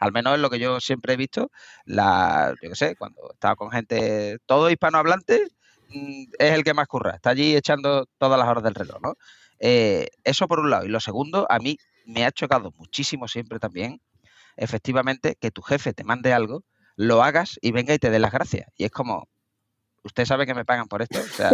al 0.01 0.13
menos 0.13 0.35
es 0.35 0.41
lo 0.41 0.51
que 0.51 0.61
yo 0.61 0.81
siempre 0.81 1.15
he 1.15 1.17
visto, 1.17 1.51
la, 1.85 2.55
yo 2.63 2.71
qué 2.71 2.77
sé, 2.77 2.97
cuando 2.97 3.33
estaba 3.33 3.57
con 3.57 3.71
gente, 3.71 4.39
todo 4.47 4.71
hispanohablante, 4.71 5.49
mm, 5.91 6.25
es 6.39 6.53
el 6.53 6.65
que 6.65 6.75
más 6.75 6.87
curra, 6.87 7.17
está 7.17 7.31
allí 7.31 7.57
echando 7.57 8.07
todas 8.19 8.39
las 8.39 8.49
horas 8.49 8.63
del 8.63 8.75
reloj, 8.75 8.99
¿no? 9.03 9.15
Eh, 9.61 10.09
eso 10.25 10.47
por 10.47 10.61
un 10.61 10.71
lado. 10.71 10.87
Y 10.87 10.89
lo 10.89 11.01
segundo, 11.01 11.47
a 11.51 11.59
mí 11.59 11.79
me 12.07 12.25
ha 12.25 12.31
chocado 12.33 12.73
muchísimo 12.77 13.27
siempre 13.27 13.59
también 13.59 14.01
efectivamente 14.59 15.37
que 15.41 15.51
tu 15.51 15.63
jefe 15.63 15.93
te 15.93 16.05
mande 16.05 16.33
algo, 16.33 16.65
lo 16.97 17.23
hagas 17.23 17.59
y 17.63 17.73
venga 17.73 17.95
y 17.95 17.99
te 17.99 18.11
dé 18.11 18.19
las 18.19 18.33
gracias. 18.33 18.69
Y 18.77 18.85
es 18.85 18.91
como, 18.91 19.29
usted 20.03 20.25
sabe 20.25 20.47
que 20.47 20.55
me 20.55 20.65
pagan 20.65 20.89
por 20.89 21.03
esto, 21.03 21.21
o 21.21 21.35
sea, 21.37 21.51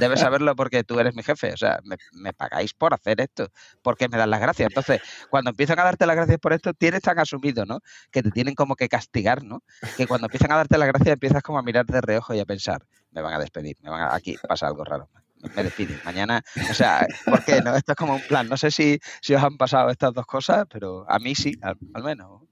debes 0.00 0.20
saberlo 0.20 0.54
porque 0.56 0.84
tú 0.84 0.98
eres 1.00 1.14
mi 1.14 1.22
jefe, 1.22 1.52
o 1.52 1.56
sea, 1.56 1.80
me, 2.12 2.32
pagáis 2.32 2.74
por 2.74 2.94
hacer 2.94 3.20
esto, 3.20 3.48
porque 3.82 4.08
me 4.08 4.16
dan 4.16 4.30
las 4.30 4.40
gracias. 4.40 4.68
Entonces, 4.70 5.00
cuando 5.30 5.50
empiezan 5.50 5.78
a 5.80 5.84
darte 5.84 6.06
las 6.06 6.16
gracias 6.16 6.38
por 6.38 6.52
esto, 6.52 6.72
tienes 6.74 7.02
tan 7.02 7.18
asumido, 7.18 7.66
¿no? 7.66 7.80
Que 8.10 8.22
te 8.22 8.30
tienen 8.30 8.54
como 8.54 8.76
que 8.76 8.88
castigar, 8.88 9.42
¿no? 9.42 9.62
Que 9.96 10.06
cuando 10.06 10.26
empiezan 10.26 10.52
a 10.52 10.56
darte 10.56 10.78
las 10.78 10.88
gracias 10.88 11.14
empiezas 11.14 11.42
como 11.42 11.58
a 11.58 11.62
mirar 11.62 11.86
de 11.86 12.00
reojo 12.00 12.34
y 12.34 12.40
a 12.40 12.44
pensar, 12.44 12.84
me 13.10 13.20
van 13.20 13.34
a 13.34 13.38
despedir, 13.38 13.76
me 13.82 13.90
van 13.90 14.08
aquí 14.12 14.36
pasa 14.48 14.66
algo 14.66 14.84
raro 14.84 15.08
me 15.54 15.62
despiden. 15.62 16.00
Mañana, 16.04 16.42
o 16.70 16.74
sea, 16.74 17.06
¿por 17.26 17.44
qué? 17.44 17.60
No? 17.60 17.74
Esto 17.76 17.92
es 17.92 17.96
como 17.96 18.14
un 18.14 18.22
plan. 18.22 18.48
No 18.48 18.56
sé 18.56 18.70
si, 18.70 18.98
si 19.20 19.34
os 19.34 19.42
han 19.42 19.56
pasado 19.56 19.90
estas 19.90 20.12
dos 20.12 20.26
cosas, 20.26 20.66
pero 20.70 21.04
a 21.08 21.18
mí 21.18 21.34
sí, 21.34 21.58
al, 21.62 21.76
menos. 22.02 22.42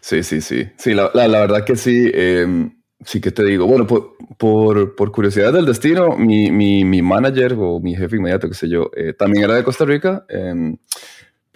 Sí, 0.00 0.22
sí, 0.22 0.40
sí. 0.40 0.68
Sí, 0.76 0.94
la, 0.94 1.10
la, 1.14 1.40
verdad 1.40 1.64
que 1.64 1.76
sí. 1.76 2.10
Em, 2.12 2.76
sí 3.04 3.20
que 3.20 3.30
te 3.30 3.44
digo, 3.44 3.66
bueno, 3.66 3.86
por, 3.86 4.16
por, 4.38 5.12
curiosidad 5.12 5.52
del 5.52 5.66
destino, 5.66 6.16
mi, 6.16 6.50
mi, 6.50 6.84
mi, 6.84 7.02
manager 7.02 7.54
o 7.58 7.80
mi 7.80 7.94
jefe 7.94 8.16
inmediato, 8.16 8.48
qué 8.48 8.54
sé 8.54 8.68
yo, 8.68 8.90
eh, 8.96 9.12
también 9.12 9.44
era 9.44 9.54
de 9.54 9.64
Costa 9.64 9.84
Rica. 9.84 10.24
Eh, 10.28 10.76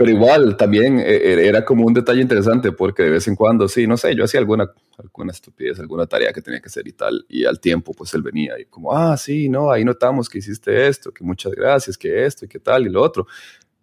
pero 0.00 0.12
igual, 0.12 0.57
también 0.57 0.98
eh, 0.98 1.05
eh, 1.05 1.46
era 1.46 1.62
como 1.62 1.85
un 1.85 1.92
detalle 1.92 2.22
interesante 2.22 2.72
porque 2.72 3.03
de 3.03 3.11
vez 3.11 3.29
en 3.29 3.37
cuando, 3.37 3.68
sí, 3.68 3.87
no 3.87 3.98
sé, 3.98 4.16
yo 4.16 4.24
hacía 4.24 4.40
alguna, 4.40 4.72
alguna 4.96 5.31
estupidez, 5.31 5.79
alguna 5.79 6.07
tarea 6.07 6.33
que 6.33 6.40
tenía 6.40 6.59
que 6.59 6.68
hacer 6.68 6.88
y 6.88 6.92
tal, 6.92 7.26
y 7.29 7.44
al 7.44 7.61
tiempo, 7.61 7.92
pues 7.92 8.14
él 8.14 8.22
venía 8.22 8.59
y 8.59 8.64
como, 8.64 8.96
ah, 8.96 9.14
sí, 9.18 9.50
no, 9.50 9.70
ahí 9.70 9.85
notamos 9.85 10.31
que 10.31 10.38
hiciste 10.38 10.88
esto, 10.88 11.12
que 11.12 11.22
muchas 11.22 11.53
gracias, 11.53 11.98
que 11.98 12.24
esto 12.24 12.46
y 12.46 12.48
que 12.48 12.59
tal 12.59 12.87
y 12.87 12.88
lo 12.88 13.03
otro. 13.03 13.26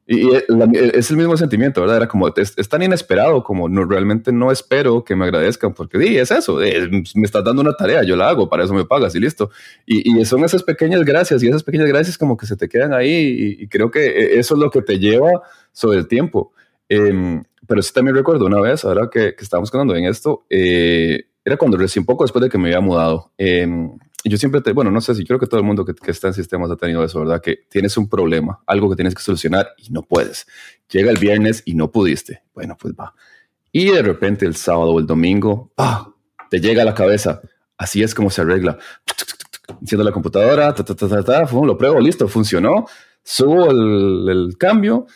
Y, 0.10 0.30
es 0.34 1.12
el 1.12 1.17
mismo 1.17 1.36
sentimiento, 1.36 1.82
¿verdad? 1.82 1.98
Era 1.98 2.08
como, 2.08 2.34
es, 2.34 2.70
tan 2.70 2.82
inesperado 2.82 3.43
como 3.43 3.67
no, 3.67 3.84
realmente 3.84 4.32
no 4.32 4.54
espero 4.54 5.04
que 5.04 5.17
me 5.17 5.26
agradezcan 5.26 5.74
porque, 5.74 6.00
sí, 6.00 6.17
es 6.17 6.32
eso, 6.32 6.60
me 7.13 7.26
estás 7.26 7.43
dando 7.43 7.62
una 7.62 7.74
tarea, 7.74 8.04
yo 8.04 8.15
la 8.15 8.30
hago, 8.30 8.50
para 8.50 8.63
eso 8.63 8.74
me 8.74 8.86
pagas 8.86 9.13
y 9.15 9.20
listo. 9.20 9.52
Y, 9.86 10.17
y 10.17 10.24
son 10.24 10.46
esas 10.46 10.63
pequeñas 10.63 11.04
gracias 11.04 11.43
y 11.43 11.50
esas 11.50 11.63
pequeñas 11.63 11.88
gracias 11.88 12.17
como 12.17 12.38
que 12.38 12.46
se 12.46 12.56
te 12.56 12.70
quedan 12.70 12.93
ahí 12.93 13.58
y, 13.60 13.63
y 13.63 13.67
creo 13.67 13.91
que 13.91 14.06
eh, 14.06 14.39
eso 14.39 14.56
es 14.56 14.62
lo 14.62 14.72
que 14.72 14.82
te 14.82 14.98
lleva 14.98 15.41
sobre 15.74 16.00
el 16.00 16.08
tiempo. 16.08 16.54
Em, 16.88 17.43
pero 17.67 17.82
sí 17.82 17.93
también 17.93 18.15
recuerdo 18.15 18.46
una 18.46 18.62
vez, 18.62 18.86
ahora 18.86 19.10
que, 19.12 19.36
que 19.36 19.43
estábamos 19.43 19.74
hablando 19.74 19.93
en 19.96 20.06
esto, 20.06 20.46
eh, 20.50 21.26
era 21.43 21.58
cuando 21.58 21.78
recién 21.78 22.06
poco 22.06 22.24
después 22.24 22.43
de 22.43 22.50
que 22.50 22.58
me 22.58 22.67
había 22.67 22.82
mudado. 22.82 23.32
Eh, 23.38 23.67
yo 24.24 24.38
siempre 24.38 24.62
te, 24.62 24.74
bueno, 24.74 24.92
no 24.92 25.02
sé 25.02 25.16
si 25.16 25.26
creo 25.26 25.40
que 25.40 25.48
todo 25.48 25.60
el 25.60 25.66
mundo 25.66 25.86
que, 25.86 25.94
que, 25.94 26.12
está 26.12 26.28
en 26.28 26.34
sistemas 26.34 26.72
ha 26.72 26.76
tenido 26.76 27.04
eso, 27.04 27.20
¿verdad? 27.20 27.42
Que 27.42 27.60
tienes 27.70 27.98
un 27.98 28.10
problema, 28.10 28.62
algo 28.66 28.90
que 28.90 28.96
tienes 28.96 29.16
que 29.16 29.22
solucionar 29.22 29.70
y 29.78 29.92
no 29.92 30.02
puedes. 30.02 30.48
Llega 30.90 31.12
el 31.12 31.18
viernes 31.18 31.64
y 31.66 31.76
no 31.76 31.92
pudiste. 31.92 32.44
Bueno, 32.54 32.78
pues 32.80 32.94
va. 32.94 33.14
Y 33.72 33.92
de 33.92 34.02
repente 34.02 34.46
el 34.46 34.56
sábado 34.56 34.92
o 34.92 35.00
el 35.00 35.06
domingo, 35.06 35.72
¡ah! 35.78 36.14
Te 36.50 36.60
llega 36.60 36.82
a 36.82 36.86
la 36.86 36.94
cabeza. 36.94 37.42
Así 37.78 38.02
es 38.02 38.16
como 38.16 38.30
se 38.30 38.42
arregla. 38.42 38.78
Enciendo 39.82 40.04
la 40.04 40.12
computadora, 40.12 40.74
ta, 40.74 40.84
ta, 40.84 40.96
ta, 40.96 41.24
ta, 41.24 41.42
lo 41.52 41.78
pruebo, 41.78 42.00
listo, 42.00 42.28
funcionó. 42.28 42.86
Subo 43.24 43.70
el, 43.70 44.30
el 44.30 44.58
cambio 44.58 45.08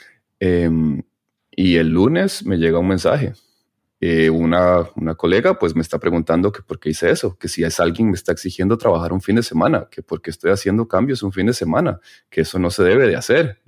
Em, 0.42 1.04
y 1.52 1.76
el 1.76 1.90
lunes 1.90 2.44
me 2.46 2.58
llega 2.58 2.80
un 2.80 2.88
mensaje. 2.88 3.34
Eh, 4.04 4.32
una, 4.32 4.90
una, 4.96 5.14
colega 5.14 5.60
pues 5.60 5.76
me 5.76 5.84
está 5.84 6.00
preguntando 6.00 6.52
que 6.52 6.64
por 6.64 6.80
qué 6.80 6.90
hice 6.90 7.12
eso, 7.12 7.38
que 7.38 7.48
si 7.48 7.64
es 7.64 7.80
alguien 7.80 8.10
me 8.10 8.16
está 8.16 8.32
exigiendo 8.32 8.76
trabajar 8.76 9.14
un 9.14 9.22
fin 9.22 9.36
de 9.36 9.44
semana, 9.44 9.88
que 9.92 10.02
porque 10.02 10.32
estoy 10.32 10.50
haciendo 10.50 10.88
cambios 10.88 11.22
un 11.22 11.32
fin 11.32 11.46
de 11.46 11.54
semana, 11.54 12.00
que 12.28 12.42
eso 12.42 12.58
no 12.58 12.72
se 12.72 12.84
debe 12.84 13.08
de 13.08 13.16
hacer. 13.16 13.62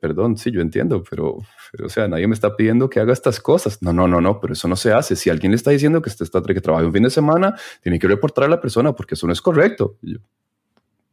perdón, 0.00 0.36
sí, 0.36 0.52
yo 0.52 0.60
entiendo, 0.60 1.02
pero, 1.10 1.38
o 1.82 1.88
sea, 1.88 2.06
nadie 2.06 2.28
me 2.28 2.34
está 2.34 2.54
pidiendo 2.54 2.88
que 2.88 3.00
haga 3.00 3.12
estas 3.12 3.40
cosas. 3.40 3.82
No, 3.82 3.92
no, 3.92 4.06
no, 4.06 4.20
no, 4.20 4.38
pero 4.38 4.52
eso 4.52 4.68
no 4.68 4.76
se 4.76 4.92
hace. 4.92 5.16
Si 5.16 5.30
alguien 5.30 5.50
le 5.50 5.56
está 5.56 5.72
diciendo 5.72 6.00
que, 6.00 6.08
está, 6.10 6.40
que 6.40 6.60
trabaje 6.60 6.86
un 6.86 6.92
fin 6.92 7.02
de 7.02 7.10
semana, 7.10 7.56
tiene 7.82 7.98
que 7.98 8.06
reportar 8.06 8.44
a 8.44 8.48
la 8.48 8.60
persona 8.60 8.94
porque 8.94 9.14
eso 9.14 9.26
no 9.26 9.32
es 9.32 9.42
correcto. 9.42 9.98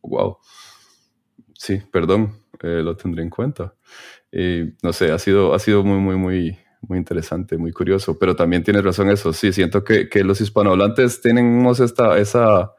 wow. 0.04 0.38
Sí, 1.58 1.82
perdón, 1.92 2.36
eh, 2.62 2.84
lo 2.84 2.96
tendré 2.96 3.24
en 3.24 3.32
cuenta. 3.32 3.74
Y 4.32 4.76
no 4.84 4.94
sé, 4.94 5.12
ha 5.12 5.18
sido, 5.18 5.56
ha 5.56 5.60
sido 5.60 5.84
muy, 5.84 5.98
muy, 5.98 6.16
muy, 6.18 6.60
muy 6.88 6.98
interesante, 6.98 7.58
muy 7.58 7.72
curioso, 7.72 8.18
pero 8.18 8.36
también 8.36 8.64
tienes 8.64 8.84
razón 8.84 9.10
eso. 9.10 9.34
Sí, 9.34 9.52
siento 9.52 9.84
que, 9.84 10.10
que 10.10 10.24
los 10.24 10.42
hispanohablantes 10.42 11.22
tenemos 11.22 11.80
esta, 11.80 12.18
esa, 12.18 12.74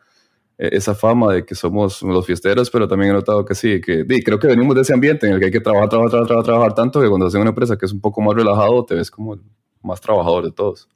eh, 0.59 0.71
esa 0.73 0.95
fama 0.95 1.35
de 1.35 1.45
que 1.45 1.55
somos 1.55 2.03
los 2.03 2.27
fiesteros, 2.27 2.71
pero 2.71 2.89
también 2.89 3.11
he 3.11 3.15
notado 3.15 3.45
que 3.45 3.55
sí, 3.55 3.81
que 3.81 4.07
creo 4.25 4.39
que 4.39 4.47
venimos 4.47 4.75
de 4.75 4.83
ese 4.83 4.95
ambiente 4.95 5.27
en 5.27 5.35
el 5.35 5.39
que 5.39 5.47
hay 5.47 5.53
que 5.53 5.61
trabajar, 5.61 5.89
trabajar, 5.89 6.27
trabajar, 6.27 6.45
trabajar, 6.45 6.75
tanto 6.75 7.01
que 7.01 7.09
cuando 7.09 7.27
haces 7.27 7.41
una 7.41 7.51
empresa 7.51 7.77
que 7.77 7.87
es 7.87 7.93
un 7.93 8.01
poco 8.01 8.21
más 8.21 8.35
relajado, 8.35 8.85
te 8.85 8.95
ves 8.95 9.11
como 9.11 9.35
el 9.35 9.41
más 9.83 10.01
trabajador 10.01 10.45
de 10.45 10.53
todos. 10.53 10.89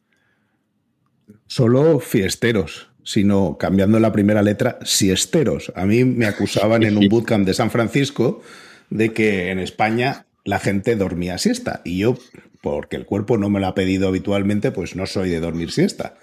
Solo 1.47 1.99
fiesteros, 1.99 2.91
sino 3.03 3.57
cambiando 3.59 3.99
la 3.99 4.13
primera 4.13 4.43
letra, 4.43 4.79
siesteros. 4.85 5.73
A 5.75 5.85
mí 5.85 6.05
me 6.05 6.27
acusaban 6.27 6.83
en 6.83 6.97
un 6.97 7.09
bootcamp 7.11 7.47
de 7.47 7.55
San 7.55 7.71
Francisco 7.71 8.41
de 8.89 9.13
que 9.13 9.51
en 9.51 9.59
España 9.59 10.27
la 10.45 10.59
gente 10.59 10.97
dormía 10.97 11.39
siesta 11.39 11.81
y 11.85 11.99
yo, 11.99 12.17
porque 12.61 12.97
el 12.97 13.07
cuerpo 13.07 13.39
no 13.39 13.51
me 13.51 13.61
lo 13.61 13.67
ha 13.67 13.75
pedido 13.75 14.09
habitualmente, 14.09 14.71
pues 14.71 14.97
no 14.97 15.07
soy 15.07 15.31
de 15.31 15.41
dormir 15.41 15.73
siesta. 15.73 16.19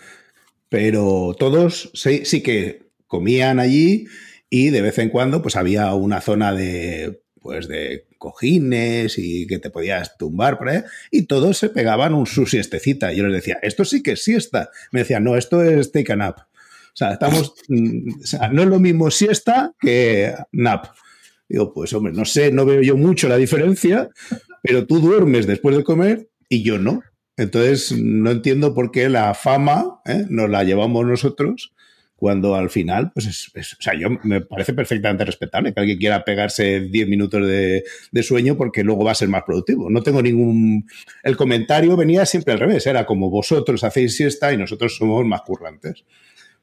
Pero 0.69 1.35
todos 1.38 1.91
sí, 1.93 2.25
sí 2.25 2.41
que 2.41 2.88
comían 3.07 3.59
allí 3.59 4.07
y 4.49 4.69
de 4.69 4.81
vez 4.81 4.97
en 4.99 5.09
cuando 5.09 5.41
pues 5.41 5.55
había 5.55 5.93
una 5.93 6.21
zona 6.21 6.53
de 6.53 7.21
pues 7.47 7.67
de 7.67 8.07
cojines 8.17 9.17
y 9.17 9.47
que 9.47 9.59
te 9.59 9.69
podías 9.69 10.17
tumbar 10.17 10.57
por 10.57 10.67
ahí, 10.67 10.81
y 11.11 11.23
todos 11.23 11.57
se 11.57 11.69
pegaban 11.69 12.13
un 12.13 12.25
su 12.25 12.45
siestecita. 12.45 13.13
Yo 13.13 13.25
les 13.25 13.33
decía, 13.33 13.57
esto 13.61 13.85
sí 13.85 14.03
que 14.03 14.11
es 14.11 14.23
siesta. 14.23 14.69
Me 14.91 15.01
decían, 15.01 15.23
no, 15.23 15.38
esto 15.38 15.63
es 15.63 15.91
take 15.93 16.11
a 16.11 16.15
nap. 16.17 16.39
O 16.39 16.95
sea, 16.95 17.13
estamos, 17.13 17.53
mm, 17.69 18.21
o 18.21 18.25
sea, 18.25 18.49
no 18.49 18.63
es 18.63 18.67
lo 18.67 18.79
mismo 18.79 19.11
siesta 19.11 19.73
que 19.79 20.33
nap. 20.51 20.88
Digo, 21.47 21.73
pues 21.73 21.93
hombre, 21.93 22.11
no 22.11 22.25
sé, 22.25 22.51
no 22.51 22.65
veo 22.65 22.81
yo 22.81 22.97
mucho 22.97 23.29
la 23.29 23.38
diferencia, 23.38 24.09
pero 24.63 24.85
tú 24.85 24.99
duermes 24.99 25.47
después 25.47 25.75
de 25.75 25.83
comer 25.83 26.29
y 26.49 26.63
yo 26.63 26.77
no. 26.77 27.01
Entonces, 27.37 27.91
no 27.91 28.31
entiendo 28.31 28.73
por 28.73 28.91
qué 28.91 29.09
la 29.09 29.33
fama 29.33 30.01
¿eh? 30.05 30.25
nos 30.29 30.49
la 30.49 30.63
llevamos 30.63 31.05
nosotros 31.05 31.73
cuando 32.17 32.55
al 32.55 32.71
final, 32.71 33.11
pues 33.13 33.27
es, 33.27 33.73
o 33.73 33.81
sea, 33.81 33.93
yo 33.93 34.09
me 34.23 34.41
parece 34.41 34.73
perfectamente 34.73 35.23
respetable 35.23 35.71
que 35.71 35.79
alguien 35.79 35.99
quiera 35.99 36.25
pegarse 36.25 36.81
10 36.81 37.07
minutos 37.07 37.45
de, 37.47 37.83
sueño 38.23 38.57
porque 38.57 38.83
luego 38.83 39.05
va 39.05 39.11
a 39.11 39.15
ser 39.15 39.29
más 39.29 39.43
productivo. 39.43 39.91
No 39.91 40.01
tengo 40.01 40.23
ningún... 40.23 40.87
El 41.21 41.37
comentario 41.37 41.95
venía 41.95 42.25
siempre 42.25 42.53
al 42.53 42.59
revés, 42.59 42.87
era 42.87 43.05
como 43.05 43.29
vosotros 43.29 43.83
hacéis 43.83 44.17
siesta 44.17 44.51
y 44.51 44.57
nosotros 44.57 44.97
somos 44.97 45.23
más 45.25 45.41
currantes. 45.43 46.05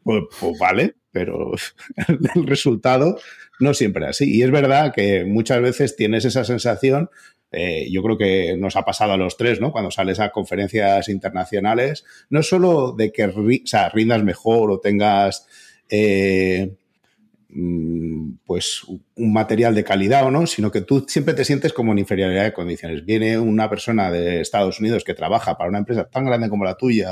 Pues, 0.03 0.24
pues 0.40 0.59
vale, 0.59 0.97
pero 1.12 1.53
el 2.34 2.47
resultado 2.49 3.16
no 3.61 3.74
siempre 3.74 4.05
es 4.05 4.11
así. 4.11 4.36
Y 4.36 4.42
es 4.42 4.51
verdad 4.51 4.92
que 4.92 5.24
muchas 5.24 5.62
veces 5.62 5.95
tienes 5.95 6.24
esa 6.24 6.45
sensación 6.45 7.11
eh, 7.57 7.89
yo 7.91 8.03
creo 8.03 8.19
que 8.19 8.57
nos 8.57 8.77
ha 8.77 8.85
pasado 8.85 9.13
a 9.13 9.17
los 9.17 9.37
tres, 9.37 9.61
¿no? 9.61 9.73
Cuando 9.73 9.91
sales 9.91 10.21
a 10.21 10.31
conferencias 10.31 11.09
internacionales, 11.09 12.05
no 12.31 12.43
solo 12.43 12.93
de 12.93 13.13
que 13.13 13.27
rindas 13.27 14.25
mejor 14.25 14.71
o 14.71 14.81
tengas 14.81 15.47
eh, 15.89 16.75
mm, 17.49 18.33
pues 18.45 18.83
un 19.15 19.33
material 19.33 19.75
de 19.75 19.85
calidad 19.85 20.27
o 20.27 20.31
no, 20.31 20.47
sino 20.47 20.71
que 20.71 20.81
tú 20.81 21.05
siempre 21.09 21.35
te 21.35 21.45
sientes 21.45 21.73
como 21.73 21.93
en 21.93 21.99
inferioridad 21.99 22.45
de 22.45 22.53
condiciones. 22.53 23.05
Viene 23.05 23.39
una 23.39 23.71
persona 23.71 24.11
de 24.11 24.41
Estados 24.41 24.81
Unidos 24.81 25.05
que 25.05 25.15
trabaja 25.15 25.57
para 25.57 25.71
una 25.71 25.79
empresa 25.79 26.09
tan 26.11 26.25
grande 26.25 26.49
como 26.49 26.65
la 26.65 26.77
tuya 26.77 27.11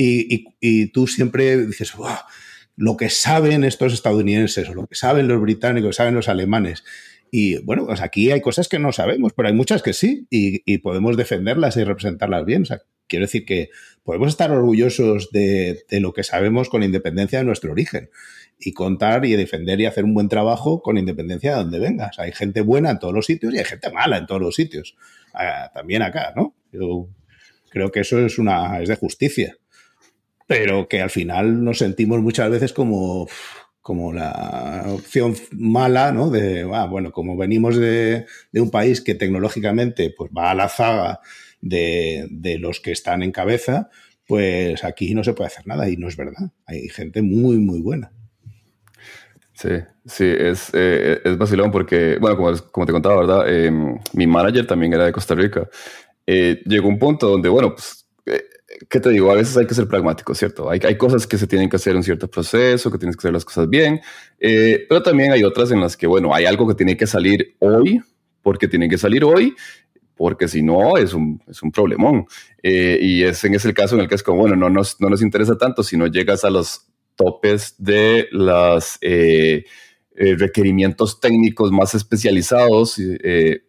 y, 0.00 0.86
tú 0.92 1.08
siempre 1.08 1.66
dices, 1.66 1.92
lo 2.76 2.96
que 2.96 3.10
saben 3.10 3.64
estos 3.64 3.92
estadounidenses 3.92 4.68
o 4.68 4.74
lo 4.74 4.86
que 4.86 4.94
saben 4.94 5.26
los 5.26 5.40
británicos, 5.40 5.96
saben 5.96 6.14
los 6.14 6.28
alemanes. 6.28 6.84
Y 7.30 7.58
bueno, 7.62 7.86
pues 7.86 8.00
aquí 8.00 8.30
hay 8.30 8.40
cosas 8.40 8.68
que 8.68 8.78
no 8.78 8.92
sabemos, 8.92 9.32
pero 9.34 9.48
hay 9.48 9.54
muchas 9.54 9.82
que 9.82 9.92
sí, 9.92 10.26
y, 10.30 10.78
podemos 10.78 11.16
defenderlas 11.16 11.76
y 11.76 11.84
representarlas 11.84 12.44
bien. 12.44 12.64
Quiero 13.06 13.24
decir 13.24 13.44
que 13.44 13.70
podemos 14.02 14.28
estar 14.28 14.50
orgullosos 14.50 15.30
de, 15.30 15.84
lo 15.90 16.12
que 16.12 16.22
sabemos 16.22 16.68
con 16.68 16.82
independencia 16.82 17.38
de 17.38 17.44
nuestro 17.44 17.72
origen 17.72 18.10
y 18.58 18.72
contar 18.72 19.24
y 19.24 19.36
defender 19.36 19.80
y 19.80 19.86
hacer 19.86 20.04
un 20.04 20.14
buen 20.14 20.28
trabajo 20.28 20.82
con 20.82 20.98
independencia 20.98 21.52
de 21.52 21.56
donde 21.58 21.78
vengas. 21.78 22.18
hay 22.18 22.32
gente 22.32 22.60
buena 22.60 22.90
en 22.90 22.98
todos 22.98 23.14
los 23.14 23.26
sitios 23.26 23.54
y 23.54 23.58
hay 23.58 23.64
gente 23.64 23.90
mala 23.90 24.18
en 24.18 24.26
todos 24.26 24.40
los 24.40 24.54
sitios. 24.54 24.96
Ah, 25.34 25.70
también 25.72 26.02
acá, 26.02 26.32
¿no? 26.34 26.54
Yo 26.72 27.08
creo 27.70 27.90
que 27.90 28.00
eso 28.00 28.18
es 28.18 28.38
una 28.38 28.80
es 28.80 28.88
de 28.88 28.96
justicia. 28.96 29.56
Pero 30.46 30.88
que 30.88 31.02
al 31.02 31.10
final 31.10 31.62
nos 31.62 31.78
sentimos 31.78 32.20
muchas 32.20 32.50
veces 32.50 32.72
como 32.72 33.28
como 33.88 34.12
la 34.12 34.84
opción 34.88 35.34
mala, 35.52 36.12
¿no? 36.12 36.28
De, 36.28 36.68
ah, 36.74 36.84
bueno, 36.84 37.10
como 37.10 37.38
venimos 37.38 37.74
de, 37.74 38.26
un 38.52 38.70
país 38.70 39.00
que 39.00 39.14
tecnológicamente 39.14 40.12
pues, 40.14 40.30
va 40.30 40.50
a 40.50 40.54
la 40.54 40.68
zaga 40.68 41.20
de, 41.62 42.58
los 42.60 42.80
que 42.80 42.92
están 42.92 43.22
en 43.22 43.32
cabeza, 43.32 43.88
pues 44.26 44.84
aquí 44.84 45.14
no 45.14 45.24
se 45.24 45.32
puede 45.32 45.46
hacer 45.46 45.66
nada 45.66 45.88
y 45.88 45.96
no 45.96 46.06
es 46.06 46.18
verdad. 46.18 46.50
Hay 46.66 46.90
gente 46.90 47.22
muy, 47.22 47.56
muy 47.56 47.80
buena. 47.80 48.12
Sí, 49.54 49.70
sí, 50.04 50.26
es, 50.38 50.68
eh, 50.74 51.22
es 51.24 51.38
vacilón 51.38 51.70
porque, 51.70 52.18
bueno, 52.20 52.36
como, 52.70 52.84
te 52.84 52.92
contaba, 52.92 53.20
¿verdad? 53.20 53.48
Em, 53.50 53.98
mi 54.12 54.26
manager 54.26 54.66
también 54.66 54.92
era 54.92 55.06
de 55.06 55.12
Costa 55.12 55.34
Rica. 55.34 55.66
Eh, 56.26 56.60
llegó 56.66 56.88
un 56.88 56.98
punto 56.98 57.26
donde, 57.26 57.48
bueno, 57.48 57.74
pues 57.74 58.06
eh, 58.26 58.44
¿qué 58.88 59.00
te 59.00 59.10
digo? 59.10 59.30
A 59.30 59.34
veces 59.34 59.56
hay 59.56 59.66
que 59.66 59.74
ser 59.74 59.88
pragmático, 59.88 60.34
¿cierto? 60.34 60.70
Hay, 60.70 60.80
hay 60.84 60.96
cosas 60.96 61.26
que 61.26 61.38
se 61.38 61.46
tienen 61.46 61.68
que 61.68 61.76
hacer 61.76 61.96
en 61.96 62.02
cierto 62.02 62.28
proceso, 62.28 62.90
que 62.90 62.98
tienes 62.98 63.16
que 63.16 63.20
hacer 63.20 63.32
las 63.32 63.44
cosas 63.44 63.68
bien, 63.68 64.00
eh, 64.38 64.86
pero 64.88 65.02
también 65.02 65.32
hay 65.32 65.44
otras 65.44 65.70
en 65.70 65.80
las 65.80 65.96
que, 65.96 66.06
bueno, 66.06 66.34
hay 66.34 66.44
algo 66.44 66.66
que 66.68 66.74
tiene 66.74 66.96
que 66.96 67.06
salir 67.06 67.56
hoy, 67.58 68.00
porque 68.42 68.68
tiene 68.68 68.88
que 68.88 68.98
salir 68.98 69.24
hoy, 69.24 69.54
porque 70.14 70.48
si 70.48 70.62
no 70.62 70.96
es 70.96 71.14
un, 71.14 71.42
es 71.48 71.62
un 71.62 71.72
problemón. 71.72 72.26
Eh, 72.62 72.98
y 73.00 73.22
es 73.22 73.42
en 73.44 73.54
ese 73.54 73.72
caso 73.74 73.94
en 73.94 74.02
el 74.02 74.08
que 74.08 74.14
es 74.14 74.22
como, 74.22 74.40
bueno, 74.40 74.56
no 74.56 74.68
nos, 74.70 75.00
no 75.00 75.08
nos 75.08 75.22
interesa 75.22 75.56
tanto 75.56 75.82
si 75.82 75.96
no 75.96 76.06
llegas 76.06 76.44
a 76.44 76.50
los 76.50 76.86
topes 77.16 77.74
de 77.78 78.28
los 78.30 78.98
eh, 79.00 79.64
requerimientos 80.14 81.20
técnicos 81.20 81.70
más 81.70 81.94
especializados, 81.94 82.96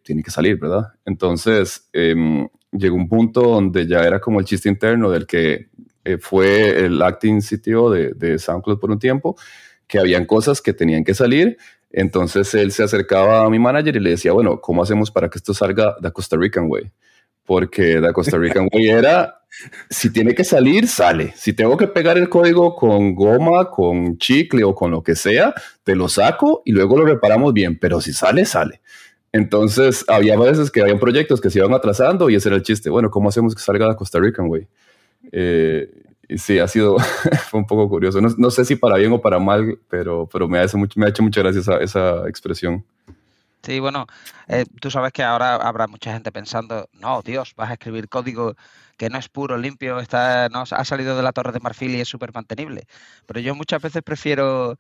tiene 0.03 0.23
que 0.23 0.31
salir, 0.31 0.57
¿verdad? 0.59 0.93
Entonces, 1.05 1.87
em, 1.93 2.47
llegó 2.71 2.95
un 2.95 3.07
punto 3.07 3.41
donde 3.41 3.87
ya 3.87 3.99
era 3.99 4.19
como 4.19 4.39
el 4.39 4.45
chiste 4.45 4.69
interno 4.69 5.09
del 5.09 5.25
que 5.25 5.69
eh, 6.03 6.17
fue 6.17 6.85
el 6.85 7.01
acting 7.01 7.41
CTO 7.41 7.91
de, 7.91 8.13
de 8.13 8.39
SoundCloud 8.39 8.79
por 8.79 8.91
un 8.91 8.99
tiempo, 8.99 9.35
que 9.87 9.99
habían 9.99 10.25
cosas 10.25 10.61
que 10.61 10.73
tenían 10.73 11.03
que 11.03 11.13
salir. 11.13 11.57
Entonces 11.91 12.53
él 12.53 12.71
se 12.71 12.83
acercaba 12.83 13.43
a 13.43 13.49
mi 13.49 13.59
manager 13.59 13.95
y 13.95 13.99
le 13.99 14.11
decía, 14.11 14.31
bueno, 14.31 14.61
¿cómo 14.61 14.83
hacemos 14.83 15.11
para 15.11 15.29
que 15.29 15.39
esto 15.39 15.53
salga 15.53 15.95
de 15.99 16.11
Costa 16.11 16.37
Rican 16.37 16.65
Way? 16.69 16.91
Porque 17.43 17.99
de 17.99 18.13
Costa 18.13 18.37
Rican 18.37 18.69
Way 18.71 18.89
era, 18.89 19.41
si 19.89 20.13
tiene 20.13 20.35
que 20.35 20.43
salir, 20.43 20.87
sale. 20.87 21.33
Si 21.35 21.53
tengo 21.53 21.75
que 21.77 21.87
pegar 21.87 22.17
el 22.19 22.29
código 22.29 22.75
con 22.75 23.15
goma, 23.15 23.71
con 23.71 24.19
chicle 24.19 24.63
o 24.63 24.75
con 24.75 24.91
lo 24.91 25.01
que 25.01 25.15
sea, 25.15 25.55
te 25.83 25.95
lo 25.95 26.07
saco 26.07 26.61
y 26.63 26.71
luego 26.73 26.97
lo 26.97 27.05
reparamos 27.05 27.53
bien. 27.53 27.79
Pero 27.79 28.01
si 28.01 28.13
sale, 28.13 28.45
sale. 28.45 28.81
Entonces, 29.31 30.05
había 30.07 30.37
veces 30.37 30.71
que 30.71 30.81
habían 30.81 30.99
proyectos 30.99 31.39
que 31.39 31.49
se 31.49 31.59
iban 31.59 31.73
atrasando 31.73 32.29
y 32.29 32.35
ese 32.35 32.49
era 32.49 32.55
el 32.55 32.63
chiste. 32.63 32.89
Bueno, 32.89 33.11
¿cómo 33.11 33.29
hacemos 33.29 33.53
que 33.53 33.61
salga 33.61 33.87
de 33.87 33.95
Costa 33.95 34.19
Rica, 34.19 34.41
güey? 34.43 34.67
Eh, 35.31 35.89
y 36.27 36.37
sí, 36.37 36.59
ha 36.59 36.67
sido, 36.67 36.97
fue 37.49 37.59
un 37.59 37.67
poco 37.67 37.87
curioso. 37.89 38.19
No, 38.21 38.51
sé 38.51 38.65
si 38.65 38.75
para 38.75 38.97
bien 38.97 39.11
o 39.11 39.21
para 39.21 39.39
mal, 39.39 39.79
pero, 39.89 40.27
pero 40.31 40.47
me, 40.47 40.59
ha 40.59 40.63
hecho 40.63 40.77
mucho, 40.77 40.99
me 40.99 41.05
ha 41.05 41.09
hecho 41.09 41.23
mucha 41.23 41.41
gracia 41.41 41.59
esa, 41.59 41.77
esa 41.77 42.29
expresión. 42.29 42.85
Sí, 43.61 43.79
bueno, 43.79 44.07
eh, 44.47 44.65
tú 44.79 44.89
sabes 44.89 45.11
que 45.11 45.21
ahora 45.21 45.55
habrá 45.55 45.87
mucha 45.87 46.13
gente 46.13 46.31
pensando, 46.31 46.87
no, 46.93 47.21
Dios, 47.21 47.53
vas 47.57 47.69
a 47.69 47.73
escribir 47.73 48.07
código 48.07 48.55
que 48.95 49.09
no 49.09 49.17
es 49.17 49.27
puro, 49.27 49.57
limpio, 49.57 49.99
está, 49.99 50.49
no, 50.49 50.63
ha 50.69 50.85
salido 50.85 51.15
de 51.17 51.23
la 51.23 51.33
torre 51.33 51.51
de 51.51 51.59
marfil 51.59 51.95
y 51.95 52.01
es 52.01 52.07
súper 52.07 52.33
mantenible. 52.33 52.83
Pero 53.25 53.39
yo 53.41 53.55
muchas 53.55 53.81
veces 53.81 54.01
prefiero 54.03 54.77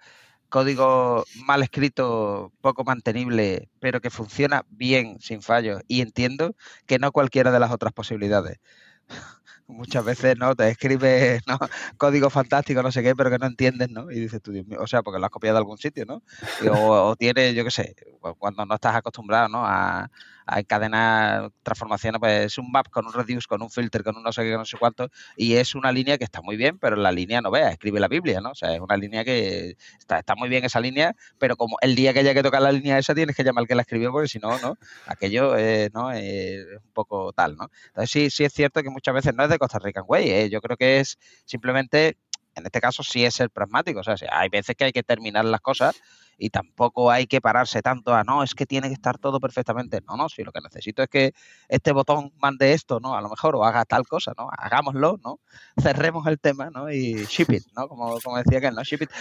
código 0.49 1.25
mal 1.45 1.63
escrito, 1.63 2.51
poco 2.61 2.83
mantenible, 2.83 3.69
pero 3.79 4.01
que 4.01 4.09
funciona 4.09 4.65
bien, 4.69 5.19
sin 5.19 5.41
fallos. 5.41 5.81
Y 5.87 6.01
entiendo 6.01 6.55
que 6.85 6.99
no 6.99 7.11
cualquiera 7.11 7.51
de 7.51 7.59
las 7.59 7.71
otras 7.71 7.93
posibilidades. 7.93 8.59
Muchas 9.67 10.03
veces 10.03 10.35
no 10.37 10.55
te 10.55 10.67
escribes 10.69 11.43
código 11.97 12.29
fantástico, 12.31 12.81
no 12.81 12.91
sé 12.91 13.03
qué, 13.03 13.15
pero 13.15 13.29
que 13.29 13.37
no 13.37 13.45
entiendes, 13.45 13.89
¿no? 13.91 14.11
Y 14.11 14.19
dices 14.19 14.41
tú, 14.41 14.51
Dios 14.51 14.65
mío, 14.65 14.79
o 14.81 14.87
sea, 14.87 15.03
porque 15.03 15.19
lo 15.19 15.25
has 15.25 15.31
copiado 15.31 15.55
de 15.55 15.59
algún 15.59 15.77
sitio, 15.77 16.05
¿no? 16.05 16.23
o, 16.71 17.09
o 17.11 17.15
tienes, 17.15 17.53
yo 17.53 17.63
qué 17.63 17.71
sé, 17.71 17.95
cuando 18.39 18.65
no 18.65 18.75
estás 18.75 18.95
acostumbrado, 18.95 19.47
¿no? 19.47 19.65
A, 19.65 20.09
hay 20.49 20.63
cadenas, 20.65 21.51
transformaciones, 21.63 22.19
pues 22.19 22.45
es 22.45 22.57
un 22.57 22.71
map 22.71 22.89
con 22.89 23.05
un 23.05 23.13
reduce, 23.13 23.47
con 23.47 23.61
un 23.61 23.69
filter, 23.69 24.03
con 24.03 24.17
un 24.17 24.23
no 24.23 24.31
sé 24.31 24.43
qué, 24.43 24.51
no 24.51 24.65
sé 24.65 24.77
cuánto, 24.77 25.09
y 25.35 25.55
es 25.55 25.75
una 25.75 25.91
línea 25.91 26.17
que 26.17 26.23
está 26.23 26.41
muy 26.41 26.57
bien, 26.57 26.77
pero 26.79 26.95
la 26.95 27.11
línea 27.11 27.41
no 27.41 27.51
vea, 27.51 27.69
escribe 27.69 27.99
la 27.99 28.07
Biblia, 28.07 28.41
¿no? 28.41 28.51
O 28.51 28.55
sea, 28.55 28.73
es 28.73 28.79
una 28.79 28.97
línea 28.97 29.23
que 29.23 29.75
está, 29.97 30.19
está 30.19 30.35
muy 30.35 30.49
bien 30.49 30.65
esa 30.65 30.79
línea, 30.79 31.15
pero 31.37 31.55
como 31.55 31.77
el 31.81 31.95
día 31.95 32.13
que 32.13 32.19
haya 32.19 32.33
que 32.33 32.43
tocar 32.43 32.61
la 32.61 32.71
línea 32.71 32.97
esa 32.97 33.15
tienes 33.15 33.35
que 33.35 33.43
llamar 33.43 33.63
al 33.63 33.67
que 33.67 33.75
la 33.75 33.81
escribió, 33.83 34.11
porque 34.11 34.27
si 34.27 34.39
no, 34.39 34.57
¿no? 34.59 34.75
Aquello 35.05 35.55
¿no? 35.93 36.11
es 36.11 36.65
un 36.83 36.93
poco 36.93 37.33
tal, 37.33 37.55
¿no? 37.55 37.69
Entonces 37.87 38.11
sí, 38.11 38.29
sí 38.29 38.43
es 38.43 38.53
cierto 38.53 38.81
que 38.83 38.89
muchas 38.89 39.13
veces 39.13 39.33
no 39.35 39.43
es 39.43 39.49
de 39.49 39.59
Costa 39.59 39.79
Rica 39.79 40.01
güey, 40.01 40.29
¿eh? 40.31 40.49
yo 40.49 40.61
creo 40.61 40.77
que 40.77 40.99
es 40.99 41.17
simplemente 41.45 42.17
en 42.55 42.65
este 42.65 42.81
caso 42.81 43.03
sí 43.03 43.25
es 43.25 43.35
ser 43.35 43.49
pragmático. 43.49 43.99
O 43.99 44.03
sea, 44.03 44.15
hay 44.31 44.49
veces 44.49 44.75
que 44.75 44.85
hay 44.85 44.91
que 44.91 45.03
terminar 45.03 45.45
las 45.45 45.61
cosas 45.61 46.01
y 46.37 46.49
tampoco 46.49 47.11
hay 47.11 47.27
que 47.27 47.41
pararse 47.41 47.81
tanto 47.81 48.13
a 48.13 48.23
no, 48.23 48.43
es 48.43 48.55
que 48.55 48.65
tiene 48.65 48.87
que 48.87 48.93
estar 48.93 49.17
todo 49.17 49.39
perfectamente. 49.39 50.01
No, 50.07 50.17
no, 50.17 50.29
si 50.29 50.43
lo 50.43 50.51
que 50.51 50.61
necesito 50.61 51.03
es 51.03 51.09
que 51.09 51.33
este 51.67 51.91
botón 51.91 52.31
mande 52.39 52.73
esto, 52.73 52.99
¿no? 52.99 53.15
A 53.15 53.21
lo 53.21 53.29
mejor, 53.29 53.55
o 53.55 53.63
haga 53.63 53.85
tal 53.85 54.07
cosa, 54.07 54.33
¿no? 54.37 54.49
Hagámoslo, 54.57 55.19
¿no? 55.23 55.39
Cerremos 55.81 56.25
el 56.27 56.39
tema, 56.39 56.69
¿no? 56.69 56.91
Y 56.91 57.25
ship 57.25 57.51
it, 57.51 57.63
¿no? 57.75 57.87
Como, 57.87 58.17
decía 58.37 58.61
que 58.61 58.71
¿no? 58.71 58.83
Ship 58.83 59.01
it 59.01 59.11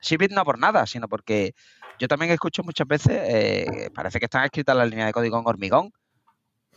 Cibit 0.00 0.32
no 0.32 0.44
por 0.44 0.58
nada, 0.58 0.86
sino 0.86 1.08
porque 1.08 1.54
yo 1.98 2.08
también 2.08 2.30
escucho 2.30 2.62
muchas 2.62 2.86
veces, 2.86 3.18
eh, 3.20 3.90
parece 3.94 4.18
que 4.18 4.26
están 4.26 4.44
escritas 4.44 4.76
las 4.76 4.88
líneas 4.88 5.08
de 5.08 5.12
código 5.12 5.38
en 5.38 5.46
hormigón. 5.46 5.92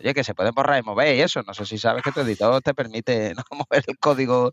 Oye, 0.02 0.16
que 0.16 0.24
se 0.24 0.34
pueden 0.34 0.54
borrar 0.54 0.80
y 0.80 0.84
mover 0.84 1.16
y 1.16 1.22
eso. 1.22 1.43
No 1.43 1.54
sé 1.54 1.66
si 1.66 1.78
sabes 1.78 2.02
que 2.04 2.12
tu 2.12 2.22
editor 2.22 2.62
te 2.62 2.74
permite 2.74 3.34
no 3.36 3.43
mover 3.52 3.84
el 3.88 3.97
código 3.99 4.52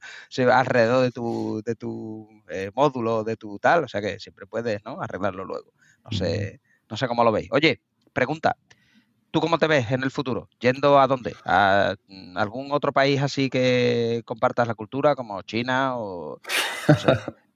alrededor 0.53 1.03
de 1.03 1.11
tu, 1.11 1.63
de 1.65 1.75
tu 1.75 2.29
eh, 2.49 2.71
módulo, 2.75 3.25
de 3.25 3.37
tu 3.37 3.59
tal. 3.59 3.85
O 3.85 3.89
sea 3.89 4.01
que 4.01 4.19
siempre 4.19 4.47
puedes 4.47 4.85
¿no? 4.85 5.01
arreglarlo 5.01 5.45
luego. 5.45 5.73
No 6.05 6.17
sé, 6.17 6.61
no 6.91 6.97
sé 6.97 7.09
cómo 7.09 7.25
lo 7.25 7.33
veis. 7.33 7.49
Oye, 7.51 7.81
pregunta. 8.13 8.57
¿Tú 9.31 9.41
cómo 9.41 9.59
te 9.59 9.67
ves 9.67 9.91
en 9.91 10.03
el 10.03 10.11
futuro? 10.11 10.49
¿Yendo 10.59 10.99
a 10.99 11.07
dónde? 11.07 11.37
¿A 11.45 11.95
algún 12.35 12.73
otro 12.73 12.93
país 12.93 13.21
así 13.21 13.51
que 13.51 14.23
compartas 14.25 14.67
la 14.67 14.75
cultura, 14.75 15.15
como 15.15 15.43
China 15.43 15.99
o... 15.99 16.41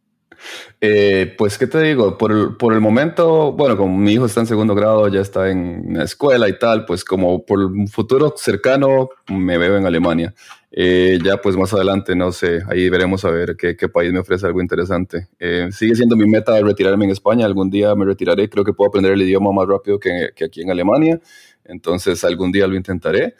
Eh, 0.80 1.34
pues, 1.38 1.58
¿qué 1.58 1.66
te 1.66 1.80
digo? 1.80 2.18
Por 2.18 2.32
el, 2.32 2.80
momento, 2.80 3.52
bueno, 3.52 3.76
como 3.76 3.96
mi 3.96 4.12
hijo 4.12 4.26
está 4.26 4.40
en 4.40 4.46
segundo 4.46 4.74
grado, 4.74 5.08
ya 5.08 5.20
está 5.20 5.50
en 5.50 5.94
la 5.98 6.04
escuela 6.04 6.48
y 6.48 6.58
tal, 6.58 6.84
pues 6.86 7.04
como 7.04 7.44
por 7.44 7.60
un 7.60 7.88
futuro 7.88 8.34
cercano 8.36 9.10
me 9.28 9.58
veo 9.58 9.76
en 9.76 9.86
Alemania. 9.86 10.34
Eh, 10.74 11.18
ya 11.22 11.36
pues 11.36 11.54
más 11.54 11.74
adelante, 11.74 12.16
no 12.16 12.32
sé, 12.32 12.62
ahí 12.66 12.88
veremos 12.88 13.26
a 13.26 13.30
ver 13.30 13.56
qué, 13.58 13.76
qué 13.76 13.90
país 13.90 14.10
me 14.10 14.20
ofrece 14.20 14.46
algo 14.46 14.62
interesante. 14.62 15.28
Eh, 15.38 15.68
sigue 15.70 15.94
siendo 15.94 16.16
mi 16.16 16.26
meta 16.26 16.58
retirarme 16.60 17.04
en 17.04 17.10
España, 17.10 17.44
algún 17.44 17.68
día 17.68 17.94
me 17.94 18.06
retiraré, 18.06 18.48
creo 18.48 18.64
que 18.64 18.72
puedo 18.72 18.88
aprender 18.88 19.12
el 19.12 19.20
idioma 19.20 19.52
más 19.52 19.68
rápido 19.68 19.98
que, 20.00 20.30
aquí 20.42 20.62
en 20.62 20.70
Alemania, 20.70 21.20
entonces 21.64 22.24
algún 22.24 22.50
día 22.50 22.66
lo 22.66 22.74
intentaré 22.74 23.34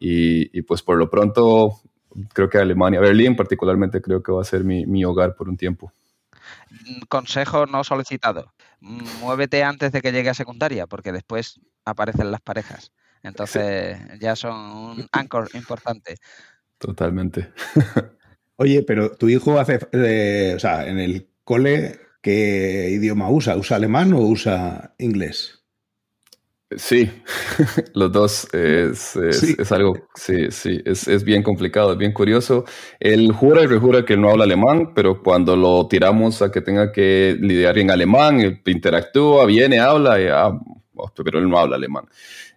y, 0.00 0.62
pues 0.62 0.82
por 0.82 0.96
lo 0.96 1.10
pronto 1.10 1.74
creo 2.32 2.48
que 2.48 2.56
Alemania, 2.56 3.00
Berlín 3.00 3.36
particularmente 3.36 4.00
creo 4.00 4.22
que 4.22 4.32
va 4.32 4.40
a 4.40 4.44
ser 4.44 4.64
mi 4.64 5.04
hogar 5.04 5.36
por 5.36 5.48
un 5.50 5.58
tiempo. 5.58 5.92
Mm, 6.70 7.00
consejo 7.08 7.66
no 7.66 7.84
solicitado. 7.84 8.52
Muévete 8.80 9.64
antes 9.64 9.92
de 9.92 10.00
que 10.00 10.12
llegue 10.12 10.30
a 10.30 10.34
secundaria, 10.34 10.86
porque 10.86 11.12
después 11.12 11.60
aparecen 11.84 12.30
las 12.30 12.40
parejas. 12.40 12.92
Entonces 13.22 13.98
ya 14.20 14.36
son 14.36 14.54
un 14.54 15.08
anchor 15.12 15.48
importante. 15.54 16.16
Totalmente. 16.78 17.52
Oye, 18.56 18.82
pero 18.82 19.16
tu 19.16 19.28
hijo 19.28 19.58
hace, 19.58 19.78
eh, 19.92 20.54
o 20.56 20.58
sea, 20.58 20.86
en 20.86 20.98
el 20.98 21.28
cole, 21.44 21.98
¿qué 22.22 22.90
idioma 22.90 23.30
usa? 23.30 23.56
¿Usa 23.56 23.76
alemán 23.76 24.12
o 24.12 24.20
usa 24.20 24.94
inglés? 24.98 25.57
Sí, 26.76 27.10
los 27.94 28.12
dos 28.12 28.46
es, 28.52 29.16
es, 29.16 29.72
algo, 29.72 29.94
sí, 30.14 30.50
sí, 30.50 30.82
es, 30.84 31.08
es, 31.08 31.24
bien 31.24 31.42
complicado, 31.42 31.92
es 31.92 31.98
bien 31.98 32.12
curioso. 32.12 32.66
Él 33.00 33.32
jura 33.32 33.62
y 33.62 33.66
rejura 33.66 34.04
que 34.04 34.12
él 34.12 34.20
no 34.20 34.28
habla 34.28 34.44
alemán, 34.44 34.92
pero 34.94 35.22
cuando 35.22 35.56
lo 35.56 35.88
tiramos 35.88 36.42
a 36.42 36.50
que 36.50 36.60
tenga 36.60 36.92
que 36.92 37.38
lidiar 37.40 37.78
en 37.78 37.90
alemán, 37.90 38.40
él 38.40 38.60
interactúa, 38.66 39.46
viene, 39.46 39.80
habla, 39.80 40.20
y, 40.20 40.26
ah, 40.26 40.60
pero 41.24 41.38
él 41.38 41.48
no 41.48 41.58
habla 41.58 41.76
alemán. 41.76 42.04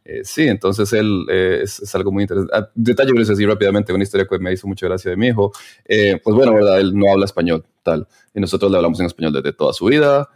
Eh, 0.03 0.21
sí, 0.23 0.47
entonces 0.47 0.91
él 0.93 1.25
eh, 1.29 1.59
es, 1.63 1.95
algo 1.95 2.11
muy 2.11 2.23
interesante. 2.23 2.53
Ah, 2.55 2.69
detalle, 2.75 3.11
a 3.11 3.23
decir 3.23 3.47
rápidamente 3.47 3.93
una 3.93 4.03
historia 4.03 4.27
que 4.27 4.39
me 4.39 4.51
hizo 4.51 4.67
mucha 4.67 4.87
gracia 4.87 5.11
de 5.11 5.17
mi 5.17 5.27
hijo. 5.27 5.51
Eh, 5.85 6.19
pues 6.23 6.35
bueno, 6.35 6.53
¿verdad? 6.53 6.79
él 6.79 6.93
no 6.95 7.11
habla 7.11 7.25
español, 7.25 7.65
tal. 7.83 8.07
Y 8.33 8.41
nosotros 8.41 8.71
le 8.71 8.77
hablamos 8.77 8.99
en 8.99 9.05
español 9.05 9.31
desde 9.31 9.53
toda 9.53 9.73
su 9.73 9.85
vida. 9.85 10.27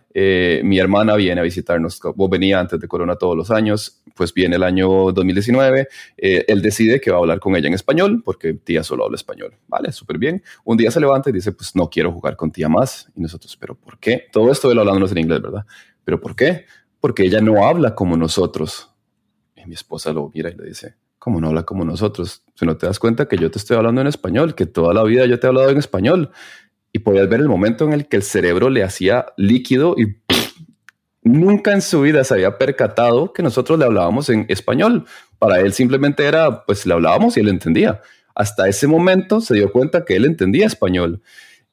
Mi 0.63 0.79
hermana 0.79 1.15
viene 1.15 1.41
a 1.41 1.43
visitarnos, 1.43 1.99
o 2.03 2.29
venía 2.29 2.59
antes 2.59 2.79
de 2.79 2.87
Corona 2.87 3.15
todos 3.17 3.35
los 3.35 3.51
años, 3.51 4.01
pues 4.15 4.33
viene 4.33 4.55
el 4.55 4.63
año 4.63 5.11
2019. 5.11 5.87
él 6.17 6.61
decide 6.61 7.01
que 7.01 7.11
va 7.11 7.17
a 7.17 7.19
hablar 7.19 7.39
con 7.39 7.55
ella 7.55 7.67
en 7.67 7.73
español, 7.73 8.21
porque 8.23 8.53
tía 8.53 8.83
solo 8.83 9.05
habla 9.05 9.15
español. 9.15 9.53
Vale, 9.67 9.91
súper 9.91 10.17
bien. 10.17 10.41
Un 10.63 10.77
día 10.77 10.89
se 10.89 10.99
levanta 10.99 11.29
y 11.29 11.33
dice, 11.33 11.51
pues 11.51 11.75
no 11.75 11.89
quiero 11.89 12.11
jugar 12.11 12.35
con 12.35 12.51
tía 12.51 12.69
más. 12.69 13.09
Y 13.15 13.21
nosotros, 13.21 13.57
¿pero 13.57 13.75
por 13.75 13.99
qué? 13.99 14.27
Todo 14.31 14.51
esto 14.51 14.71
él 14.71 14.79
hablándonos 14.79 15.11
en 15.11 15.17
inglés, 15.17 15.41
¿verdad? 15.41 15.65
¿Pero 16.03 16.21
por 16.21 16.35
qué? 16.35 16.65
Porque 16.99 17.23
ella 17.23 17.41
no 17.41 17.67
habla 17.67 17.93
como 17.93 18.15
nosotros 18.15 18.89
mi 19.67 19.73
esposa 19.73 20.13
lo 20.13 20.31
mira 20.33 20.49
y 20.49 20.55
le 20.55 20.65
dice, 20.65 20.95
¿cómo 21.19 21.39
no 21.39 21.47
habla 21.47 21.63
como 21.63 21.83
nosotros? 21.83 22.43
Si 22.55 22.65
no 22.65 22.77
te 22.77 22.85
das 22.85 22.99
cuenta 22.99 23.27
que 23.27 23.37
yo 23.37 23.49
te 23.51 23.57
estoy 23.57 23.77
hablando 23.77 24.01
en 24.01 24.07
español, 24.07 24.55
que 24.55 24.65
toda 24.65 24.93
la 24.93 25.03
vida 25.03 25.25
yo 25.25 25.39
te 25.39 25.47
he 25.47 25.49
hablado 25.49 25.69
en 25.69 25.77
español. 25.77 26.31
Y 26.95 26.99
podías 26.99 27.27
ver 27.27 27.41
el 27.41 27.49
momento 27.49 27.83
en 27.83 27.91
el 27.91 28.07
que 28.07 28.15
el 28.15 28.23
cerebro 28.23 28.69
le 28.69 28.81
hacía 28.81 29.25
líquido 29.35 29.97
y 29.97 30.15
nunca 31.23 31.73
en 31.73 31.81
su 31.81 31.99
vida 31.99 32.23
se 32.23 32.35
había 32.35 32.57
percatado 32.57 33.33
que 33.33 33.43
nosotros 33.43 33.77
le 33.77 33.83
hablábamos 33.83 34.29
en 34.29 34.45
español. 34.47 35.05
Para 35.37 35.59
él 35.59 35.73
simplemente 35.73 36.23
era, 36.23 36.63
pues 36.63 36.85
le 36.85 36.93
hablábamos 36.93 37.35
y 37.35 37.41
él 37.41 37.49
entendía. 37.49 37.99
Hasta 38.33 38.69
ese 38.69 38.87
momento 38.87 39.41
se 39.41 39.55
dio 39.55 39.73
cuenta 39.73 40.05
que 40.05 40.15
él 40.15 40.23
entendía 40.23 40.67
español. 40.67 41.21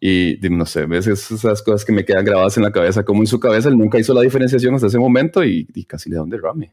Y 0.00 0.40
no 0.50 0.66
sé, 0.66 0.88
esas 0.90 1.62
cosas 1.62 1.84
que 1.84 1.92
me 1.92 2.04
quedan 2.04 2.24
grabadas 2.24 2.56
en 2.56 2.64
la 2.64 2.72
cabeza, 2.72 3.04
como 3.04 3.22
en 3.22 3.28
su 3.28 3.38
cabeza 3.38 3.68
él 3.68 3.78
nunca 3.78 4.00
hizo 4.00 4.14
la 4.14 4.22
diferenciación 4.22 4.74
hasta 4.74 4.88
ese 4.88 4.98
momento 4.98 5.44
y, 5.44 5.66
casi 5.86 6.10
le 6.10 6.16
da 6.16 6.24
un 6.24 6.30
derrame 6.30 6.72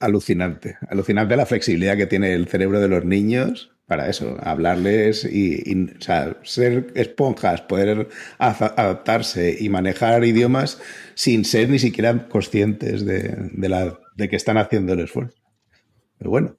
alucinante. 0.00 0.76
Alucinante 0.90 1.34
la 1.34 1.46
flexibilidad 1.46 1.96
que 1.96 2.06
tiene 2.06 2.34
el 2.34 2.46
cerebro 2.46 2.78
de 2.78 2.88
los 2.88 3.06
niños 3.06 3.75
para 3.86 4.08
eso, 4.10 4.36
hablarles 4.40 5.24
y, 5.24 5.62
ser 6.42 6.92
esponjas, 6.94 7.62
poder 7.62 8.08
adaptarse 8.38 9.56
y 9.58 9.68
manejar 9.68 10.24
idiomas 10.24 10.80
sin 11.14 11.44
ser 11.44 11.70
ni 11.70 11.78
siquiera 11.78 12.28
conscientes 12.28 13.04
de, 13.06 13.50
la, 13.68 13.98
de 14.16 14.28
que 14.28 14.36
están 14.36 14.58
haciendo 14.58 14.94
el 14.94 15.00
esfuerzo. 15.00 15.38
Pero 16.18 16.30
bueno, 16.30 16.56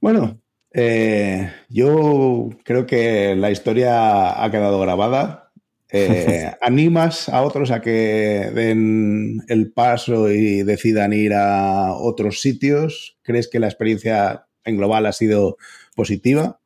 bueno, 0.00 0.40
eh, 0.72 1.52
yo 1.68 2.48
creo 2.64 2.86
que 2.86 3.36
la 3.36 3.50
historia 3.50 4.42
ha 4.42 4.50
quedado 4.50 4.80
grabada. 4.80 5.52
Eh, 5.92 6.50
¿Animas 6.62 7.28
a 7.28 7.42
otros 7.42 7.70
a 7.70 7.82
que 7.82 8.50
den 8.54 9.42
el 9.48 9.72
paso 9.72 10.30
y 10.30 10.62
decidan 10.62 11.12
ir 11.12 11.34
a 11.34 11.92
otros 11.92 12.40
sitios? 12.40 13.18
¿Crees 13.22 13.48
que 13.48 13.60
la 13.60 13.66
experiencia 13.66 14.46
en 14.64 14.76
global 14.76 15.06
ha 15.06 15.12
sido 15.12 15.56
positiva? 16.00 16.58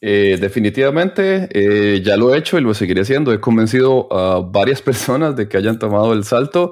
Eh, 0.00 0.38
definitivamente, 0.40 1.48
eh, 1.50 2.00
ya 2.04 2.16
lo 2.16 2.32
he 2.32 2.38
hecho 2.38 2.56
y 2.56 2.60
lo 2.60 2.72
seguiré 2.72 3.00
haciendo. 3.00 3.32
He 3.32 3.40
convencido 3.40 4.12
a 4.12 4.40
varias 4.40 4.80
personas 4.90 5.34
de 5.34 5.48
que 5.48 5.56
hayan 5.56 5.78
tomado 5.78 6.12
el 6.12 6.24
salto. 6.24 6.70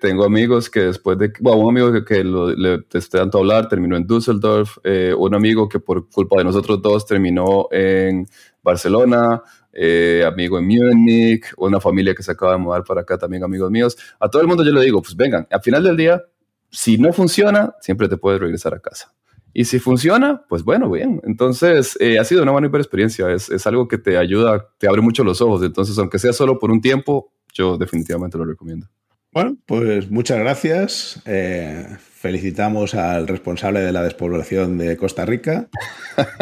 tengo 0.00 0.24
amigos 0.24 0.70
que 0.70 0.80
después 0.80 1.18
de, 1.18 1.32
bueno, 1.40 1.58
un 1.58 1.70
amigo 1.70 2.04
que, 2.04 2.22
le 2.22 2.74
a 2.74 3.38
hablar 3.38 3.68
terminó 3.68 3.96
en 3.96 4.06
Düsseldorf, 4.06 4.78
un 5.16 5.34
amigo 5.34 5.68
que 5.68 5.80
por 5.80 6.08
culpa 6.10 6.36
de 6.38 6.44
nosotros 6.44 6.80
dos 6.82 7.06
terminó 7.06 7.68
en 7.72 8.26
Barcelona, 8.62 9.42
eh, 9.80 10.24
amigo 10.26 10.58
en 10.58 10.66
Múnich, 10.66 11.52
una 11.56 11.80
familia 11.80 12.12
que 12.12 12.22
se 12.22 12.32
acaba 12.32 12.52
de 12.52 12.58
mudar 12.58 12.82
para 12.84 13.02
acá, 13.02 13.16
también 13.16 13.44
amigos 13.44 13.70
míos. 13.70 13.96
A 14.18 14.28
todo 14.28 14.42
el 14.42 14.48
mundo 14.48 14.64
yo 14.64 14.72
le 14.72 14.82
digo, 14.82 15.00
pues 15.00 15.14
vengan, 15.14 15.46
al 15.50 15.62
final 15.62 15.84
del 15.84 15.96
día, 15.96 16.22
si 16.70 16.98
no 16.98 17.12
funciona, 17.12 17.74
siempre 17.80 18.08
te 18.08 18.16
puedes 18.16 18.40
regresar 18.40 18.74
a 18.74 18.80
casa. 18.80 19.14
Y 19.52 19.64
si 19.64 19.78
funciona, 19.78 20.42
pues 20.48 20.62
bueno, 20.62 20.90
bien. 20.90 21.20
Entonces, 21.24 21.96
eh, 22.00 22.18
ha 22.18 22.24
sido 22.24 22.42
una 22.42 22.52
buena 22.52 22.68
experiencia. 22.68 23.30
Es, 23.30 23.48
es, 23.50 23.66
algo 23.66 23.88
que 23.88 23.98
te 23.98 24.16
ayuda, 24.16 24.68
te 24.78 24.88
abre 24.88 25.00
mucho 25.00 25.24
los 25.24 25.40
ojos. 25.40 25.62
Entonces, 25.62 25.98
aunque 25.98 26.18
sea 26.18 26.32
solo 26.32 26.58
por 26.58 26.70
un 26.70 26.80
tiempo, 26.80 27.32
yo 27.52 27.76
definitivamente 27.76 28.38
lo 28.38 28.44
recomiendo. 28.44 28.86
Bueno, 29.32 29.56
pues 29.66 30.10
muchas 30.10 30.38
gracias. 30.38 31.22
Eh, 31.26 31.86
felicitamos 31.98 32.94
al 32.94 33.26
responsable 33.26 33.80
de 33.80 33.92
la 33.92 34.02
despoblación 34.02 34.78
de 34.78 34.96
Costa 34.96 35.24
Rica. 35.24 35.68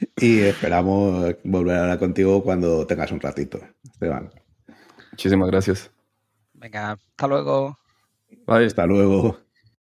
Y 0.20 0.40
esperamos 0.40 1.34
volver 1.44 1.76
a 1.76 1.82
hablar 1.82 1.98
contigo 1.98 2.42
cuando 2.42 2.86
tengas 2.86 3.12
un 3.12 3.20
ratito, 3.20 3.60
Esteban. 3.84 4.30
Muchísimas 5.12 5.50
gracias. 5.50 5.90
Venga, 6.54 6.92
hasta 6.92 7.26
luego. 7.26 7.78
Bye. 8.46 8.66
Hasta 8.66 8.86
luego. 8.86 9.38